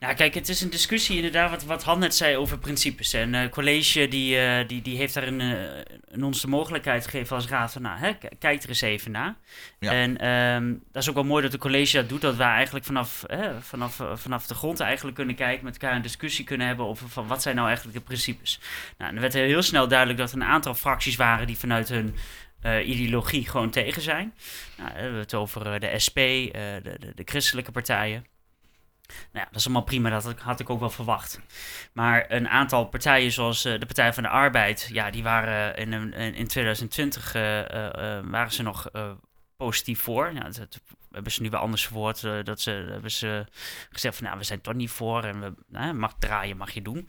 Nou, 0.00 0.14
kijk, 0.14 0.34
het 0.34 0.48
is 0.48 0.60
een 0.60 0.70
discussie 0.70 1.16
inderdaad, 1.16 1.50
wat, 1.50 1.64
wat 1.64 1.82
Han 1.82 1.98
net 1.98 2.14
zei 2.14 2.36
over 2.36 2.58
principes. 2.58 3.12
En 3.12 3.32
het 3.32 3.50
college 3.50 4.08
die, 4.08 4.38
eh, 4.38 4.68
die, 4.68 4.82
die 4.82 4.96
heeft 4.96 5.14
daar 5.14 5.26
een, 5.26 5.40
eh, 5.40 5.80
een 6.08 6.24
ons 6.24 6.40
de 6.40 6.48
mogelijkheid 6.48 7.04
gegeven 7.04 7.36
als 7.36 7.46
raad 7.48 7.72
van, 7.72 7.82
nou, 7.82 7.98
hè, 7.98 8.12
kijk 8.38 8.62
er 8.62 8.68
eens 8.68 8.80
even 8.80 9.10
naar. 9.10 9.36
Ja. 9.78 9.92
En 9.92 10.18
ehm, 10.18 10.74
dat 10.92 11.02
is 11.02 11.08
ook 11.08 11.14
wel 11.14 11.24
mooi 11.24 11.42
dat 11.42 11.52
de 11.52 11.58
college 11.58 11.96
dat 11.96 12.08
doet, 12.08 12.20
dat 12.20 12.36
wij 12.36 12.46
eigenlijk 12.48 12.84
vanaf, 12.84 13.24
hè, 13.26 13.60
vanaf, 13.60 14.00
eh, 14.00 14.16
vanaf 14.16 14.46
de 14.46 14.54
grond 14.54 14.80
eigenlijk 14.80 15.16
kunnen 15.16 15.34
kijken, 15.34 15.64
met 15.64 15.72
elkaar 15.72 15.96
een 15.96 16.02
discussie 16.02 16.44
kunnen 16.44 16.66
hebben 16.66 16.86
over 16.86 17.08
van 17.08 17.26
wat 17.26 17.42
zijn 17.42 17.54
nou 17.54 17.66
eigenlijk 17.66 17.98
de 17.98 18.04
principes. 18.04 18.60
Nou, 18.98 19.10
en 19.10 19.16
er 19.16 19.22
werd 19.22 19.34
heel 19.34 19.62
snel 19.62 19.88
duidelijk 19.88 20.18
dat 20.18 20.30
er 20.30 20.36
een 20.36 20.44
aantal 20.44 20.74
fracties 20.74 21.16
waren 21.16 21.46
die 21.46 21.58
vanuit 21.58 21.88
hun 21.88 22.14
eh, 22.60 22.88
ideologie 22.88 23.48
gewoon 23.48 23.70
tegen 23.70 24.02
zijn. 24.02 24.34
Nou, 24.76 24.92
we 24.92 25.00
hebben 25.00 25.18
het 25.18 25.34
over 25.34 25.72
eh, 25.72 25.80
de 25.80 25.98
SP, 26.06 26.16
eh, 26.16 26.50
de, 26.52 26.96
de, 26.98 27.12
de 27.14 27.22
christelijke 27.24 27.72
partijen. 27.72 28.26
Nou 29.08 29.18
ja, 29.32 29.44
dat 29.44 29.54
is 29.54 29.64
allemaal 29.64 29.82
prima, 29.82 30.10
dat 30.10 30.34
had- 30.40 30.60
ik 30.60 30.70
ook 30.70 30.80
wel 30.80 30.90
verwacht. 30.90 31.40
Maar 31.92 32.24
een 32.30 32.48
aantal 32.48 32.84
partijen, 32.86 33.32
zoals 33.32 33.64
eh, 33.64 33.78
de 33.78 33.86
Partij 33.86 34.12
van 34.12 34.22
de 34.22 34.28
Arbeid, 34.28 34.88
ja, 34.92 35.10
die 35.10 35.22
waren 35.22 35.76
in, 35.76 35.92
in, 35.92 36.34
in 36.34 36.46
2020 36.48 37.34
eh, 37.34 38.16
eh, 38.18 38.24
waren 38.26 38.52
ze 38.52 38.62
nog 38.62 38.90
positief 39.56 40.00
voor. 40.00 40.32
Ja, 40.32 40.40
dat, 40.40 40.80
hebben 41.10 41.32
ze 41.32 41.42
nu 41.42 41.50
wel 41.50 41.60
anders 41.60 41.84
verwoord. 41.84 42.20
dat 42.46 42.60
ze 42.60 42.70
hebben 42.70 43.10
ze 43.10 43.44
gezegd 43.90 44.16
van, 44.16 44.24
nou, 44.24 44.38
we 44.38 44.44
zijn 44.44 44.60
toch 44.60 44.74
niet 44.74 44.90
voor 44.90 45.24
en 45.24 45.40
we 45.40 45.92
mag 45.92 46.14
draaien, 46.18 46.56
mag 46.56 46.70
je 46.70 46.82
doen. 46.82 47.08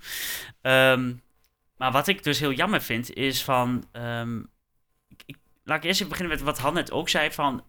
Ehm, 0.61 1.13
maar 1.77 1.91
wat 1.91 2.07
ik 2.07 2.23
dus 2.23 2.39
heel 2.39 2.51
jammer 2.51 2.81
vind, 2.81 3.13
is 3.13 3.43
van. 3.43 3.87
ehm, 3.91 4.39
ik, 5.25 5.37
laat 5.63 5.77
ik 5.77 5.83
eerst 5.83 5.99
even 6.01 6.11
beginnen 6.11 6.35
met 6.35 6.45
wat 6.45 6.57
Han 6.59 6.73
net 6.73 6.91
ook 6.91 7.09
zei: 7.09 7.31
van 7.31 7.63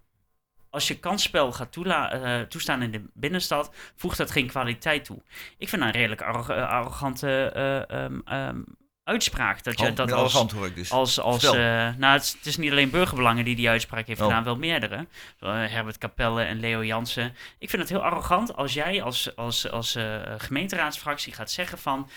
als 0.71 0.89
je 0.89 0.99
kansspel 0.99 1.53
gaat 1.53 1.73
toela- 1.73 2.12
eh, 2.12 2.41
toestaan 2.41 2.83
in 2.83 2.91
de 2.91 3.03
binnenstad, 3.14 3.71
voegt 3.97 4.16
dat 4.18 4.31
geen 4.31 4.47
kwaliteit 4.47 5.05
toe. 5.05 5.18
Ik 5.59 5.68
vind 5.68 5.83
dat 5.83 5.95
een 5.95 6.01
redelijk 6.01 6.23
arro- 6.23 6.55
eh, 6.55 6.68
arrogante 6.68 7.51
eh, 7.55 8.05
ehm, 8.05 8.18
ehm, 8.25 8.61
uitspraak. 9.05 9.62
Dat 9.62 9.79
je 9.81 9.87
Oh, 9.89 9.95
dat 9.97 10.12
als, 10.12 10.21
arrogant 10.21 10.53
hoor 10.53 10.66
ik 10.66 10.75
dus. 10.75 10.91
als, 10.91 11.21
als 11.21 11.43
nou, 11.43 12.05
het 12.05 12.23
is, 12.23 12.33
het 12.33 12.47
is 12.47 12.57
niet 12.57 12.71
alleen 12.71 12.91
burgerbelangen 12.91 13.45
die 13.45 13.57
die 13.57 13.68
uitspraak 13.68 14.07
heeft 14.07 14.21
Oh. 14.21 14.27
gedaan, 14.27 14.45
wel 14.45 14.57
meerdere. 14.57 15.07
Herbert 15.41 15.99
Capelle 15.99 16.43
en 16.43 16.61
Leo 16.61 16.85
Jansen. 16.85 17.35
Ik 17.59 17.71
vind 17.71 17.83
het 17.83 17.91
heel 17.91 18.03
arrogant 18.03 18.57
als 18.57 18.73
jij 18.75 19.03
als, 19.03 19.37
als, 19.37 19.71
als 19.71 19.97
gemeenteraadsfractie 20.39 21.33
gaat 21.33 21.51
zeggen 21.51 21.79
van 21.79 22.09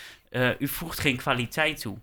u 0.58 0.68
voegt 0.68 0.98
geen 0.98 1.16
kwaliteit 1.16 1.80
toe. 1.80 1.98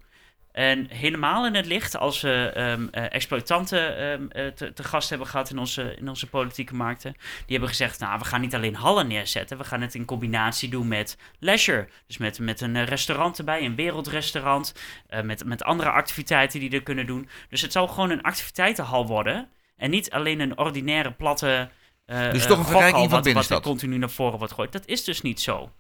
En 0.52 0.88
helemaal 0.90 1.46
in 1.46 1.56
het 1.56 1.66
licht 1.66 1.98
als 1.98 2.22
we 2.22 2.52
ehm, 2.56 2.88
eh, 2.92 3.06
exploitanten 3.10 3.98
ehm, 3.98 4.28
eh, 4.28 4.48
te, 4.48 4.74
te 4.74 4.84
gast 4.84 5.10
hebben 5.10 5.28
gehad 5.28 5.50
in 5.50 5.58
onze, 5.58 5.96
in 5.96 6.10
onze 6.10 6.28
politieke 6.28 6.76
markten. 6.76 7.14
Die 7.14 7.46
hebben 7.48 7.70
gezegd, 7.70 8.00
nou, 8.00 8.20
we 8.20 8.26
gaan 8.26 8.42
niet 8.42 8.56
alleen 8.56 8.76
hallen 8.76 9.08
neerzetten, 9.08 9.58
we 9.58 9.64
gaan 9.64 9.82
het 9.82 9.96
in 9.96 10.06
combinatie 10.06 10.70
doen 10.70 10.88
met 10.88 11.18
leisure. 11.40 11.88
Dus 12.08 12.18
met, 12.18 12.40
met 12.40 12.62
een 12.62 12.86
restaurant 12.86 13.38
erbij, 13.38 13.66
een 13.66 13.76
wereldrestaurant, 13.76 14.74
eh, 15.08 15.22
met, 15.22 15.46
met 15.46 15.64
andere 15.64 15.90
activiteiten 15.90 16.60
die 16.60 16.72
er 16.72 16.84
kunnen 16.84 17.06
doen. 17.06 17.30
Dus 17.50 17.62
het 17.62 17.72
zal 17.72 17.88
gewoon 17.88 18.10
een 18.10 18.22
activiteitenhal 18.22 19.08
worden 19.08 19.50
en 19.78 19.90
niet 19.90 20.12
alleen 20.12 20.40
een 20.40 20.58
ordinaire 20.58 21.12
platte 21.12 21.70
Dus 22.06 22.46
toch 22.46 22.58
een 22.58 22.66
verrijking 22.66 22.94
van 22.94 23.02
wat, 23.02 23.12
wat 23.12 23.24
binnenstad. 23.24 23.58
er 23.58 23.64
continu 23.64 23.98
naar 23.98 24.10
voren 24.10 24.38
wordt 24.38 24.54
gegooid. 24.54 24.72
Dat 24.72 24.86
is 24.86 25.04
dus 25.04 25.22
niet 25.22 25.42
zo. 25.42 25.72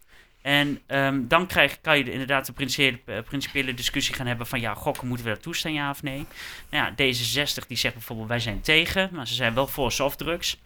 En 0.41 0.81
ehm, 0.85 1.27
dan 1.27 1.47
krijg, 1.47 1.81
kan 1.81 1.97
je 1.97 2.11
inderdaad 2.11 2.45
de 2.45 2.51
principiële, 2.51 2.99
eh, 3.05 3.23
principiële 3.23 3.73
discussie 3.73 4.15
gaan 4.15 4.27
hebben 4.27 4.47
van 4.47 4.59
ja, 4.59 4.73
gokken 4.73 5.07
moeten 5.07 5.25
we 5.25 5.31
dat 5.31 5.41
toestaan, 5.41 5.73
ja 5.73 5.89
of 5.89 6.03
nee? 6.03 6.25
Nou 6.69 6.85
ja, 6.85 6.91
D66 6.91 7.67
die 7.67 7.77
zegt 7.77 7.93
bijvoorbeeld 7.93 8.27
wij 8.27 8.39
zijn 8.39 8.61
tegen, 8.61 9.09
maar 9.11 9.27
ze 9.27 9.33
zijn 9.33 9.53
wel 9.53 9.67
voor 9.67 9.91
softdrugs. 9.91 10.59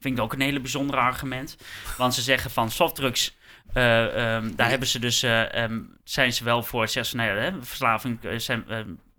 Vind 0.00 0.16
ik 0.16 0.24
ook 0.24 0.32
een 0.32 0.40
hele 0.40 0.60
bijzonder 0.60 0.96
argument. 0.96 1.56
Want 1.96 2.14
ze 2.14 2.22
zeggen 2.22 2.50
van 2.50 2.70
softdrugs, 2.70 3.36
ehm, 3.72 4.54
daar 4.54 4.68
hebben 4.68 4.88
ze 4.88 4.98
dus, 4.98 5.22
eh, 5.22 5.54
ehm, 5.54 5.80
zijn 6.04 6.32
ze 6.32 6.44
wel 6.44 6.62
voor, 6.62 6.88
zeggen 6.88 7.10
ze, 7.10 7.16
nou 7.16 7.38
ja, 7.38 7.50
hè, 7.50 7.62
verslaving, 7.62 8.18
zijn, 8.36 8.64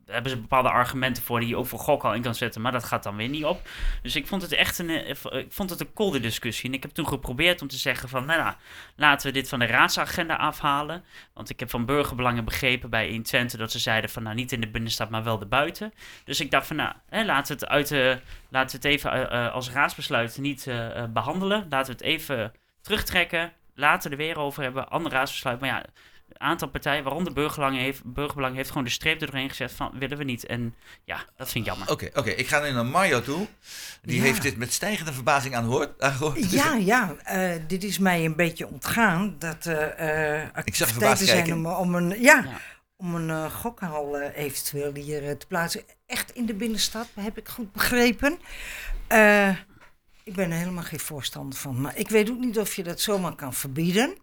hebben 0.05 0.31
ze 0.31 0.37
bepaalde 0.37 0.69
argumenten 0.69 1.23
voor 1.23 1.39
die 1.39 1.49
je 1.49 1.57
ook 1.57 1.65
voor 1.65 1.79
gok 1.79 2.03
al 2.03 2.13
in 2.13 2.21
kan 2.21 2.35
zetten, 2.35 2.61
maar 2.61 2.71
dat 2.71 2.83
gaat 2.83 3.03
dan 3.03 3.15
weer 3.15 3.29
niet 3.29 3.45
op. 3.45 3.61
Dus 4.01 4.15
ik 4.15 4.27
vond 4.27 4.41
het 4.41 4.51
echt 4.51 4.79
een, 4.79 4.89
eh, 4.89 5.39
ik 5.39 5.51
vond 5.51 5.69
het 5.69 5.79
een 5.79 5.93
kolde 5.93 6.19
discussie. 6.19 6.69
En 6.69 6.75
ik 6.75 6.81
heb 6.81 6.91
toen 6.91 7.07
geprobeerd 7.07 7.61
om 7.61 7.67
te 7.67 7.77
zeggen 7.77 8.09
van, 8.09 8.25
nou, 8.25 8.41
nou 8.41 8.55
laten 8.95 9.27
we 9.27 9.33
dit 9.33 9.49
van 9.49 9.59
de 9.59 9.65
raadsagenda 9.65 10.35
afhalen. 10.35 11.03
Want 11.33 11.49
ik 11.49 11.59
heb 11.59 11.69
van 11.69 11.85
burgerbelangen 11.85 12.45
begrepen 12.45 12.89
bij 12.89 13.07
in 13.07 13.23
Twente 13.23 13.57
dat 13.57 13.71
ze 13.71 13.79
zeiden 13.79 14.09
van, 14.09 14.23
nou, 14.23 14.35
niet 14.35 14.51
in 14.51 14.61
de 14.61 14.69
binnenstad, 14.69 15.09
maar 15.09 15.23
wel 15.23 15.37
de 15.37 15.45
buiten. 15.45 15.93
Dus 16.25 16.39
ik 16.39 16.51
dacht 16.51 16.67
van, 16.67 16.75
nou, 16.75 16.93
hè, 17.09 17.25
laten 17.25 17.55
we 17.55 17.61
het 17.61 17.71
uit 17.71 17.87
de, 17.87 18.19
laten 18.49 18.81
we 18.81 18.87
het 18.87 18.95
even 18.97 19.11
eh, 19.11 19.45
eh, 19.45 19.53
als 19.53 19.71
raadsbesluit 19.71 20.37
niet 20.37 20.67
eh, 20.67 20.97
eh, 20.97 21.09
behandelen. 21.09 21.65
Laten 21.69 21.85
we 21.85 21.91
het 21.91 22.01
even 22.01 22.53
terugtrekken. 22.81 23.53
Laten 23.75 24.09
we 24.09 24.17
er 24.17 24.23
weer 24.23 24.37
over 24.37 24.63
hebben. 24.63 24.89
Ander 24.89 25.11
raadsbesluit. 25.11 25.59
Maar 25.59 25.69
ja, 25.69 25.83
aantal 26.39 26.67
partijen, 26.67 27.03
waaronder 27.03 27.33
burgerbelang 27.33 27.77
heeft, 27.77 28.03
burgerbelang 28.03 28.55
heeft 28.55 28.69
gewoon 28.69 28.83
de 28.83 28.89
streep 28.89 29.21
er 29.21 29.27
doorheen 29.31 29.49
gezet 29.49 29.71
van 29.71 29.91
willen 29.99 30.17
we 30.17 30.23
niet. 30.23 30.45
En 30.45 30.75
ja, 31.03 31.25
dat 31.37 31.49
vind 31.49 31.65
ik 31.65 31.71
jammer. 31.71 31.91
Oké, 31.91 32.09
oké. 32.13 32.29
ik 32.29 32.47
ga 32.47 32.59
nu 32.59 32.71
naar 32.71 32.85
Mario 32.85 33.21
toe. 33.21 33.47
Die 34.01 34.15
Ja. 34.17 34.21
heeft 34.23 34.41
dit 34.41 34.57
met 34.57 34.73
stijgende 34.73 35.13
verbazing 35.13 35.55
aangehoord. 35.55 36.01
aangehoord. 36.01 36.51
Ja, 36.51 36.73
ja, 36.75 37.15
eh, 37.23 37.51
dit 37.67 37.83
is 37.83 37.97
mij 37.99 38.25
een 38.25 38.35
beetje 38.35 38.67
ontgaan. 38.67 39.35
Dat 39.39 39.65
eh 39.65 40.39
eh 40.41 40.47
Ik 40.63 40.75
zag 40.75 40.87
je 40.87 40.93
verbaasd 40.93 41.21
activiteiten 41.21 41.25
zijn 41.25 41.43
kijken. 41.43 41.65
om, 41.65 41.65
om 41.65 41.95
een, 41.95 42.21
ja, 42.21 42.43
Ja. 42.43 42.59
om 42.97 43.15
een 43.15 43.29
eh, 43.29 43.53
gokhal 43.53 44.17
eh, 44.17 44.43
eventueel 44.45 44.93
hier 44.93 45.27
eh, 45.29 45.35
te 45.35 45.47
plaatsen. 45.47 45.81
Echt 46.05 46.31
in 46.31 46.45
de 46.45 46.53
binnenstad, 46.53 47.07
heb 47.19 47.37
ik 47.37 47.47
goed 47.47 47.71
begrepen. 47.71 48.37
Eh, 49.07 49.49
ik 50.23 50.33
ben 50.35 50.51
er 50.51 50.57
helemaal 50.57 50.83
geen 50.83 50.99
voorstander 50.99 51.59
van. 51.59 51.81
Maar 51.81 51.97
ik 51.97 52.09
weet 52.09 52.29
ook 52.29 52.39
niet 52.39 52.59
of 52.59 52.75
je 52.75 52.83
dat 52.83 52.99
zomaar 53.01 53.35
kan 53.35 53.53
verbieden. 53.53 54.15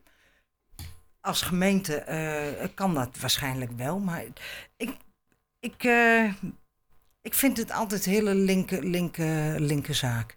Als 1.21 1.43
gemeente 1.43 1.95
eh, 1.97 2.69
kan 2.75 2.95
dat 2.95 3.17
waarschijnlijk 3.21 3.71
wel. 3.77 3.99
Maar 3.99 4.25
ik, 4.77 4.91
ik, 5.61 5.85
eh, 5.85 6.25
ik 7.23 7.35
vind 7.35 7.57
het 7.57 7.73
altijd 7.73 8.07
een 8.07 8.13
hele 8.13 8.35
linker 8.35 8.85
linker 8.85 9.61
linker 9.61 9.95
zaak. 9.95 10.37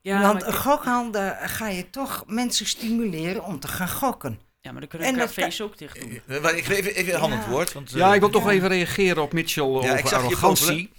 Ja, 0.00 0.20
Want 0.22 0.40
maar, 0.40 0.48
een 0.48 0.54
gokhal, 0.54 1.10
daar 1.10 1.48
ga 1.48 1.68
je 1.68 1.90
toch 1.90 2.24
mensen 2.26 2.66
stimuleren 2.66 3.44
om 3.44 3.60
te 3.60 3.68
gaan 3.68 3.88
gokken. 3.88 4.40
ja, 4.60 4.70
maar 4.72 4.80
dan 4.80 4.88
kunnen 4.88 5.08
en 5.08 5.14
we 5.14 5.20
dat 5.20 5.34
cafés 5.34 5.60
ook 5.60 5.78
dicht 5.78 6.00
doen. 6.00 6.20
Eh, 6.26 6.38
wacht, 6.38 6.56
Ik 6.56 6.64
geef 6.64 6.78
even, 6.78 6.94
even 6.94 7.14
een 7.14 7.20
hand 7.20 7.34
het 7.34 7.46
woord. 7.46 7.72
Want, 7.72 7.90
eh, 7.90 7.96
Ja, 7.96 8.14
ik 8.14 8.20
wil 8.20 8.30
toch 8.30 8.50
even 8.50 8.68
reageren 8.68 9.22
op 9.22 9.32
Mitchell 9.32 9.64
Ja, 9.64 9.96
ik 9.96 10.04
over 10.04 10.16
arrogantie. 10.16 10.90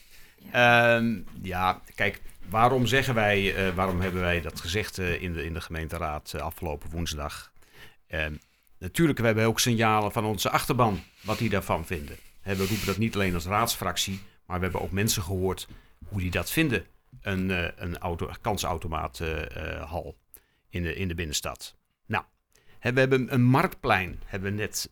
Ehm, 0.52 1.20
ja, 1.41 1.82
kijk, 1.95 2.22
waarom 2.50 2.86
zeggen 2.86 3.14
wij, 3.14 3.56
eh, 3.56 3.76
waarom 3.76 4.02
hebben 4.02 4.22
wij 4.22 4.41
dat 4.41 4.60
gezegd 4.62 4.97
eh, 4.97 5.22
in, 5.22 5.34
de, 5.34 5.45
in 5.45 5.54
de 5.54 5.62
gemeenteraad 5.62 6.34
eh, 6.36 6.41
afgelopen 6.41 6.89
woensdag? 6.89 7.52
Natuurlijk, 8.80 9.20
we 9.20 9.26
hebben 9.26 9.46
ook 9.46 9.60
signalen 9.60 10.12
van 10.12 10.26
onze 10.26 10.50
achterban, 10.50 11.04
wat 11.22 11.38
die 11.38 11.50
daarvan 11.50 11.86
vinden. 11.86 12.18
We 12.44 12.68
roepen 12.68 12.86
dat 12.86 12.98
niet 12.98 13.16
alleen 13.16 13.34
als 13.34 13.46
raadsfractie, 13.46 14.22
maar 14.46 14.58
we 14.58 14.64
hebben 14.64 14.82
ook 14.82 14.92
mensen 14.92 15.24
gehoord 15.24 15.68
hoe 16.08 16.20
die 16.20 16.32
dat 16.32 16.52
vinden. 16.52 16.86
Een, 17.22 17.52
eh 17.52 17.68
een 17.76 17.98
auto, 17.98 18.30
kansautomaat 18.42 19.20
eh, 19.20 19.82
eh, 19.82 20.06
in 20.70 20.84
de, 20.84 20.96
in 20.96 21.08
de 21.08 21.16
binnenstad. 21.16 21.78
Nou, 22.06 22.24
we 22.82 23.00
hebben 23.00 23.34
een 23.34 23.44
marktplein, 23.44 24.22
hebben 24.26 24.52
we 24.52 24.58
net 24.58 24.90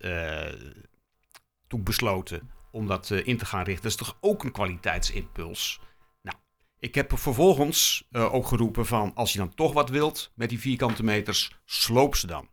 toen 1.68 1.84
besloten 1.84 2.52
om 2.72 2.88
dat 2.88 3.10
in 3.10 3.38
te 3.38 3.46
gaan 3.46 3.64
richten. 3.64 3.84
Dat 3.84 3.92
is 3.92 4.08
toch 4.08 4.18
ook 4.22 4.44
een 4.44 4.52
kwaliteitsimpuls? 4.52 5.80
Nou, 6.22 6.38
ik 6.80 6.96
heb 6.96 7.18
vervolgens 7.20 8.08
ook 8.12 8.48
geroepen 8.48 8.86
van... 8.86 9.12
als 9.16 9.34
je 9.34 9.40
dan 9.40 9.54
toch 9.56 9.74
wat 9.74 9.90
wilt 9.90 10.32
met 10.36 10.50
die 10.50 10.60
vierkante 10.60 11.04
meters, 11.04 11.52
sloop 11.66 12.16
ze 12.16 12.28
dan. 12.28 12.50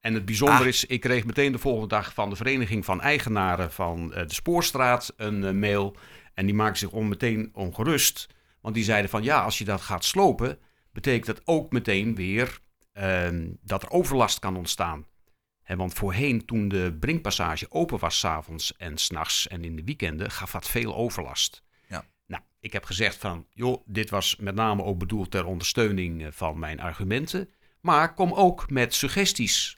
En 0.00 0.14
het 0.14 0.24
bijzondere 0.24 0.62
Ah. 0.62 0.66
is, 0.68 0.84
ik 0.84 1.00
kreeg 1.00 1.24
meteen 1.24 1.52
de 1.52 1.58
volgende 1.58 1.88
dag 1.88 2.14
van 2.14 2.30
de 2.30 2.36
Vereniging 2.36 2.84
van 2.84 3.00
Eigenaren 3.00 3.72
van 3.72 4.14
eh, 4.14 4.26
de 4.26 4.34
Spoorstraat 4.34 5.12
een 5.16 5.44
eh, 5.44 5.52
mail. 5.52 5.96
En 6.34 6.46
die 6.46 6.54
maakte 6.54 6.78
zich 6.78 6.90
om 6.90 7.08
meteen 7.08 7.50
ongerust. 7.52 8.26
Want 8.60 8.74
die 8.74 8.84
zeiden 8.84 9.10
van 9.10 9.22
ja, 9.22 9.42
als 9.42 9.58
je 9.58 9.64
dat 9.64 9.80
gaat 9.80 10.04
slopen, 10.04 10.58
betekent 10.92 11.26
dat 11.26 11.40
ook 11.44 11.72
meteen 11.72 12.14
weer 12.14 12.58
ehm, 12.92 13.48
dat 13.62 13.82
er 13.82 13.90
overlast 13.90 14.38
kan 14.38 14.56
ontstaan. 14.56 15.06
Want 15.76 15.94
voorheen, 15.94 16.44
toen 16.44 16.68
de 16.68 16.96
Brinkpassage 17.00 17.66
open 17.70 17.98
was 17.98 18.18
s'avonds 18.18 18.76
en 18.76 18.98
s'nachts 18.98 19.48
en 19.48 19.64
in 19.64 19.76
de 19.76 19.84
weekenden, 19.84 20.30
gaf 20.30 20.50
dat 20.50 20.68
veel 20.68 20.94
overlast. 20.96 21.62
Ja. 21.88 22.04
Nou, 22.26 22.42
ik 22.60 22.72
heb 22.72 22.84
gezegd 22.84 23.16
van, 23.16 23.46
joh, 23.50 23.82
dit 23.86 24.10
was 24.10 24.36
met 24.36 24.54
name 24.54 24.82
ook 24.82 24.98
bedoeld 24.98 25.30
ter 25.30 25.44
ondersteuning 25.44 26.22
eh, 26.24 26.28
van 26.30 26.58
mijn 26.58 26.80
argumenten. 26.80 27.48
Maar 27.80 28.14
kom 28.14 28.32
ook 28.32 28.70
met 28.70 28.94
suggesties. 28.94 29.76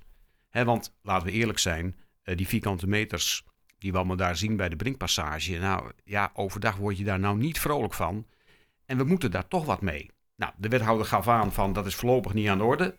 Want 0.53 0.95
laten 1.03 1.27
we 1.27 1.33
eerlijk 1.33 1.59
zijn, 1.59 1.97
eh, 2.23 2.37
die 2.37 2.49
vierkante 2.49 2.87
meters 2.87 3.45
die 3.79 3.91
we 3.93 3.97
allemaal 3.97 4.17
daar 4.17 4.37
zien 4.37 4.57
bij 4.57 4.69
de 4.69 4.77
Brinkpassage. 4.77 5.59
Nou 5.59 5.91
ja, 6.05 6.31
overdag 6.35 6.77
word 6.77 6.99
je 6.99 7.05
daar 7.05 7.19
nou 7.19 7.37
niet 7.37 7.61
vrolijk 7.61 7.95
van. 7.95 8.27
En 8.87 8.97
we 8.97 9.05
moeten 9.05 9.31
daar 9.31 9.49
toch 9.49 9.65
wat 9.65 9.81
mee. 9.81 10.11
Nou, 10.37 10.53
de 10.57 10.69
wethouder 10.69 11.07
gaf 11.07 11.29
aan 11.29 11.53
van 11.53 11.73
dat 11.73 11.87
is 11.87 11.95
voorlopig 11.95 12.35
niet 12.35 12.49
aan 12.49 12.59
de 12.59 12.65
orde. 12.65 12.99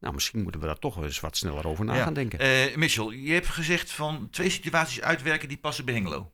Nou, 0.00 0.14
misschien 0.14 0.42
moeten 0.42 0.60
we 0.60 0.66
daar 0.66 0.78
toch 0.78 1.02
eens 1.02 1.20
wat 1.20 1.36
sneller 1.36 1.66
over 1.66 1.84
na 1.84 1.94
Ja. 1.94 2.02
gaan 2.02 2.14
denken. 2.14 2.38
Eh, 2.38 2.76
Mitchell, 2.76 3.04
je 3.06 3.32
hebt 3.32 3.46
gezegd 3.46 3.90
van 3.90 4.28
twee 4.30 4.50
situaties 4.50 5.00
uitwerken 5.00 5.48
die 5.48 5.58
passen 5.58 5.84
bij 5.84 5.94
Hengelo. 5.94 6.32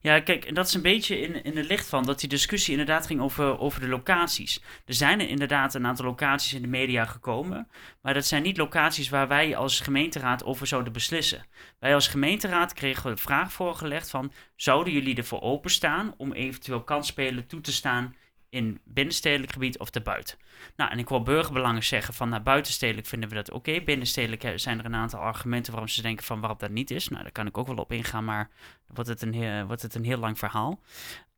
Ja, 0.00 0.20
kijk, 0.20 0.44
en 0.44 0.54
dat 0.54 0.66
is 0.66 0.74
een 0.74 0.82
beetje 0.82 1.20
in, 1.20 1.44
in 1.44 1.56
het 1.56 1.66
licht 1.66 1.88
van 1.88 2.04
dat 2.04 2.20
die 2.20 2.28
discussie 2.28 2.70
inderdaad 2.70 3.06
ging 3.06 3.20
over, 3.20 3.58
over 3.58 3.80
de 3.80 3.88
locaties. 3.88 4.62
Er 4.86 4.94
zijn 4.94 5.20
er 5.20 5.28
inderdaad 5.28 5.74
een 5.74 5.86
aantal 5.86 6.04
locaties 6.04 6.52
in 6.52 6.62
de 6.62 6.68
media 6.68 7.04
gekomen, 7.04 7.68
maar 8.02 8.14
dat 8.14 8.26
zijn 8.26 8.42
niet 8.42 8.56
locaties 8.56 9.08
waar 9.08 9.28
wij 9.28 9.56
als 9.56 9.80
gemeenteraad 9.80 10.44
over 10.44 10.66
zouden 10.66 10.92
beslissen. 10.92 11.46
Wij 11.78 11.94
als 11.94 12.08
gemeenteraad 12.08 12.72
kregen 12.72 13.10
de 13.10 13.16
vraag 13.16 13.52
voorgelegd 13.52 14.10
van, 14.10 14.32
zouden 14.56 14.92
jullie 14.92 15.16
ervoor 15.16 15.40
openstaan 15.40 16.14
om 16.16 16.32
eventueel 16.32 16.82
kansspelen 16.82 17.46
toe 17.46 17.60
te 17.60 17.72
staan 17.72 18.14
in 18.54 18.80
binnenstedelijk 18.84 19.52
gebied 19.52 19.78
of 19.78 19.90
daarbuiten? 19.90 20.38
Nou, 20.76 20.90
en 20.90 20.98
ik 20.98 21.08
hoor 21.08 21.22
burgerbelangen 21.22 21.82
zeggen 21.82 22.14
van, 22.14 22.28
nou, 22.28 22.42
buitenstedelijk 22.42 23.06
vinden 23.06 23.28
we 23.28 23.34
dat 23.34 23.50
oké. 23.50 23.80
Binnenstedelijk 23.80 24.44
eh, 24.44 24.52
zijn 24.54 24.78
er 24.78 24.84
een 24.84 24.94
aantal 24.94 25.20
argumenten 25.20 25.72
waarom 25.72 25.90
ze 25.90 26.02
denken 26.02 26.24
van 26.24 26.40
waarom 26.40 26.58
dat 26.58 26.70
niet 26.70 26.90
is. 26.90 27.08
Nou, 27.08 27.22
daar 27.22 27.32
kan 27.32 27.46
ik 27.46 27.58
ook 27.58 27.66
wel 27.66 27.76
op 27.76 27.92
ingaan, 27.92 28.24
maar 28.24 28.50
wordt 28.86 29.10
het 29.10 29.22
een 29.22 29.34
heel, 29.34 29.64
wordt 29.66 29.82
het 29.82 29.94
een 29.94 30.04
heel 30.04 30.18
lang 30.18 30.38
verhaal. 30.38 30.80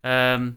Ehm, 0.01 0.51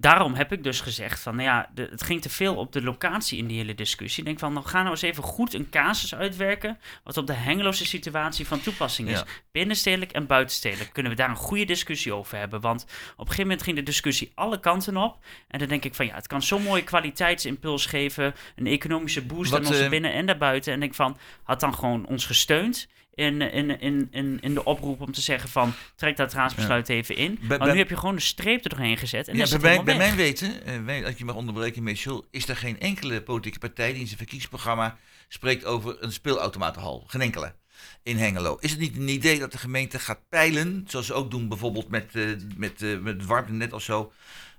daarom 0.00 0.34
heb 0.34 0.52
ik 0.52 0.62
dus 0.62 0.80
gezegd 0.80 1.20
van, 1.20 1.36
nou 1.36 1.48
ja, 1.48 1.70
de- 1.74 1.88
het 1.90 2.02
ging 2.02 2.22
te 2.22 2.28
veel 2.28 2.54
op 2.56 2.72
de 2.72 2.82
locatie 2.82 3.38
in 3.38 3.46
die 3.46 3.56
hele 3.58 3.74
discussie. 3.74 4.18
Ik 4.18 4.24
denk 4.28 4.38
van, 4.38 4.52
nou 4.52 4.66
ga 4.66 4.78
nou 4.78 4.90
eens 4.90 5.02
even 5.02 5.22
goed 5.22 5.54
een 5.54 5.68
casus 5.70 6.14
uitwerken 6.14 6.78
wat 7.04 7.16
op 7.16 7.26
de 7.26 7.32
hengeloze 7.32 7.86
situatie 7.86 8.46
van 8.46 8.60
toepassing 8.60 9.08
is. 9.08 9.18
Ja. 9.18 9.24
Binnenstedelijk 9.52 10.12
en 10.12 10.26
buitenstedelijk. 10.26 10.92
Kunnen 10.92 11.12
we 11.12 11.18
daar 11.18 11.30
een 11.30 11.36
goede 11.36 11.64
discussie 11.64 12.12
over 12.14 12.38
hebben? 12.38 12.60
Want 12.60 12.82
op 12.82 12.88
een 13.18 13.24
gegeven 13.24 13.42
moment 13.42 13.62
ging 13.62 13.76
de 13.76 13.82
discussie 13.82 14.32
alle 14.34 14.60
kanten 14.60 14.96
op. 14.96 15.18
En 15.48 15.58
dan 15.58 15.68
denk 15.68 15.84
ik 15.84 15.94
van, 15.94 16.06
ja, 16.06 16.14
het 16.14 16.26
kan 16.26 16.42
zo'n 16.42 16.62
mooie 16.62 16.84
kwaliteitsimpuls 16.84 17.86
geven, 17.86 18.34
een 18.56 18.66
economische 18.66 19.22
boost 19.26 19.50
Wat, 19.50 19.60
aan 19.60 19.66
onze 19.66 19.84
eh, 19.84 19.90
binnen- 19.90 20.12
en 20.12 20.26
daarbuiten. 20.26 20.72
En 20.72 20.80
denk 20.80 20.94
van, 20.94 21.18
had 21.42 21.60
dan 21.60 21.74
gewoon 21.74 22.06
ons 22.06 22.26
gesteund 22.26 22.88
in, 23.18 23.40
in, 23.42 23.80
in, 23.80 24.08
in, 24.10 24.38
in 24.40 24.54
de 24.54 24.64
oproep 24.64 25.00
om 25.00 25.12
te 25.12 25.20
zeggen 25.20 25.48
van 25.48 25.72
trek 25.96 26.16
dat 26.16 26.32
raadsbesluit 26.32 26.88
even 26.88 27.16
in. 27.16 27.34
Bij- 27.40 27.48
Maar 27.48 27.58
bij- 27.58 27.72
nu 27.72 27.78
heb 27.78 27.88
je 27.88 27.96
gewoon 27.96 28.14
de 28.14 28.20
streep 28.20 28.64
er 28.64 28.70
doorheen 28.70 28.96
gezet 28.96 29.28
en 29.28 29.36
Ja, 29.36 29.48
bij, 29.48 29.58
mijn, 29.60 29.84
bij 29.84 29.96
mijn 29.96 30.16
weten, 30.16 30.84
wij- 30.84 31.04
als 31.06 31.14
je 31.16 31.24
mag 31.24 31.34
onderbreken, 31.34 31.82
Mitchell, 31.82 32.20
is 32.30 32.48
er 32.48 32.56
geen 32.56 32.80
enkele 32.80 33.22
politieke 33.22 33.58
partij 33.58 33.90
die 33.90 34.00
in 34.00 34.06
zijn 34.06 34.18
verkiezingsprogramma 34.18 34.96
spreekt 35.28 35.64
over 35.64 35.96
een 36.02 36.12
speelautomatenhal. 36.12 37.04
Geen 37.06 37.20
enkele. 37.20 37.54
In 38.02 38.16
Hengelo. 38.16 38.56
Is 38.60 38.70
het 38.70 38.80
niet 38.80 38.96
een 38.96 39.08
idee 39.08 39.38
dat 39.38 39.52
de 39.52 39.58
gemeente 39.58 39.98
gaat 39.98 40.28
peilen, 40.28 40.84
zoals 40.88 41.06
ze 41.06 41.12
ook 41.14 41.30
doen 41.30 41.48
bijvoorbeeld 41.48 41.88
met, 41.88 42.14
eh 42.14 42.22
met, 42.56 42.82
eh 42.82 42.98
met 42.98 43.14
het 43.16 43.26
warmtenet 43.26 43.72
of 43.72 43.82
zo, 43.82 44.12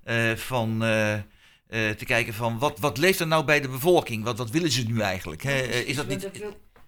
eh, 0.03 0.31
van 0.35 0.83
eh, 0.83 1.13
eh, 1.13 1.21
te 1.69 2.05
kijken 2.05 2.33
van 2.33 2.57
wat, 2.59 2.79
wat 2.79 2.97
leeft 2.97 3.19
er 3.19 3.27
nou 3.27 3.45
bij 3.45 3.61
de 3.61 3.67
bevolking? 3.69 4.23
Wat, 4.23 4.37
wat 4.37 4.49
willen 4.49 4.71
ze 4.71 4.83
nu 4.83 4.99
eigenlijk? 4.99 5.43
Hè? 5.43 5.51
Eh, 5.59 5.87
is 5.87 5.95
dat 5.95 6.07
niet... 6.07 6.29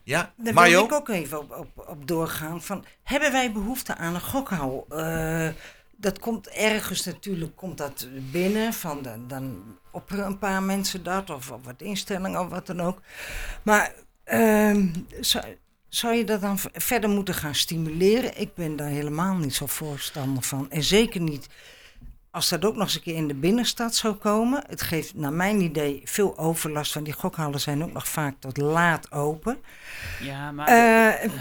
Ja, 0.03 0.33
Daar 0.37 0.53
Mario? 0.53 0.75
wil 0.75 0.85
ik 0.85 0.91
ook 0.93 1.09
even 1.09 1.39
op, 1.39 1.51
op, 1.51 1.87
op 1.89 2.07
doorgaan. 2.07 2.61
Van, 2.61 2.85
hebben 3.03 3.31
wij 3.31 3.51
behoefte 3.51 3.95
aan 3.95 4.15
een 4.15 4.21
gokhal? 4.21 4.85
Eh, 4.89 5.47
dat 5.97 6.19
komt 6.19 6.47
ergens 6.47 7.05
natuurlijk 7.05 7.55
komt 7.55 7.77
dat 7.77 8.07
binnen. 8.31 8.73
Van, 8.73 9.01
dan, 9.01 9.27
dan 9.27 9.63
opperen 9.91 10.25
een 10.25 10.37
paar 10.39 10.63
mensen 10.63 11.03
dat. 11.03 11.29
Of, 11.29 11.51
of 11.51 11.65
wat 11.65 11.81
instellingen 11.81 12.39
of 12.41 12.49
wat 12.49 12.67
dan 12.67 12.81
ook. 12.81 13.01
Maar 13.63 13.93
ehm, 14.23 14.87
zou, 15.19 15.45
zou 15.89 16.13
je 16.15 16.23
dat 16.23 16.41
dan 16.41 16.59
verder 16.73 17.09
moeten 17.09 17.33
gaan 17.33 17.55
stimuleren? 17.55 18.39
Ik 18.39 18.53
ben 18.55 18.75
daar 18.75 18.89
helemaal 18.89 19.35
niet 19.35 19.55
zo 19.55 19.65
voorstander 19.65 20.43
van. 20.43 20.71
En 20.71 20.83
zeker 20.83 21.21
niet 21.21 21.47
als 22.31 22.49
dat 22.49 22.65
ook 22.65 22.75
nog 22.75 22.83
eens 22.83 22.95
een 22.95 23.01
keer 23.01 23.15
in 23.15 23.27
de 23.27 23.33
binnenstad 23.33 23.95
zou 23.95 24.13
komen, 24.13 24.63
het 24.67 24.81
geeft 24.81 25.15
naar 25.15 25.33
mijn 25.33 25.61
idee 25.61 26.01
veel 26.05 26.37
overlast, 26.37 26.93
want 26.93 27.05
die 27.05 27.15
gokhallen 27.15 27.59
zijn 27.59 27.83
ook 27.83 27.93
nog 27.93 28.07
vaak 28.07 28.35
tot 28.39 28.57
laat 28.57 29.11
open. 29.11 29.57
Ja, 30.21 30.51
maar... 30.51 30.67
Eh, 30.67 31.31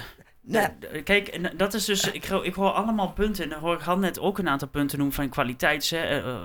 nou, 0.51 0.69
Ja, 0.93 1.01
Kijk, 1.03 1.29
en 1.29 1.57
dat 1.57 1.75
is 1.75 1.85
dus, 1.85 2.11
ik, 2.11 2.25
hoor- 2.25 2.45
ik 2.45 2.55
hoor 2.55 2.71
allemaal 2.71 3.13
punten. 3.13 3.45
En 3.45 3.51
dan 3.51 3.59
hoor 3.61 3.75
ik 3.75 3.81
had 3.81 3.99
net 3.99 4.21
ook 4.21 4.39
een 4.39 4.49
aantal 4.49 4.69
punten 4.69 4.99
noemen 4.99 5.17
van 5.17 5.29
kwaliteits, 5.29 5.91
hè, 5.91 5.99
eh, 5.99 6.17
eh, 6.17 6.37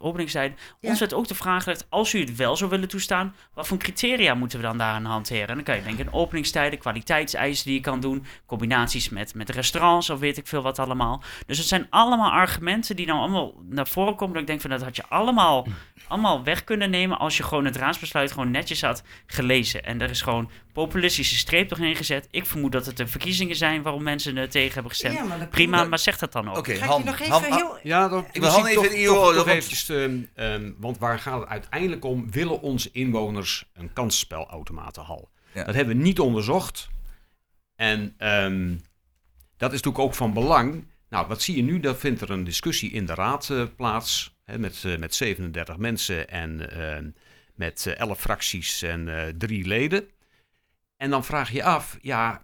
openingstijd. 0.00 0.60
Ja. 0.80 0.88
Ons 0.88 0.98
werd 0.98 1.14
ook 1.14 1.28
de 1.28 1.34
vraag 1.34 1.62
gelegd, 1.62 1.86
als 1.88 2.12
u 2.12 2.20
het 2.20 2.36
wel 2.36 2.56
zou 2.56 2.70
willen 2.70 2.88
toestaan, 2.88 3.34
wat 3.54 3.66
voor 3.66 3.78
criteria 3.78 4.34
moeten 4.34 4.58
we 4.58 4.64
dan 4.64 4.78
daaraan 4.78 5.04
hanteren? 5.04 5.48
En 5.48 5.54
dan 5.54 5.64
kan 5.64 5.76
je 5.76 5.82
denken, 5.82 6.12
openingstijden, 6.12 6.78
kwaliteitseisen 6.78 7.64
die 7.66 7.74
je 7.74 7.80
kan 7.80 8.00
doen, 8.00 8.24
combinaties 8.46 9.08
met, 9.08 9.34
met 9.34 9.50
restaurants 9.50 10.10
of 10.10 10.18
weet 10.18 10.36
ik 10.36 10.46
veel 10.46 10.62
wat 10.62 10.78
allemaal. 10.78 11.22
Dus 11.46 11.58
het 11.58 11.66
zijn 11.66 11.86
allemaal 11.90 12.30
argumenten 12.30 12.96
die 12.96 13.06
nou 13.06 13.18
allemaal 13.18 13.54
naar 13.68 13.88
voren 13.88 14.14
komen. 14.16 14.32
Dat 14.32 14.42
ik 14.42 14.48
denk 14.48 14.60
van, 14.60 14.70
dat 14.70 14.82
had 14.82 14.96
je 14.96 15.04
allemaal, 15.08 15.66
allemaal 16.08 16.44
weg 16.44 16.64
kunnen 16.64 16.90
nemen 16.90 17.18
als 17.18 17.36
je 17.36 17.42
gewoon 17.42 17.64
het 17.64 17.76
raadsbesluit 17.76 18.32
gewoon 18.32 18.50
netjes 18.50 18.82
had 18.82 19.02
gelezen. 19.26 19.84
En 19.84 20.00
er 20.00 20.10
is 20.10 20.22
gewoon 20.22 20.50
populistische 20.84 21.36
streep 21.36 21.68
doorheen 21.68 21.96
gezet. 21.96 22.28
Ik 22.30 22.46
vermoed 22.46 22.72
dat 22.72 22.86
het 22.86 22.96
de 22.96 23.06
verkiezingen 23.06 23.56
zijn 23.56 23.82
waarom 23.82 24.02
mensen 24.02 24.36
er 24.36 24.48
tegen 24.48 24.72
hebben 24.72 24.90
gestemd. 24.90 25.14
Ja, 25.14 25.24
maar 25.24 25.38
dat 25.38 25.50
Prima, 25.50 25.84
maar 25.84 25.98
zeg 25.98 26.18
dat 26.18 26.32
dan 26.32 26.48
ook. 26.50 26.56
Oké, 26.56 26.72
ik 26.72 26.78
Han, 26.80 27.04
nog 27.04 27.18
even 27.20 27.32
Han- 27.32 27.44
heel... 27.44 27.78
Ja, 27.82 28.08
dan 28.08 28.26
wil 28.32 28.48
Han 28.48 28.66
even 28.66 28.82
toch, 28.82 28.92
in 28.92 28.98
uw- 29.00 29.14
toch, 29.14 29.24
toch 29.24 29.34
want- 29.34 29.46
eventjes, 29.48 29.88
ehm, 29.88 30.18
ehm, 30.34 30.72
want 30.76 30.98
waar 30.98 31.18
gaat 31.18 31.40
het 31.40 31.48
uiteindelijk 31.48 32.04
om? 32.04 32.30
Willen 32.30 32.60
onze 32.60 32.88
inwoners 32.92 33.64
een 33.74 33.92
kansspelautomatenhal? 33.92 35.30
Ja. 35.52 35.64
Dat 35.64 35.74
hebben 35.74 35.96
we 35.96 36.02
niet 36.02 36.20
onderzocht. 36.20 36.88
En 37.76 38.14
ehm, 38.18 38.70
dat 39.56 39.72
is 39.72 39.76
natuurlijk 39.82 40.04
ook 40.04 40.14
van 40.14 40.32
belang. 40.32 40.84
Nou, 41.08 41.26
wat 41.26 41.42
zie 41.42 41.56
je 41.56 41.62
nu? 41.62 41.80
Dan 41.80 41.96
vindt 41.96 42.20
er 42.20 42.30
een 42.30 42.44
discussie 42.44 42.90
in 42.90 43.06
de 43.06 43.14
raad 43.14 43.50
eh, 43.50 43.62
plaats. 43.76 44.36
Hè, 44.44 44.58
met, 44.58 44.82
eh, 44.84 44.96
met 44.96 45.14
37 45.14 45.76
mensen 45.76 46.28
en 46.28 46.70
ehm, 46.70 47.10
met 47.54 47.86
eh, 47.86 47.98
11 47.98 48.20
fracties 48.20 48.82
en 48.82 49.08
eh, 49.18 49.32
drie 49.38 49.66
leden. 49.66 50.08
En 50.98 51.10
dan 51.10 51.24
vraag 51.24 51.50
je 51.52 51.62
af, 51.64 51.98
ja, 52.00 52.42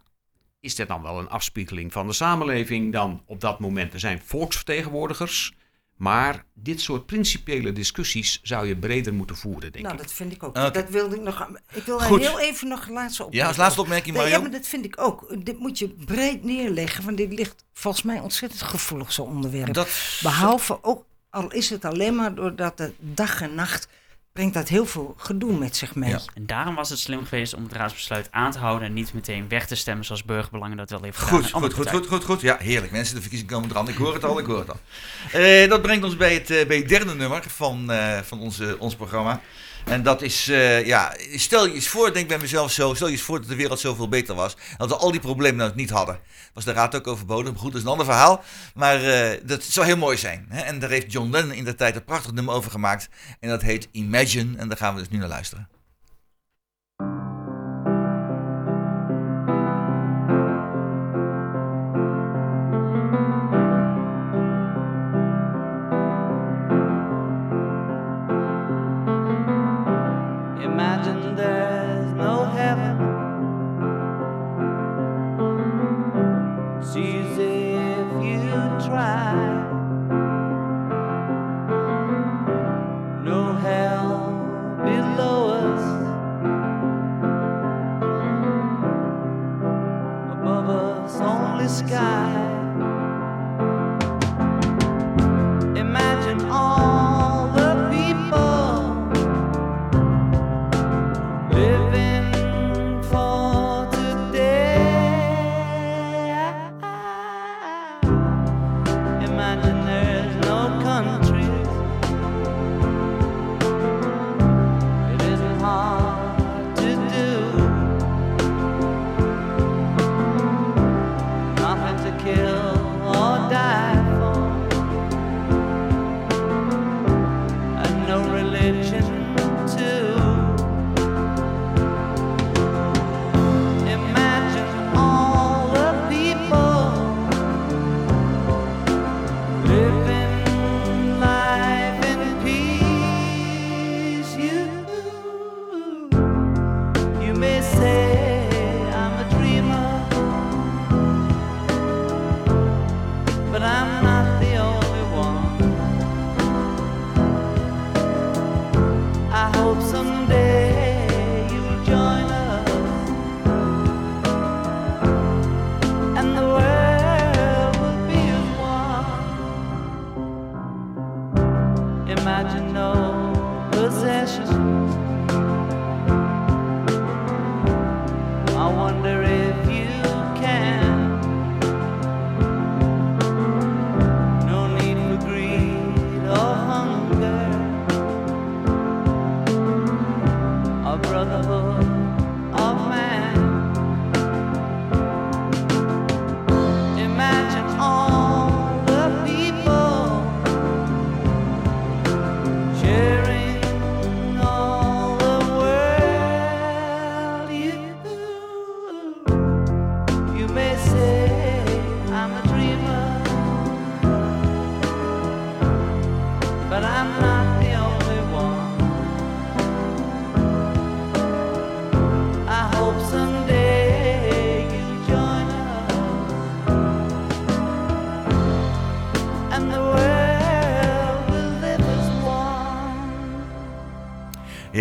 is 0.61 0.75
dit 0.75 0.89
dan 0.89 1.03
wel 1.03 1.19
een 1.19 1.29
afspiegeling 1.29 1.93
van 1.93 2.07
de 2.07 2.13
samenleving 2.13 2.93
dan 2.93 3.23
op 3.27 3.41
dat 3.41 3.59
moment? 3.61 3.93
Er 3.93 4.01
zijn 4.01 4.21
volksvertegenwoordigers, 4.25 5.55
maar 5.97 6.45
dit 6.55 6.81
soort 6.81 7.07
principiële 7.07 7.73
discussies 7.73 8.41
zou 8.43 8.67
je 8.67 8.77
breder 8.77 9.15
moeten 9.15 9.37
voeren, 9.37 9.73
denk 9.73 9.85
Nou, 9.85 9.97
ik. 9.97 10.03
dat 10.03 10.13
vind 10.13 10.33
ik 10.33 10.43
ook. 10.43 10.55
Dat 10.55 10.89
wilde 10.91 11.17
ik 11.17 11.23
nog. 11.23 11.49
Ik 11.73 11.83
wil 11.83 12.01
Goed. 12.01 12.21
heel 12.21 12.41
even 12.41 12.69
nog 12.69 12.87
een 12.87 12.93
laatste 12.93 13.23
opmerking. 13.23 13.43
Ja, 13.43 13.49
als 13.49 13.57
laatste 13.57 13.81
opmerking, 13.81 14.17
Mario. 14.17 14.31
Ja, 14.31 14.41
maar 14.41 14.51
dat 14.51 14.67
vind 14.67 14.85
ik 14.85 15.01
ook. 15.01 15.45
Dit 15.45 15.59
moet 15.59 15.79
je 15.79 15.89
breed 15.89 16.45
neerleggen, 16.45 17.05
want 17.05 17.17
dit 17.17 17.33
ligt 17.33 17.65
volgens 17.73 18.03
mij 18.05 18.21
ontzettend 18.21 18.63
gevoelig, 18.63 19.13
zo'n 19.13 19.29
onderwerp. 19.29 19.75
Dat, 19.75 20.19
Behalve 20.23 20.79
ook, 20.83 21.05
al 21.31 21.53
is 21.53 21.71
het 21.71 21.85
alleen 21.85 22.15
maar 22.15 22.35
doordat 22.35 22.79
het 22.79 22.95
dag 22.99 23.41
en 23.41 23.55
nacht 23.55 23.89
brengt 24.35 24.55
dat 24.55 24.69
heel 24.69 24.87
veel 24.87 25.15
gedoe 25.17 25.59
met 25.59 25.77
zich 25.77 25.95
mee. 25.95 26.11
Ja. 26.11 26.21
En 26.35 26.47
daarom 26.47 26.75
was 26.75 26.91
het 26.91 26.99
slim 26.99 27.25
geweest 27.25 27.55
om 27.55 27.63
het 27.63 27.73
raadsbesluit 27.73 28.29
aan 28.31 28.51
te 28.51 28.59
houden 28.59 28.89
en 28.89 28.95
niet 28.95 29.13
meteen 29.13 29.49
weg 29.49 29.67
te 29.67 29.75
stemmen 29.75 30.05
zoals 30.05 30.25
burgerbelangen 30.25 30.77
dat 30.77 30.91
wel 30.91 31.03
heeft 31.03 31.19
gedaan. 31.19 31.43
Goed, 31.43 31.51
goed, 31.53 31.75
goed, 31.75 31.89
goed, 31.89 32.07
goed, 32.07 32.25
goed. 32.25 32.41
Ja, 32.41 32.57
heerlijk. 32.61 32.93
Mensen, 32.93 33.15
de 33.15 33.21
verkiezingen 33.21 33.55
komen 33.55 33.71
eraan. 33.71 33.89
Ik 33.89 33.97
hoor 33.97 34.15
het 34.15 34.25
al, 34.25 34.39
ik 34.39 34.47
hoor 34.47 34.59
het 34.59 34.71
al. 34.71 34.79
Eh, 35.33 35.69
dat 35.69 35.83
brengt 35.83 36.05
ons 36.05 36.17
bij 36.17 36.35
het, 36.35 36.51
eh, 36.51 36.67
bij 36.67 36.77
het 36.77 36.89
derde 36.89 37.15
nummer 37.15 37.43
van, 37.47 37.91
eh, 37.91 38.19
van 38.19 38.41
onze, 38.41 38.77
ons 38.79 38.97
programma. 38.97 39.41
En 39.85 40.03
dat 40.03 40.23
is, 40.23 40.49
eh, 40.49 40.87
ja, 40.87 41.15
stel 41.35 41.67
je 41.67 41.75
eens 41.75 41.89
voor, 41.89 42.05
denk 42.05 42.17
ik 42.17 42.29
bij 42.29 42.39
mezelf 42.39 42.73
zo, 42.73 42.95
stel 42.95 43.07
je 43.07 43.13
eens 43.13 43.23
voor 43.23 43.41
dat 43.41 43.49
de 43.49 43.55
wereld 43.55 43.81
zoveel 43.81 44.09
beter 44.09 44.35
was. 44.35 44.57
Dat 44.77 44.89
we 44.89 44.97
al 44.97 45.11
die 45.11 45.21
problemen 45.21 45.57
nou 45.57 45.73
niet 45.75 45.91
hadden. 45.91 46.19
Was 46.53 46.65
de 46.65 46.73
raad 46.73 46.95
ook 46.95 47.07
overbodig, 47.07 47.59
goed, 47.59 47.73
dat 47.73 47.81
is 47.81 47.83
een 47.83 47.91
ander 47.91 48.07
verhaal. 48.07 48.43
Maar 48.75 49.03
eh, 49.03 49.41
dat 49.43 49.63
zou 49.63 49.87
heel 49.87 49.97
mooi 49.97 50.17
zijn. 50.17 50.47
Hè? 50.49 50.61
En 50.61 50.79
daar 50.79 50.91
heeft 50.91 51.13
John 51.13 51.31
Lennon 51.31 51.53
in 51.53 51.65
de 51.65 51.75
tijd 51.75 51.97
een 51.97 52.05
prachtig 52.05 52.33
nummer 52.33 52.55
over 52.55 52.71
gemaakt. 52.71 53.09
En 53.41 53.49
dat 53.49 53.63
heet 53.63 53.89
Imagine. 53.93 54.59
En 54.59 54.69
daar 54.69 54.77
gaan 54.77 54.95
we 54.95 55.01
dus 55.01 55.09
nu 55.09 55.19
naar 55.19 55.29
luisteren. 55.29 55.69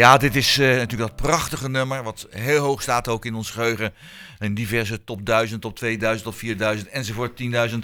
Ja, 0.03 0.17
dit 0.17 0.35
is 0.35 0.57
eh, 0.57 0.67
natuurlijk 0.67 1.09
dat 1.09 1.15
prachtige 1.15 1.69
nummer, 1.69 2.03
wat 2.03 2.27
heel 2.29 2.63
hoog 2.63 2.81
staat 2.81 3.07
ook 3.07 3.25
in 3.25 3.35
ons 3.35 3.49
geheugen. 3.49 3.93
In 4.39 4.53
diverse 4.53 5.03
top 5.03 5.25
1000, 5.25 5.61
top 5.61 5.75
2000, 5.75 6.23
top 6.23 6.35
4000 6.37 6.89
enzovoort, 6.89 7.41
10.000. 7.41 7.77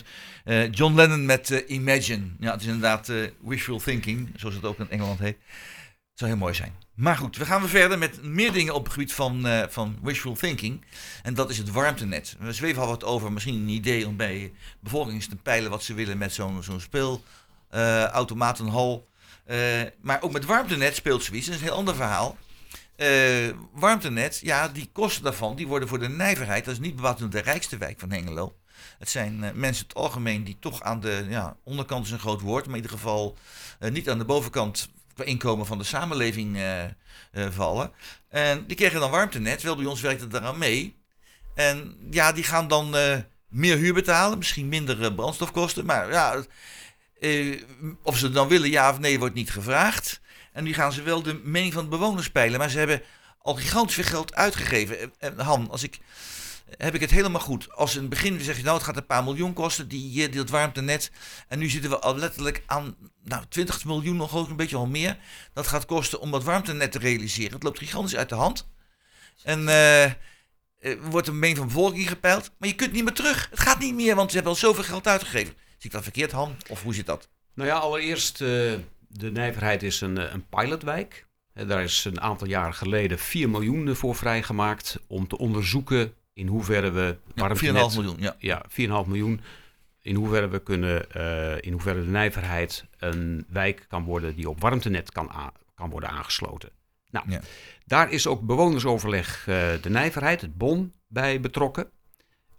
Eh, 0.43 0.71
John 0.71 0.95
Lennon 0.95 1.25
met 1.25 1.51
eh, 1.51 1.69
Imagine. 1.69 2.23
Ja, 2.39 2.51
het 2.51 2.61
is 2.61 2.67
inderdaad 2.67 3.11
wishful 3.41 3.79
thinking, 3.79 4.29
zoals 4.35 4.55
het 4.55 4.65
ook 4.65 4.79
in 4.79 4.89
Engeland 4.89 5.19
heet. 5.19 5.37
Het 5.37 6.13
zou 6.13 6.31
heel 6.31 6.39
mooi 6.39 6.53
zijn. 6.53 6.73
Maar 6.93 7.17
goed, 7.17 7.37
we 7.37 7.45
gaan 7.45 7.59
weer 7.59 7.69
verder 7.69 7.97
met 7.97 8.23
meer 8.23 8.51
dingen 8.51 8.73
op 8.73 8.83
het 8.83 8.93
gebied 8.93 9.13
van, 9.13 9.47
van 9.69 9.97
wishful 10.01 10.35
thinking. 10.35 10.85
En 11.23 11.33
dat 11.33 11.49
is 11.49 11.57
het 11.57 11.71
warmtenet. 11.71 12.35
We 12.39 12.53
zweven 12.53 12.81
al 12.81 12.87
wat 12.87 13.03
over, 13.03 13.31
misschien 13.31 13.55
een 13.55 13.67
idee 13.67 14.07
om 14.07 14.15
bij 14.15 14.39
de 14.39 14.51
bevolking 14.79 15.23
te 15.23 15.35
peilen 15.35 15.71
wat 15.71 15.83
ze 15.83 15.93
willen 15.93 16.17
met 16.17 16.33
zo'n 16.33 16.63
zo'n 16.63 16.81
speelautomatenhal. 17.69 19.07
Eh, 19.49 19.81
maar 20.01 20.21
ook 20.21 20.31
met 20.31 20.45
warmtenet 20.45 20.95
speelt 20.95 21.23
zoiets. 21.23 21.45
Dat 21.45 21.55
is 21.55 21.61
een 21.61 21.67
heel 21.67 21.77
ander 21.77 21.95
verhaal. 21.95 22.37
Eh, 22.95 23.49
warmtenet, 23.73 24.39
ja, 24.43 24.67
die 24.67 24.89
kosten 24.93 25.23
daarvan, 25.23 25.55
die 25.55 25.67
worden 25.67 25.87
voor 25.87 25.99
de 25.99 26.09
nijverheid. 26.09 26.65
Dat 26.65 26.73
is 26.73 26.79
niet 26.79 26.95
bepaald 26.95 27.31
de 27.31 27.39
rijkste 27.39 27.77
wijk 27.77 27.99
van 27.99 28.11
Hengelo. 28.11 28.55
Het 28.99 29.09
zijn 29.09 29.43
eh, 29.43 29.51
mensen 29.51 29.85
het 29.87 29.95
algemeen 29.95 30.43
die 30.43 30.57
toch 30.59 30.81
aan 30.81 30.99
de 30.99 31.25
ja, 31.29 31.57
onderkant 31.63 32.05
is 32.05 32.11
een 32.11 32.19
groot 32.19 32.41
woord, 32.41 32.65
maar 32.65 32.75
in 32.75 32.81
ieder 32.81 32.97
geval 32.97 33.37
niet 33.79 34.09
aan 34.09 34.17
de 34.17 34.25
bovenkant 34.25 34.89
qua 35.13 35.23
inkomen 35.23 35.65
van 35.65 35.77
de 35.77 35.83
samenleving 35.83 36.59
vallen. 37.33 37.91
En 38.29 38.65
die 38.67 38.75
kregen 38.75 38.99
dan 38.99 39.11
warmtenet. 39.11 39.61
Wel 39.61 39.75
bij 39.75 39.85
ons 39.85 40.01
werkt 40.01 40.21
het 40.21 40.31
daaraan 40.31 40.57
mee. 40.57 40.97
En 41.55 41.97
ja, 42.09 42.31
die 42.31 42.43
gaan 42.43 42.67
dan 42.67 42.95
meer 43.47 43.77
huur 43.77 43.93
betalen, 43.93 44.37
misschien 44.37 44.69
minder 44.69 45.13
brandstofkosten. 45.13 45.85
Maar 45.85 46.11
ja, 46.11 46.43
eh, 47.19 47.61
of 48.03 48.17
ze 48.17 48.25
het 48.25 48.33
dan 48.33 48.47
willen, 48.47 48.69
ja 48.69 48.89
of 48.89 48.99
nee, 48.99 49.19
wordt 49.19 49.35
niet 49.35 49.51
gevraagd. 49.51 50.21
En 50.53 50.63
nu 50.63 50.73
gaan 50.73 50.93
ze 50.93 51.01
wel 51.01 51.21
de 51.21 51.41
mening 51.43 51.73
van 51.73 51.83
de 51.83 51.89
bewoners 51.89 52.31
peilen. 52.31 52.59
Maar 52.59 52.69
ze 52.69 52.77
hebben 52.77 53.01
al 53.41 53.55
gigantisch 53.55 53.95
veel 53.95 54.03
geld 54.03 54.35
uitgegeven. 54.35 55.13
En- 55.19 55.39
Han, 55.39 55.69
als 55.69 55.83
ik, 55.83 55.99
heb 56.77 56.95
ik 56.95 57.01
het 57.01 57.09
helemaal 57.09 57.41
goed. 57.41 57.71
Als 57.75 57.95
in 57.95 58.01
het 58.01 58.09
begin 58.09 58.39
zeg 58.39 58.57
je 58.57 58.63
nou, 58.63 58.75
het 58.75 58.85
gaat 58.85 58.97
een 58.97 59.05
paar 59.05 59.23
miljoen 59.23 59.53
kosten, 59.53 59.87
die, 59.87 60.29
dat 60.29 60.49
warmtenet. 60.49 61.11
En 61.47 61.59
nu 61.59 61.69
zitten 61.69 61.89
we 61.89 61.99
al 61.99 62.17
letterlijk 62.17 62.63
aan 62.65 62.95
nou, 63.23 63.43
20 63.49 63.85
miljoen, 63.85 64.15
nog 64.15 64.35
ook 64.35 64.49
een 64.49 64.55
beetje 64.55 64.75
al 64.75 64.87
meer. 64.87 65.17
Dat 65.53 65.67
gaat 65.67 65.85
kosten 65.85 66.19
om 66.19 66.31
dat 66.31 66.43
warmtenet 66.43 66.91
te 66.91 66.99
realiseren. 66.99 67.53
Het 67.53 67.63
loopt 67.63 67.77
gigantisch 67.77 68.15
uit 68.15 68.29
de 68.29 68.35
hand. 68.35 68.67
En 69.43 69.67
eh, 69.67 70.03
eh, 70.03 70.11
wordt 71.01 71.27
een 71.27 71.39
mening 71.39 71.57
van 71.57 71.67
de 71.67 71.73
bevolking 71.73 72.07
gepeild. 72.09 72.51
Maar 72.57 72.69
je 72.69 72.75
kunt 72.75 72.91
niet 72.91 73.03
meer 73.03 73.13
terug. 73.13 73.47
Het 73.49 73.59
gaat 73.59 73.79
niet 73.79 73.95
meer, 73.95 74.15
want 74.15 74.29
ze 74.29 74.35
hebben 74.35 74.53
al 74.53 74.59
zoveel 74.59 74.83
geld 74.83 75.07
uitgegeven. 75.07 75.53
Zie 75.79 75.89
ik 75.89 75.91
dat 75.95 76.03
verkeerd, 76.03 76.31
Han? 76.31 76.55
Of 76.69 76.83
hoe 76.83 76.93
zit 76.93 77.05
dat? 77.05 77.29
Nou 77.53 77.69
ja, 77.69 77.77
allereerst, 77.77 78.41
eh, 78.41 78.47
de 79.07 79.31
Nijverheid 79.31 79.83
is 79.83 80.01
een, 80.01 80.17
eh, 80.17 80.33
een 80.33 80.45
pilotwijk. 80.49 81.27
Eh, 81.53 81.67
daar 81.67 81.83
is 81.83 82.05
een 82.05 82.21
aantal 82.21 82.47
jaren 82.47 82.73
geleden 82.73 83.19
4 83.19 83.49
miljoen 83.49 83.95
voor 83.95 84.15
vrijgemaakt 84.15 84.99
om 85.07 85.27
te 85.27 85.37
onderzoeken 85.37 86.13
in 86.33 86.47
hoeverre 86.47 86.91
we 86.91 87.17
Ja, 87.33 87.41
warmtenet... 87.41 87.91
4,5 87.91 87.95
miljoen, 87.95 88.15
ja. 88.19 88.35
Ja, 88.39 88.65
4,5 88.67 89.07
miljoen. 89.07 89.41
In 90.01 90.15
hoeverre 90.15 90.47
we 90.47 90.63
kunnen, 90.63 91.11
in 91.61 91.71
hoeverre 91.71 92.03
de 92.03 92.09
Nijverheid 92.09 92.85
een 92.97 93.45
wijk 93.49 93.85
kan 93.87 94.03
worden 94.03 94.35
die 94.35 94.49
op 94.49 94.61
warmtenet 94.61 95.11
kan, 95.11 95.31
kan 95.75 95.89
worden 95.89 96.09
aangesloten. 96.09 96.69
Nou, 97.09 97.31
Ja. 97.31 97.41
daar 97.85 98.11
is 98.11 98.27
ook 98.27 98.41
bewonersoverleg 98.41 99.43
de 99.81 99.89
Nijverheid, 99.89 100.41
het 100.41 100.57
BON, 100.57 100.93
bij 101.07 101.39
betrokken. 101.39 101.89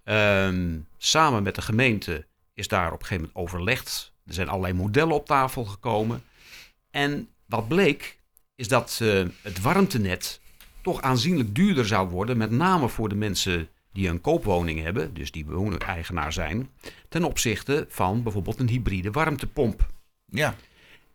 Ehm, 0.04 0.78
samen 0.96 1.42
met 1.42 1.54
de 1.54 1.62
gemeente 1.62 2.26
is 2.54 2.68
daar 2.68 2.92
op 2.92 3.00
een 3.00 3.06
gegeven 3.06 3.30
moment 3.32 3.52
overlegd. 3.52 4.12
Er 4.26 4.34
zijn 4.34 4.48
allerlei 4.48 4.74
modellen 4.74 5.14
op 5.14 5.26
tafel 5.26 5.64
gekomen. 5.64 6.22
En 6.90 7.28
wat 7.46 7.68
bleek, 7.68 8.18
is 8.54 8.68
dat 8.68 8.98
eh, 9.02 9.24
het 9.42 9.60
warmtenet 9.60 10.40
toch 10.82 11.02
aanzienlijk 11.02 11.54
duurder 11.54 11.86
zou 11.86 12.08
worden. 12.08 12.36
Met 12.36 12.50
name 12.50 12.88
voor 12.88 13.08
de 13.08 13.14
mensen 13.14 13.68
die 13.92 14.08
een 14.08 14.20
koopwoning 14.20 14.82
hebben, 14.82 15.14
dus 15.14 15.30
die 15.30 15.46
woning-eigenaar 15.46 16.32
zijn. 16.32 16.70
Ten 17.08 17.24
opzichte 17.24 17.86
van 17.88 18.22
bijvoorbeeld 18.22 18.60
een 18.60 18.68
hybride 18.68 19.10
warmtepomp. 19.10 19.86
Ja, 20.26 20.54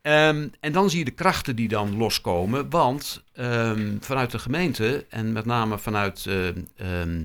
Ehm, 0.06 0.48
en 0.60 0.72
dan 0.72 0.90
zie 0.90 1.00
je 1.00 1.06
de 1.06 1.12
krachten 1.12 1.56
die 1.56 1.68
dan 1.68 1.98
loskomen. 1.98 2.70
Want 2.70 3.24
ehm, 3.34 3.98
vanuit 4.00 4.32
de 4.32 4.40
gemeente 4.40 5.06
en 5.10 5.32
met 5.32 5.46
name 5.46 5.78
vanuit 5.78 6.26
ehm, 6.26 6.62
ehm, 6.76 7.24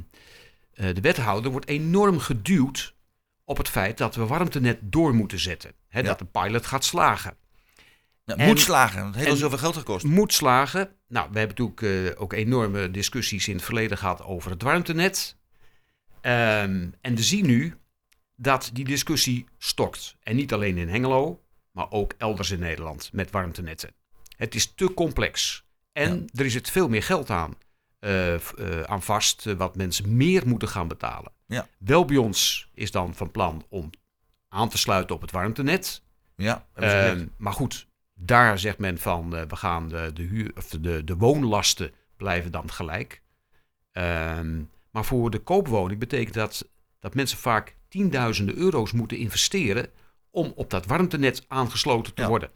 eh, 0.74 0.94
de 0.94 1.00
wethouder 1.00 1.50
wordt 1.50 1.68
enorm 1.68 2.18
geduwd 2.18 2.94
op 3.50 3.56
het 3.56 3.68
feit 3.68 3.98
dat 3.98 4.14
we 4.14 4.26
warmtenet 4.26 4.78
door 4.82 5.14
moeten 5.14 5.38
zetten. 5.38 5.72
Hè, 5.88 6.00
Ja. 6.00 6.06
Dat 6.06 6.18
de 6.18 6.24
pilot 6.24 6.66
gaat 6.66 6.84
slagen. 6.84 7.36
ja 8.24 8.36
En- 8.36 8.46
moet 8.46 8.60
slagen. 8.60 9.00
want 9.02 9.14
Het 9.14 9.16
heeft 9.24 9.30
al 9.30 9.40
zoveel 9.40 9.58
geld 9.58 9.76
gekost. 9.76 10.04
Moet 10.04 10.32
slagen. 10.32 10.96
Nou, 11.08 11.28
we 11.32 11.38
hebben 11.38 11.56
natuurlijk 11.56 12.14
eh, 12.16 12.22
ook 12.22 12.32
enorme 12.32 12.90
discussies 12.90 13.48
in 13.48 13.54
het 13.54 13.64
verleden 13.64 13.98
gehad 13.98 14.22
over 14.22 14.50
het 14.50 14.62
warmtenet. 14.62 15.36
Ehm, 16.20 16.88
en 17.00 17.14
we 17.14 17.22
zien 17.22 17.46
nu 17.46 17.74
dat 18.36 18.70
die 18.72 18.84
discussie 18.84 19.46
stokt. 19.58 20.16
En 20.22 20.36
niet 20.36 20.52
alleen 20.52 20.76
in 20.78 20.88
Hengelo, 20.88 21.42
maar 21.70 21.90
ook 21.90 22.14
elders 22.18 22.50
in 22.50 22.58
Nederland 22.58 23.10
met 23.12 23.30
warmtenetten. 23.30 23.90
Het 24.36 24.54
is 24.54 24.72
te 24.74 24.94
complex. 24.94 25.64
En 25.92 26.24
er 26.34 26.44
is 26.44 26.54
het 26.54 26.70
veel 26.70 26.88
meer 26.88 27.02
geld 27.02 27.30
aan, 27.30 27.54
eh, 27.98 28.34
eh, 28.34 28.40
aan 28.84 29.02
vast, 29.02 29.44
wat 29.44 29.76
mensen 29.76 30.16
meer 30.16 30.46
moeten 30.46 30.68
gaan 30.68 30.88
betalen. 30.88 31.32
Ja. 31.50 31.68
Wel 31.78 32.04
bij 32.04 32.16
ons 32.16 32.68
is 32.74 32.90
dan 32.90 33.14
van 33.14 33.30
plan 33.30 33.64
om 33.68 33.90
aan 34.48 34.68
te 34.68 34.78
sluiten 34.78 35.14
op 35.14 35.20
het 35.20 35.30
warmtenet. 35.30 36.02
Ja. 36.36 36.66
Ehm, 36.74 37.26
maar 37.36 37.52
goed, 37.52 37.86
daar 38.14 38.58
zegt 38.58 38.78
men 38.78 38.98
van 38.98 39.36
eh, 39.36 39.42
we 39.48 39.56
gaan 39.56 39.88
de, 39.88 40.10
de, 40.14 40.22
huur, 40.22 40.52
of 40.56 40.68
de, 40.68 41.04
de 41.04 41.16
woonlasten 41.16 41.92
blijven 42.16 42.52
dan 42.52 42.70
gelijk. 42.70 43.22
Ehm, 43.92 44.62
maar 44.90 45.04
voor 45.04 45.30
de 45.30 45.38
koopwoning 45.38 46.00
betekent 46.00 46.34
dat 46.34 46.68
dat 46.98 47.14
mensen 47.14 47.38
vaak 47.38 47.76
tienduizenden 47.88 48.56
euro's 48.56 48.92
moeten 48.92 49.18
investeren 49.18 49.90
om 50.30 50.52
op 50.56 50.70
dat 50.70 50.86
warmtenet 50.86 51.44
aangesloten 51.48 52.14
te 52.14 52.22
Ja. 52.22 52.28
worden. 52.28 52.50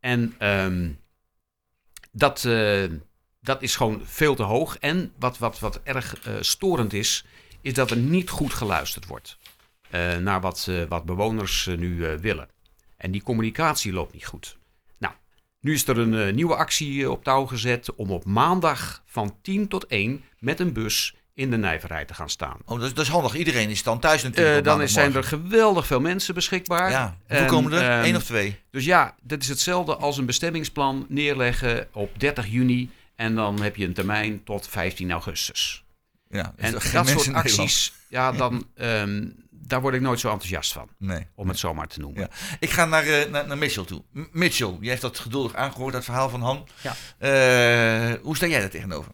En 0.00 0.34
ehm, 0.38 0.92
dat, 2.12 2.44
eh, 2.44 2.84
dat 3.40 3.62
is 3.62 3.76
gewoon 3.76 4.00
veel 4.04 4.34
te 4.34 4.42
hoog. 4.42 4.78
En 4.78 5.12
wat, 5.18 5.38
wat, 5.38 5.58
wat 5.58 5.80
erg 5.82 6.26
eh, 6.26 6.34
storend 6.40 6.92
is, 6.92 7.24
is 7.64 7.74
dat 7.74 7.90
er 7.90 7.96
niet 7.96 8.30
goed 8.30 8.54
geluisterd 8.54 9.06
wordt 9.06 9.38
eh, 9.90 10.16
naar 10.16 10.40
wat, 10.40 10.66
eh, 10.70 10.82
wat 10.88 11.04
bewoners 11.04 11.66
eh, 11.66 11.76
nu 11.76 12.18
willen. 12.20 12.48
En 12.96 13.10
die 13.10 13.22
communicatie 13.22 13.92
loopt 13.92 14.12
niet 14.12 14.26
goed. 14.26 14.56
Nou, 14.98 15.14
nu 15.60 15.72
is 15.74 15.86
er 15.88 15.98
een 15.98 16.34
nieuwe 16.34 16.54
actie 16.56 17.10
op 17.10 17.24
touw 17.24 17.46
gezet 17.46 17.94
om 17.94 18.10
op 18.10 18.24
maandag 18.24 19.02
van 19.06 19.36
10 19.42 19.68
tot 19.68 19.86
1 19.86 20.24
met 20.38 20.60
een 20.60 20.72
bus 20.72 21.14
in 21.34 21.50
de 21.50 21.56
Nijverheid 21.56 22.08
te 22.08 22.14
gaan 22.14 22.30
staan. 22.30 22.56
Oh, 22.64 22.78
dat 22.78 22.86
is, 22.86 22.94
dat 22.94 23.04
is 23.04 23.10
handig. 23.10 23.34
Iedereen 23.34 23.70
is 23.70 23.82
dan 23.82 23.98
thuis 24.00 24.22
natuurlijk. 24.22 24.58
Op 24.58 24.64
dan 24.64 24.82
is- 24.82 24.92
zijn 24.92 25.14
er 25.14 25.24
geweldig 25.24 25.86
veel 25.86 26.00
mensen 26.00 26.34
beschikbaar. 26.34 26.90
Ja, 26.90 27.16
hoeveel 27.26 27.44
En, 27.44 27.50
komen 27.50 27.72
er? 27.72 27.90
ehm, 27.98 28.04
Eén 28.08 28.16
of 28.16 28.24
twee? 28.24 28.56
Dus 28.70 28.84
ja, 28.84 29.14
dat 29.22 29.42
is 29.42 29.48
hetzelfde 29.48 29.96
als 29.96 30.18
een 30.18 30.26
bestemmingsplan 30.26 31.06
neerleggen 31.08 31.88
op 31.92 32.20
30 32.20 32.46
juni. 32.46 32.90
En 33.14 33.34
dan 33.34 33.60
heb 33.62 33.76
je 33.76 33.84
een 33.86 33.92
termijn 33.94 34.44
tot 34.44 34.68
15 34.68 35.10
augustus. 35.12 35.83
Ja, 36.36 36.52
En 36.56 36.72
dat 36.72 36.82
soort 37.08 37.32
acties, 37.32 37.92
ja, 38.08 38.32
dan, 38.32 38.66
ehm, 38.74 39.28
daar 39.50 39.80
word 39.80 39.94
ik 39.94 40.00
nooit 40.00 40.20
zo 40.20 40.30
enthousiast 40.30 40.72
van. 40.72 40.88
Nee. 40.98 41.26
Om 41.34 41.48
het 41.48 41.58
zo 41.58 41.74
maar 41.74 41.86
te 41.86 42.00
noemen. 42.00 42.20
Ja. 42.20 42.28
Ik 42.58 42.70
ga 42.70 42.84
naar, 42.84 43.06
eh, 43.06 43.30
naar, 43.30 43.46
naar 43.46 43.58
Mitchell 43.58 43.84
toe. 43.84 44.02
M- 44.12 44.22
Mitchell, 44.32 44.76
jij 44.80 44.90
heeft 44.90 45.02
dat 45.02 45.18
geduldig 45.18 45.54
aangehoord, 45.54 45.92
dat 45.92 46.04
verhaal 46.04 46.28
van 46.28 46.42
Han. 46.42 46.66
Ja. 46.82 46.94
Eh, 47.18 48.14
hoe 48.22 48.36
sta 48.36 48.46
jij 48.46 48.60
daar 48.60 48.70
tegenover? 48.70 49.12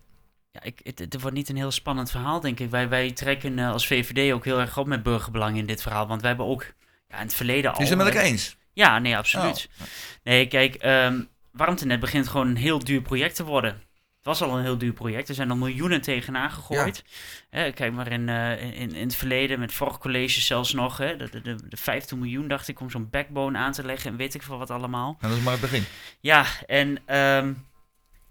Ja, 0.52 0.62
ik, 0.62 0.80
het, 0.82 0.98
het 0.98 1.20
wordt 1.20 1.36
niet 1.36 1.48
een 1.48 1.56
heel 1.56 1.70
spannend 1.70 2.10
verhaal, 2.10 2.40
denk 2.40 2.60
ik. 2.60 2.70
Wij, 2.70 2.88
wij 2.88 3.10
trekken 3.12 3.58
eh, 3.58 3.70
als 3.70 3.86
VVD 3.86 4.32
ook 4.32 4.44
heel 4.44 4.60
erg 4.60 4.78
op 4.78 4.86
met 4.86 5.02
burgerbelang 5.02 5.56
in 5.56 5.66
dit 5.66 5.82
verhaal. 5.82 6.06
Want 6.06 6.20
wij 6.20 6.30
hebben 6.30 6.46
ook 6.48 6.62
ja, 7.08 7.16
in 7.16 7.22
het 7.24 7.34
verleden 7.34 7.72
al... 7.74 7.80
Is 7.82 7.88
het 7.88 7.98
met 7.98 8.06
elkaar 8.06 8.22
eens? 8.22 8.56
Ja, 8.72 8.98
nee, 8.98 9.16
absoluut. 9.16 9.68
Oh. 9.80 9.86
Nee, 10.22 10.46
kijk, 10.46 10.74
ehm, 10.74 11.22
warmtenet 11.52 12.00
begint 12.00 12.28
gewoon 12.28 12.46
een 12.48 12.56
heel 12.56 12.78
duur 12.84 13.02
project 13.02 13.34
te 13.36 13.44
worden. 13.44 13.82
Het 14.20 14.28
was 14.28 14.42
al 14.42 14.56
een 14.56 14.62
heel 14.62 14.78
duur 14.78 14.92
project. 14.92 15.28
Er 15.28 15.34
zijn 15.34 15.50
al 15.50 15.56
miljoenen 15.56 16.00
tegenaan 16.00 16.50
gegooid. 16.50 17.04
Hè, 17.50 17.72
kijk 17.72 17.92
maar 17.92 18.12
in, 18.12 18.28
eh, 18.28 18.62
in, 18.62 18.94
in 18.94 19.06
het 19.06 19.14
verleden, 19.14 19.58
met 19.58 19.72
vorig 19.72 19.98
college 19.98 20.40
zelfs 20.40 20.72
nog. 20.72 20.96
Hè, 20.96 21.16
de, 21.16 21.40
de, 21.42 21.68
de 21.68 21.76
15 21.76 22.18
miljoen, 22.18 22.48
dacht 22.48 22.68
ik, 22.68 22.80
om 22.80 22.90
zo'n 22.90 23.10
backbone 23.10 23.58
aan 23.58 23.72
te 23.72 23.84
leggen. 23.84 24.10
En 24.10 24.16
weet 24.16 24.34
ik 24.34 24.42
veel 24.42 24.58
wat 24.58 24.70
allemaal. 24.70 25.16
Nou, 25.20 25.32
dat 25.32 25.38
is 25.38 25.42
maar 25.42 25.52
het 25.52 25.60
begin. 25.60 25.84
Ja, 26.20 26.44
en 26.66 26.98
ehm, 27.06 27.52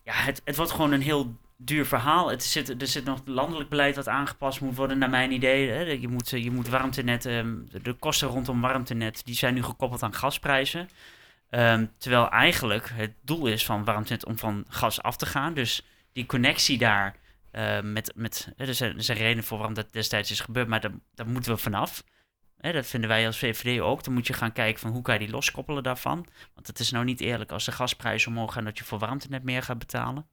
ja, 0.03 0.13
het, 0.13 0.41
het 0.45 0.55
wordt 0.55 0.71
gewoon 0.71 0.91
een 0.91 1.01
heel 1.01 1.35
duur 1.57 1.85
verhaal. 1.85 2.29
Het 2.29 2.43
zit, 2.43 2.81
er 2.81 2.87
zit 2.87 3.05
nog 3.05 3.19
landelijk 3.25 3.69
beleid 3.69 3.95
wat 3.95 4.07
aangepast 4.07 4.61
moet 4.61 4.75
worden, 4.75 4.97
naar 4.97 5.09
mijn 5.09 5.31
idee. 5.31 5.69
Hè. 5.69 5.81
Je, 5.81 6.07
moet, 6.07 6.33
eh, 6.33 6.43
je 6.43 6.51
moet 6.51 6.67
warmtenet, 6.67 7.25
ehm, 7.25 7.55
de 7.81 7.93
kosten 7.93 8.27
rondom 8.27 8.61
warmtenet, 8.61 9.21
die 9.25 9.35
zijn 9.35 9.53
nu 9.53 9.63
gekoppeld 9.63 10.03
aan 10.03 10.13
gasprijzen. 10.13 10.89
Ehm, 11.49 11.85
terwijl 11.97 12.29
eigenlijk 12.29 12.89
het 12.93 13.13
doel 13.21 13.47
is 13.47 13.65
van 13.65 13.83
warmtenet 13.83 14.25
om 14.25 14.37
van 14.37 14.65
gas 14.67 15.01
af 15.01 15.17
te 15.17 15.25
gaan. 15.25 15.53
Dus 15.53 15.85
die 16.11 16.25
connectie 16.25 16.77
daar 16.77 17.15
eh, 17.51 17.81
met, 17.81 18.11
met 18.15 18.53
er, 18.57 18.75
zijn, 18.75 18.97
er 18.97 19.03
zijn 19.03 19.17
redenen 19.17 19.43
voor 19.43 19.57
waarom 19.57 19.75
dat 19.75 19.93
destijds 19.93 20.31
is 20.31 20.39
gebeurd, 20.39 20.67
maar 20.67 20.81
daar, 20.81 20.91
daar 21.13 21.27
moeten 21.27 21.51
we 21.51 21.57
vanaf. 21.57 22.03
Hè, 22.57 22.71
dat 22.71 22.85
vinden 22.85 23.09
wij 23.09 23.25
als 23.25 23.37
VVD 23.37 23.81
ook. 23.81 24.03
Dan 24.03 24.13
moet 24.13 24.27
je 24.27 24.33
gaan 24.33 24.51
kijken 24.51 24.79
van 24.79 24.91
hoe 24.91 25.01
kan 25.01 25.13
je 25.13 25.19
die 25.19 25.29
loskoppelen 25.29 25.83
daarvan. 25.83 26.25
Want 26.53 26.67
het 26.67 26.79
is 26.79 26.91
nou 26.91 27.05
niet 27.05 27.21
eerlijk 27.21 27.51
als 27.51 27.65
de 27.65 27.71
gasprijzen 27.71 28.31
omhoog 28.31 28.53
gaan 28.53 28.63
dat 28.63 28.77
je 28.77 28.83
voor 28.83 28.99
warmtenet 28.99 29.43
meer 29.43 29.63
gaat 29.63 29.79
betalen. 29.79 30.27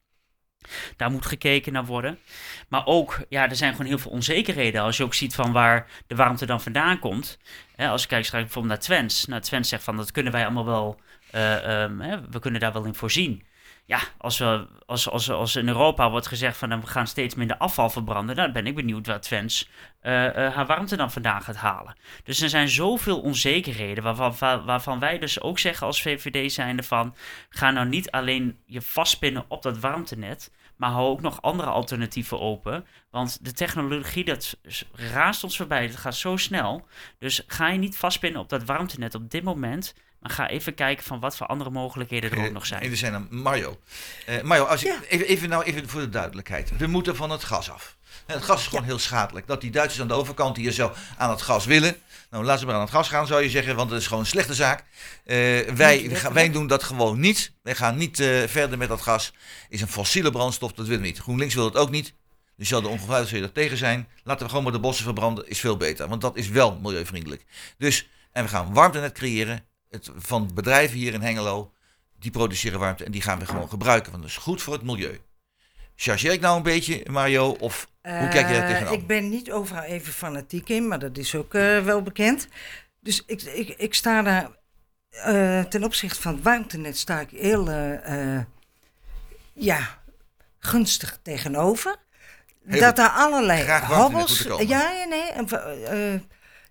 Daar 0.95 1.11
moet 1.11 1.25
gekeken 1.25 1.73
naar 1.73 1.85
worden. 1.85 2.19
Maar 2.67 2.85
ook, 2.85 3.25
ja, 3.29 3.49
er 3.49 3.55
zijn 3.55 3.71
gewoon 3.71 3.87
heel 3.87 3.97
veel 3.97 4.11
onzekerheden. 4.11 4.81
Als 4.81 4.97
je 4.97 5.03
ook 5.03 5.13
ziet 5.13 5.35
van 5.35 5.51
waar 5.51 5.87
de 6.07 6.15
warmte 6.15 6.45
dan 6.45 6.61
vandaan 6.61 6.99
komt. 6.99 7.37
Hè, 7.75 7.87
als 7.87 8.01
je 8.01 8.07
kijkt 8.07 8.25
straks 8.25 8.43
bijvoorbeeld 8.43 8.73
naar 8.73 8.83
Twents. 8.83 9.25
Nou, 9.25 9.41
Twents 9.41 9.69
zegt 9.69 9.83
van 9.83 9.97
dat 9.97 10.11
kunnen 10.11 10.31
wij 10.31 10.43
allemaal 10.43 10.65
wel, 10.65 10.99
eh, 11.31 11.83
ehm, 11.83 11.99
hè, 11.99 12.29
we 12.29 12.39
kunnen 12.39 12.59
daar 12.59 12.73
wel 12.73 12.85
in 12.85 12.95
voorzien. 12.95 13.43
Ja, 13.87 13.99
als, 14.17 14.37
we, 14.37 14.67
als, 14.85 15.09
als, 15.09 15.29
als 15.31 15.55
in 15.55 15.67
Europa 15.67 16.09
wordt 16.09 16.27
gezegd 16.27 16.57
van 16.57 16.69
nou, 16.69 16.81
we 16.81 16.87
gaan 16.87 17.07
steeds 17.07 17.35
minder 17.35 17.57
afval 17.57 17.89
verbranden, 17.89 18.35
dan 18.35 18.51
ben 18.51 18.67
ik 18.67 18.75
benieuwd 18.75 19.07
waar 19.07 19.21
Twents 19.21 19.69
eh, 19.99 20.45
eh, 20.45 20.53
haar 20.55 20.65
warmte 20.65 20.95
dan 20.95 21.11
vandaan 21.11 21.41
gaat 21.41 21.55
halen. 21.55 21.95
Dus 22.23 22.41
er 22.41 22.49
zijn 22.49 22.69
zoveel 22.69 23.19
onzekerheden 23.21 24.03
waarvan, 24.03 24.33
wa- 24.39 24.63
waarvan 24.63 24.99
wij 24.99 25.19
dus 25.19 25.41
ook 25.41 25.59
zeggen 25.59 25.87
als 25.87 26.01
VVD 26.01 26.51
zijnde 26.51 26.83
van 26.83 27.15
ga 27.49 27.71
nou 27.71 27.87
niet 27.87 28.11
alleen 28.11 28.57
je 28.65 28.81
vastpinnen 28.81 29.45
op 29.47 29.61
dat 29.63 29.79
warmtenet, 29.79 30.51
maar 30.75 30.89
hou 30.89 31.07
ook 31.07 31.21
nog 31.21 31.41
andere 31.41 31.69
alternatieven 31.69 32.39
open. 32.39 32.85
Want 33.11 33.45
de 33.45 33.53
technologie, 33.53 34.23
dat 34.23 34.57
raast 34.93 35.43
ons 35.43 35.57
voorbij, 35.57 35.87
dat 35.87 35.95
gaat 35.95 36.15
zo 36.15 36.37
snel. 36.37 36.85
Dus 37.19 37.43
ga 37.47 37.67
je 37.67 37.77
niet 37.77 37.97
vastpinnen 37.97 38.41
op 38.41 38.49
dat 38.49 38.63
warmtenet 38.63 39.15
op 39.15 39.29
dit 39.31 39.43
moment, 39.43 39.95
maar 40.19 40.31
ga 40.31 40.49
even 40.49 40.73
kijken 40.75 41.03
van 41.03 41.19
wat 41.19 41.37
voor 41.37 41.47
andere 41.47 41.69
mogelijkheden 41.69 42.31
er 42.31 42.45
ook 42.45 42.51
nog 42.51 42.65
zijn. 42.65 42.81
Even 42.81 42.97
zijn 42.97 43.13
aan 43.13 43.27
Mario. 43.29 43.79
Eh, 44.25 44.41
Mario, 44.41 44.63
als 44.63 44.83
ik, 44.83 44.87
Ja. 44.91 44.99
even, 45.09 45.27
even, 45.27 45.49
nou, 45.49 45.63
even 45.63 45.89
voor 45.89 46.01
de 46.01 46.09
duidelijkheid. 46.09 46.77
We 46.77 46.87
moeten 46.87 47.15
van 47.15 47.29
het 47.29 47.43
gas 47.43 47.71
af. 47.71 47.95
Het 48.25 48.43
gas 48.43 48.61
is 48.61 48.67
gewoon 48.67 48.83
heel 48.83 48.99
schadelijk. 48.99 49.47
Dat 49.47 49.61
die 49.61 49.71
Duitsers 49.71 50.01
aan 50.01 50.07
de 50.07 50.13
overkant 50.13 50.57
hier 50.57 50.71
zo 50.71 50.93
aan 51.17 51.29
het 51.29 51.41
gas 51.41 51.65
willen. 51.65 51.95
Nou, 52.29 52.43
laten 52.43 52.59
ze 52.59 52.65
maar 52.65 52.75
aan 52.75 52.81
het 52.81 52.89
gas 52.89 53.09
gaan, 53.09 53.27
zou 53.27 53.43
je 53.43 53.49
zeggen. 53.49 53.75
Want 53.75 53.89
dat 53.89 53.99
is 53.99 54.05
gewoon 54.05 54.19
een 54.19 54.29
slechte 54.29 54.53
zaak. 54.53 54.83
Eh, 55.23 55.35
wij, 55.75 56.09
we 56.09 56.29
wij 56.33 56.51
doen 56.51 56.67
dat 56.67 56.83
gewoon 56.83 57.19
niet. 57.19 57.51
Wij 57.63 57.75
gaan 57.75 57.97
niet 57.97 58.19
eh, 58.19 58.43
verder 58.47 58.77
met 58.77 58.87
dat 58.89 59.01
gas. 59.01 59.33
Is 59.69 59.81
een 59.81 59.87
fossiele 59.87 60.31
brandstof, 60.31 60.73
dat 60.73 60.85
willen 60.87 61.01
we 61.01 61.07
niet. 61.07 61.19
GroenLinks 61.19 61.53
wil 61.53 61.65
het 61.65 61.75
ook 61.75 61.89
niet. 61.89 62.13
Dus 62.57 62.67
zal 62.67 62.81
de 62.81 62.87
ongetwijfeld 62.87 63.29
zul 63.29 63.37
je 63.37 63.43
er 63.43 63.51
tegen 63.51 63.77
zijn. 63.77 64.07
Laten 64.23 64.43
we 64.43 64.49
gewoon 64.49 64.63
maar 64.63 64.73
de 64.73 64.79
bossen 64.79 65.03
verbranden. 65.05 65.47
Is 65.49 65.59
veel 65.59 65.77
beter. 65.77 66.07
Want 66.07 66.21
dat 66.21 66.35
is 66.37 66.47
wel 66.49 66.79
milieuvriendelijk. 66.81 67.45
Dus, 67.77 68.07
en 68.31 68.43
we 68.43 68.49
gaan 68.49 68.73
warmtenet 68.73 69.11
creëren. 69.11 69.65
Het, 69.89 70.09
van 70.15 70.49
bedrijven 70.53 70.97
hier 70.97 71.13
in 71.13 71.21
Hengelo. 71.21 71.71
Die 72.19 72.31
produceren 72.31 72.79
warmte 72.79 73.03
en 73.03 73.11
die 73.11 73.21
gaan 73.21 73.39
we 73.39 73.45
gewoon 73.45 73.69
gebruiken. 73.69 74.11
Want 74.11 74.23
dat 74.23 74.31
is 74.31 74.37
goed 74.37 74.61
voor 74.61 74.73
het 74.73 74.83
milieu. 74.83 75.19
Chargeer 75.95 76.31
ik 76.31 76.39
nou 76.41 76.57
een 76.57 76.63
beetje, 76.63 77.05
Mario? 77.09 77.49
Of 77.49 77.89
hoe 78.01 78.27
kijk 78.27 78.47
je 78.47 78.53
daar 78.53 78.63
Eh, 78.63 78.67
tegenaan? 78.67 78.93
Ik 78.93 79.07
ben 79.07 79.29
niet 79.29 79.51
overal 79.51 79.83
even 79.83 80.13
fanatiek 80.13 80.69
in, 80.69 80.87
maar 80.87 80.99
dat 80.99 81.17
is 81.17 81.35
ook 81.35 81.53
eh, 81.53 81.83
wel 81.83 82.01
bekend. 82.01 82.47
Dus 82.99 83.23
ik, 83.25 83.41
ik, 83.41 83.69
ik 83.69 83.93
sta 83.93 84.21
daar 84.21 84.49
eh, 85.09 85.61
ten 85.63 85.83
opzichte 85.83 86.21
van 86.21 86.33
het 86.33 86.43
warmtenet 86.43 86.97
sta 86.97 87.19
ik 87.19 87.29
heel 87.29 87.69
ja, 89.53 89.99
gunstig 90.59 91.19
tegenover. 91.21 91.95
Heel 92.65 92.79
dat 92.79 92.97
er 92.99 93.09
allerlei 93.09 93.81
hobbels. 93.81 94.47
ja, 94.59 95.05
nee. 95.09 95.31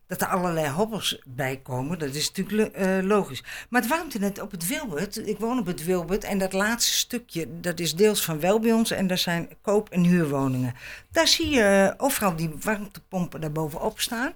Eh, 0.07 0.17
eh, 0.17 0.19
dat 0.19 0.21
er 0.21 0.27
allerlei 0.27 0.69
hobbels 0.69 1.23
bij 1.25 1.57
komen, 1.57 1.99
dat 1.99 2.15
is 2.15 2.27
natuurlijk 2.27 2.75
eh, 2.75 2.99
logisch. 3.03 3.43
Maar 3.69 3.81
het 3.81 3.91
warmtenet 3.91 4.41
op 4.41 4.51
het 4.51 4.67
Wilbert, 4.67 5.29
ik 5.29 5.39
woon 5.39 5.59
op 5.59 5.67
het 5.67 5.85
Wilbert 5.85 6.25
en 6.25 6.39
dat 6.39 6.53
laatste 6.53 6.93
stukje, 6.93 7.61
dat 7.61 7.81
is 7.81 7.95
deels 7.95 8.25
van 8.25 8.41
wel 8.41 8.61
bij 8.61 8.73
ons 8.73 8.91
en 8.91 9.07
daar 9.07 9.19
zijn 9.19 9.49
koop- 9.63 9.91
en 9.91 10.05
huurwoningen. 10.05 10.75
Daar 11.11 11.29
zie 11.29 11.49
je 11.49 11.95
overal 11.97 12.37
die 12.37 12.51
warmtepompen 12.61 13.41
daarbovenop 13.41 14.01
staan. 14.01 14.33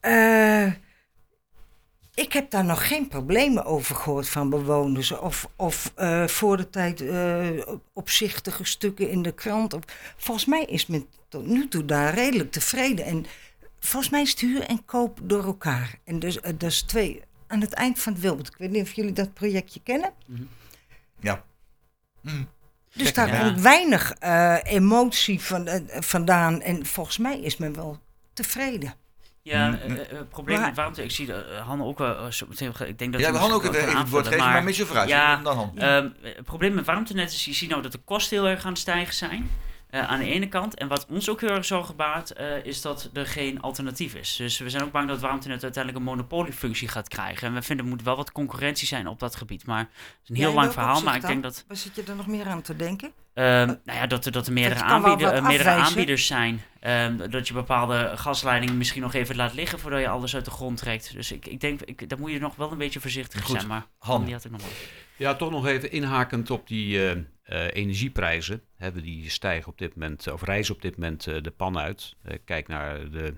Eh, 0.00 0.72
ik 2.14 2.32
heb 2.32 2.50
daar 2.50 2.64
nog 2.64 2.88
geen 2.88 3.08
problemen 3.08 3.64
over 3.64 3.96
gehoord 3.96 4.28
van 4.28 4.50
bewoners. 4.50 5.12
Of, 5.12 5.48
of 5.56 5.92
eh, 5.94 6.26
voor 6.26 6.56
de 6.56 6.70
tijd 6.70 7.00
eh, 7.00 7.48
opzichtige 7.92 8.64
stukken 8.64 9.10
in 9.10 9.22
de 9.22 9.32
krant. 9.32 9.76
Volgens 10.16 10.46
mij 10.46 10.64
is 10.64 10.86
men 10.86 11.06
tot 11.28 11.46
nu 11.46 11.68
toe 11.68 11.84
daar 11.84 12.14
redelijk 12.14 12.52
tevreden. 12.52 13.04
En 13.04 13.26
volgens 13.80 14.12
mij 14.12 14.22
is 14.22 14.40
huur 14.40 14.62
en 14.62 14.84
koop 14.84 15.18
door 15.22 15.44
elkaar. 15.44 15.94
En 16.04 16.18
dus, 16.18 16.40
eh, 16.40 16.52
dat 16.58 16.70
is 16.70 16.82
twee 16.82 17.22
aan 17.46 17.60
het 17.60 17.72
eind 17.72 17.98
van 17.98 18.12
het 18.12 18.22
Wilbert. 18.22 18.46
Ik 18.48 18.56
weet 18.56 18.70
niet 18.70 18.82
of 18.82 18.92
jullie 18.92 19.12
dat 19.12 19.34
projectje 19.34 19.80
kennen. 19.82 20.12
Ja. 21.20 21.44
Hm. 22.22 22.42
Dus 22.94 23.12
daar 23.12 23.28
Ja. 23.28 23.38
komt 23.40 23.60
weinig 23.60 24.12
eh, 24.12 24.56
emotie 24.62 25.40
van, 25.40 25.66
eh, 25.66 25.80
vandaan. 26.02 26.60
En 26.60 26.86
volgens 26.86 27.18
mij 27.18 27.40
is 27.40 27.56
men 27.56 27.74
wel 27.74 27.98
tevreden. 28.32 28.94
Ja, 29.42 29.78
eh, 29.80 29.94
het 29.96 30.28
probleem 30.28 30.58
Maar- 30.58 30.66
met 30.66 30.76
warmte, 30.76 31.02
ik 31.04 31.10
zie 31.10 31.26
uh, 31.26 31.36
Han 31.66 31.82
ook 31.82 31.98
wel, 31.98 32.32
zo 32.32 32.46
meteen, 32.48 32.72
ik 32.86 32.98
denk 32.98 33.12
dat 33.12 33.20
Ja, 33.20 33.32
gaan 33.32 33.52
ook 33.52 33.62
het 33.62 34.08
woord 34.10 34.26
geven, 34.26 34.44
maar 34.44 34.64
met 34.64 34.76
je 34.76 34.86
vooruit. 34.86 35.08
Ja, 35.08 35.36
Dan 35.36 35.56
Han. 35.56 35.78
Ehm, 35.78 36.08
het 36.22 36.44
probleem 36.44 36.74
met 36.74 36.86
warmtenet 36.86 37.32
is, 37.32 37.44
je 37.44 37.52
ziet 37.52 37.68
nou 37.70 37.82
dat 37.82 37.92
de 37.92 37.98
kosten 37.98 38.36
heel 38.36 38.48
erg 38.48 38.64
aan 38.64 38.70
het 38.70 38.80
stijgen 38.80 39.14
zijn. 39.14 39.50
Eh, 39.90 40.08
aan 40.08 40.18
de 40.18 40.26
ene 40.26 40.48
kant. 40.48 40.74
En 40.74 40.88
wat 40.88 41.06
ons 41.08 41.28
ook 41.28 41.40
heel 41.40 41.50
erg 41.50 41.64
zorgen 41.64 41.96
baart, 41.96 42.32
eh, 42.32 42.64
is 42.64 42.80
dat 42.80 43.10
er 43.12 43.26
geen 43.26 43.60
alternatief 43.60 44.14
is. 44.14 44.36
Dus 44.36 44.58
we 44.58 44.70
zijn 44.70 44.82
ook 44.82 44.92
bang 44.92 45.08
dat 45.08 45.20
warmtenet 45.20 45.62
uiteindelijk 45.62 46.04
een 46.04 46.10
monopoliefunctie 46.10 46.88
gaat 46.88 47.08
krijgen. 47.08 47.48
En 47.48 47.54
we 47.54 47.62
vinden 47.62 47.84
er 47.84 47.90
moet 47.90 48.02
wel 48.02 48.16
wat 48.16 48.32
concurrentie 48.32 48.86
zijn 48.86 49.06
op 49.06 49.18
dat 49.18 49.36
gebied. 49.36 49.66
Maar 49.66 49.78
het 49.78 49.88
is 50.22 50.28
een 50.28 50.36
heel 50.36 50.48
Ja, 50.48 50.54
lang 50.54 50.72
verhaal, 50.72 51.02
maar 51.02 51.14
ik 51.14 51.20
denk 51.20 51.42
dan? 51.42 51.50
dat... 51.52 51.64
Waar 51.68 51.76
zit 51.76 51.94
je 51.94 52.02
er 52.02 52.16
nog 52.16 52.26
meer 52.26 52.46
aan 52.46 52.62
te 52.62 52.76
denken? 52.76 53.12
Ehm, 53.34 53.66
nou 53.66 53.98
ja, 53.98 54.06
dat, 54.06 54.26
er- 54.26 54.32
dat 54.32 54.46
er 54.46 54.52
meerdere, 54.52 54.82
aanbieder, 54.82 55.32
eh, 55.32 55.46
meerdere 55.46 55.70
aanbieders 55.70 56.26
zijn. 56.26 56.62
Ehm, 56.80 57.30
dat 57.30 57.48
je 57.48 57.54
bepaalde 57.54 58.12
gasleidingen 58.14 58.76
misschien 58.78 59.02
nog 59.02 59.14
even 59.14 59.36
laat 59.36 59.54
liggen 59.54 59.78
voordat 59.78 60.00
je 60.00 60.08
alles 60.08 60.34
uit 60.34 60.44
de 60.44 60.50
grond 60.50 60.76
trekt. 60.78 61.12
Dus 61.12 61.32
ik, 61.32 61.46
ik 61.46 61.60
denk, 61.60 61.80
ik, 61.82 62.08
daar 62.08 62.18
moet 62.18 62.30
je 62.30 62.38
nog 62.38 62.56
wel 62.56 62.72
een 62.72 62.78
beetje 62.78 63.00
voorzichtig 63.00 63.42
Goed. 63.42 63.56
zijn. 63.56 63.66
Maar 63.66 63.86
Han. 63.98 64.14
Han, 64.16 64.24
die 64.24 64.34
had 64.34 64.44
ik 64.44 64.50
nog 64.50 64.60
wel. 64.60 64.70
Ja, 65.16 65.34
toch 65.34 65.50
nog 65.50 65.66
even 65.66 65.92
inhakend 65.92 66.50
op 66.50 66.66
die 66.66 66.98
eh, 67.50 67.66
energieprijzen. 67.72 68.62
Hebben 68.76 69.02
die 69.02 69.30
stijgen 69.30 69.70
op 69.70 69.78
dit 69.78 69.94
moment, 69.94 70.32
of 70.32 70.42
reizen 70.42 70.74
op 70.74 70.82
dit 70.82 70.96
moment 70.96 71.26
eh, 71.26 71.42
de 71.42 71.50
pan 71.50 71.78
uit. 71.78 72.16
Eh, 72.22 72.38
kijk 72.44 72.68
naar 72.68 73.10
de 73.10 73.34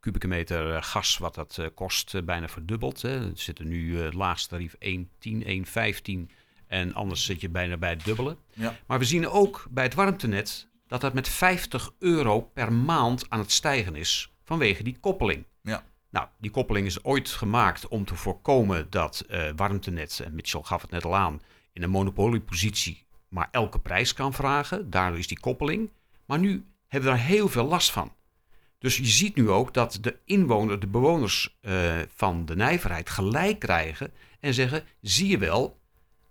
kubieke 0.00 0.28
meter 0.28 0.82
gas, 0.82 1.18
wat 1.18 1.34
dat 1.34 1.60
kost, 1.74 2.24
bijna 2.24 2.48
verdubbeld. 2.48 3.02
Hè. 3.02 3.30
Er 3.30 3.30
zitten 3.34 3.68
nu 3.68 3.98
het 3.98 4.14
laagste 4.14 4.48
tarief 4.48 4.74
1,10, 4.78 5.44
1,15 5.46 6.30
en 6.66 6.94
anders 6.94 7.24
zit 7.24 7.40
je 7.40 7.48
bijna 7.48 7.76
bij 7.76 7.90
het 7.90 8.04
dubbele. 8.04 8.36
Ja. 8.52 8.76
Maar 8.86 8.98
we 8.98 9.04
zien 9.04 9.28
ook 9.28 9.66
bij 9.70 9.84
het 9.84 9.94
warmtenet 9.94 10.68
dat 10.86 11.00
dat 11.00 11.14
met 11.14 11.28
50 11.28 11.92
euro 11.98 12.40
per 12.40 12.72
maand 12.72 13.30
aan 13.30 13.38
het 13.38 13.52
stijgen 13.52 13.96
is 13.96 14.32
vanwege 14.44 14.82
die 14.82 14.98
koppeling. 15.00 15.44
Ja. 15.62 15.84
Nou, 16.10 16.28
die 16.38 16.50
koppeling 16.50 16.86
is 16.86 17.04
ooit 17.04 17.28
gemaakt 17.28 17.88
om 17.88 18.04
te 18.04 18.14
voorkomen 18.14 18.90
dat 18.90 19.26
warmtenet, 19.56 20.20
en 20.24 20.34
Mitchell 20.34 20.62
gaf 20.62 20.82
het 20.82 20.90
net 20.90 21.04
al 21.04 21.16
aan, 21.16 21.40
in 21.72 21.82
een 21.82 21.90
monopoliepositie 21.90 23.04
maar 23.34 23.48
elke 23.50 23.78
prijs 23.78 24.12
kan 24.12 24.32
vragen. 24.32 24.90
Daardoor 24.90 25.18
is 25.18 25.26
die 25.26 25.40
koppeling. 25.40 25.90
Maar 26.26 26.38
nu 26.38 26.64
hebben 26.88 27.10
we 27.10 27.16
daar 27.16 27.26
heel 27.26 27.48
veel 27.48 27.64
last 27.64 27.90
van. 27.90 28.12
Dus 28.78 28.96
je 28.96 29.06
ziet 29.06 29.36
nu 29.36 29.50
ook 29.50 29.74
dat 29.74 29.98
de 30.00 30.16
inwoners, 30.24 30.80
de 30.80 30.86
bewoners 30.86 31.56
eh, 31.60 31.98
van 32.14 32.44
de 32.44 32.56
nijverheid 32.56 33.10
gelijk 33.10 33.58
krijgen 33.58 34.12
en 34.40 34.54
zeggen, 34.54 34.84
zie 35.00 35.28
je 35.28 35.38
wel, 35.38 35.80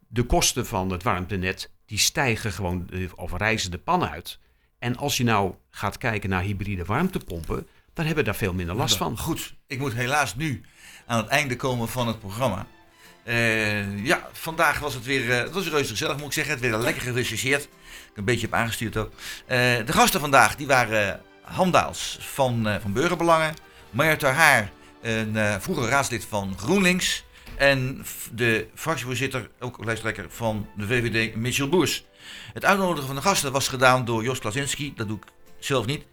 de 0.08 0.24
kosten 0.24 0.66
van 0.66 0.90
het 0.90 1.04
warmtenet, 1.04 1.72
die 1.86 1.98
stijgen 1.98 2.52
gewoon, 2.52 2.90
eh, 2.90 3.10
of 3.16 3.38
reizen 3.38 3.72
de 3.72 3.78
pan 3.78 4.10
uit. 4.10 4.40
En 4.80 4.98
als 4.98 5.18
je 5.18 5.24
nou 5.24 5.56
gaat 5.70 5.98
kijken 5.98 6.30
naar 6.30 6.42
hybride 6.42 6.86
warmtepompen, 6.86 7.68
dan 7.94 8.06
hebben 8.06 8.24
we 8.24 8.30
daar 8.30 8.40
veel 8.40 8.54
minder 8.54 8.76
last 8.76 8.98
van. 8.98 9.18
Goed, 9.18 9.56
ik 9.68 9.80
moet 9.80 9.94
helaas 9.94 10.36
nu 10.36 10.64
aan 11.06 11.18
het 11.18 11.28
einde 11.28 11.56
komen 11.56 11.88
van 11.88 12.08
het 12.08 12.20
programma. 12.20 12.68
Eh, 13.24 14.06
ja, 14.06 14.30
vandaag 14.32 14.80
was 14.80 14.94
het 14.94 15.06
weer, 15.06 15.32
eh, 15.32 15.38
het 15.38 15.54
was 15.54 15.68
reuze 15.68 15.90
gezellig 15.90 16.18
moet 16.18 16.26
ik 16.26 16.34
zeggen. 16.34 16.54
Het 16.54 16.62
werd 16.62 16.84
lekker 16.84 17.02
gerechercheerd. 17.02 17.64
Ik 17.64 17.70
heb 18.06 18.18
een 18.18 18.26
beetje 18.26 18.46
heb 18.46 18.54
aangestuurd 18.54 18.98
ook. 18.98 19.12
Eh, 19.46 19.58
de 19.86 19.94
gasten 19.94 20.20
vandaag, 20.20 20.56
die 20.56 20.68
waren 20.68 21.22
Han 21.42 21.72
Daals 21.72 22.18
van, 22.22 22.80
van 22.82 22.94
Burgerbelangen. 22.94 23.54
Marja 23.90 24.16
Ter 24.16 24.34
Haar, 24.34 24.72
een 25.02 25.62
vroeger 25.62 25.90
raadslid 25.90 26.26
van 26.26 26.58
GroenLinks. 26.58 27.24
En 27.56 28.06
de 28.32 28.68
fractievoorzitter, 28.76 29.50
ook 29.60 29.86
lijsttrekker 29.86 30.26
van 30.30 30.68
de 30.76 30.88
VVD, 30.88 31.36
Mitchell 31.36 31.70
Boers. 31.70 32.06
Het 32.54 32.66
uitnodigen 32.66 33.06
van 33.06 33.16
de 33.16 33.22
gasten 33.22 33.52
was 33.52 33.68
gedaan 33.68 34.06
door 34.06 34.24
Jos 34.24 34.40
Klasinski. 34.40 34.94
Dat 34.96 35.08
doe 35.08 35.18
ik 35.18 35.24
zelf 35.60 35.86
niet. 35.86 36.06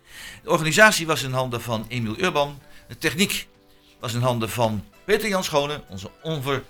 De 0.43 0.51
organisatie 0.51 1.07
was 1.07 1.23
in 1.23 1.33
handen 1.33 1.61
van 1.61 1.85
Emiel 1.89 2.19
Urban. 2.19 2.59
De 2.89 2.99
techniek 2.99 3.49
was 4.01 4.15
in 4.15 4.21
handen 4.21 4.51
van 4.51 4.85
Peter 5.05 5.29
Jan 5.29 5.45
Schone, 5.45 5.83
onze 5.89 6.11
onver, 6.23 6.63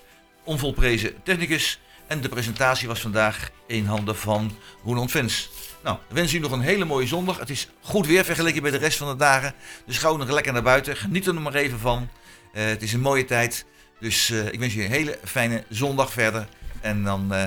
onvolprezen 0.45 1.23
technicus. 1.23 1.81
En 2.07 2.21
de 2.21 2.29
presentatie 2.29 2.89
was 2.89 3.01
vandaag 3.01 3.51
in 3.67 3.85
handen 3.85 4.17
van 4.17 4.57
Roland 4.85 5.11
Vens. 5.11 5.51
Nou, 5.83 5.99
we 6.09 6.15
wensen 6.15 6.39
u 6.39 6.41
nog 6.41 6.53
een 6.53 6.61
hele 6.61 6.85
mooie 6.85 7.07
zondag. 7.07 7.39
Het 7.39 7.51
is 7.51 7.69
goed 7.81 8.07
weer 8.07 8.25
vergeleken 8.25 8.63
bij 8.63 8.71
de 8.71 8.77
rest 8.77 8.99
van 8.99 9.09
de 9.09 9.17
dagen. 9.17 9.55
Dus 9.87 9.99
ga 9.99 10.13
nog 10.13 10.31
lekker 10.31 10.53
naar 10.53 10.63
buiten. 10.63 10.97
Geniet 10.97 11.27
er 11.27 11.35
nog 11.35 11.43
maar 11.43 11.55
even 11.55 11.79
van. 11.79 12.09
Eh, 12.53 12.65
het 12.65 12.83
is 12.83 12.93
een 12.93 13.01
mooie 13.01 13.25
tijd. 13.25 13.65
Dus 14.01 14.31
eh, 14.31 14.47
ik 14.47 14.59
wens 14.59 14.75
je 14.75 14.85
een 14.85 14.91
hele 14.91 15.19
fijne 15.25 15.65
zondag 15.69 16.13
verder. 16.13 16.49
En 16.81 17.05
dan 17.05 17.35
eh, 17.35 17.45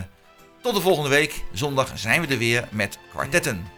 tot 0.61 0.75
de 0.75 0.81
volgende 0.81 1.09
week. 1.09 1.43
Zondag 1.53 1.91
zijn 1.95 2.21
we 2.21 2.27
er 2.27 2.37
weer 2.37 2.67
met 2.71 2.97
kwartetten. 3.11 3.72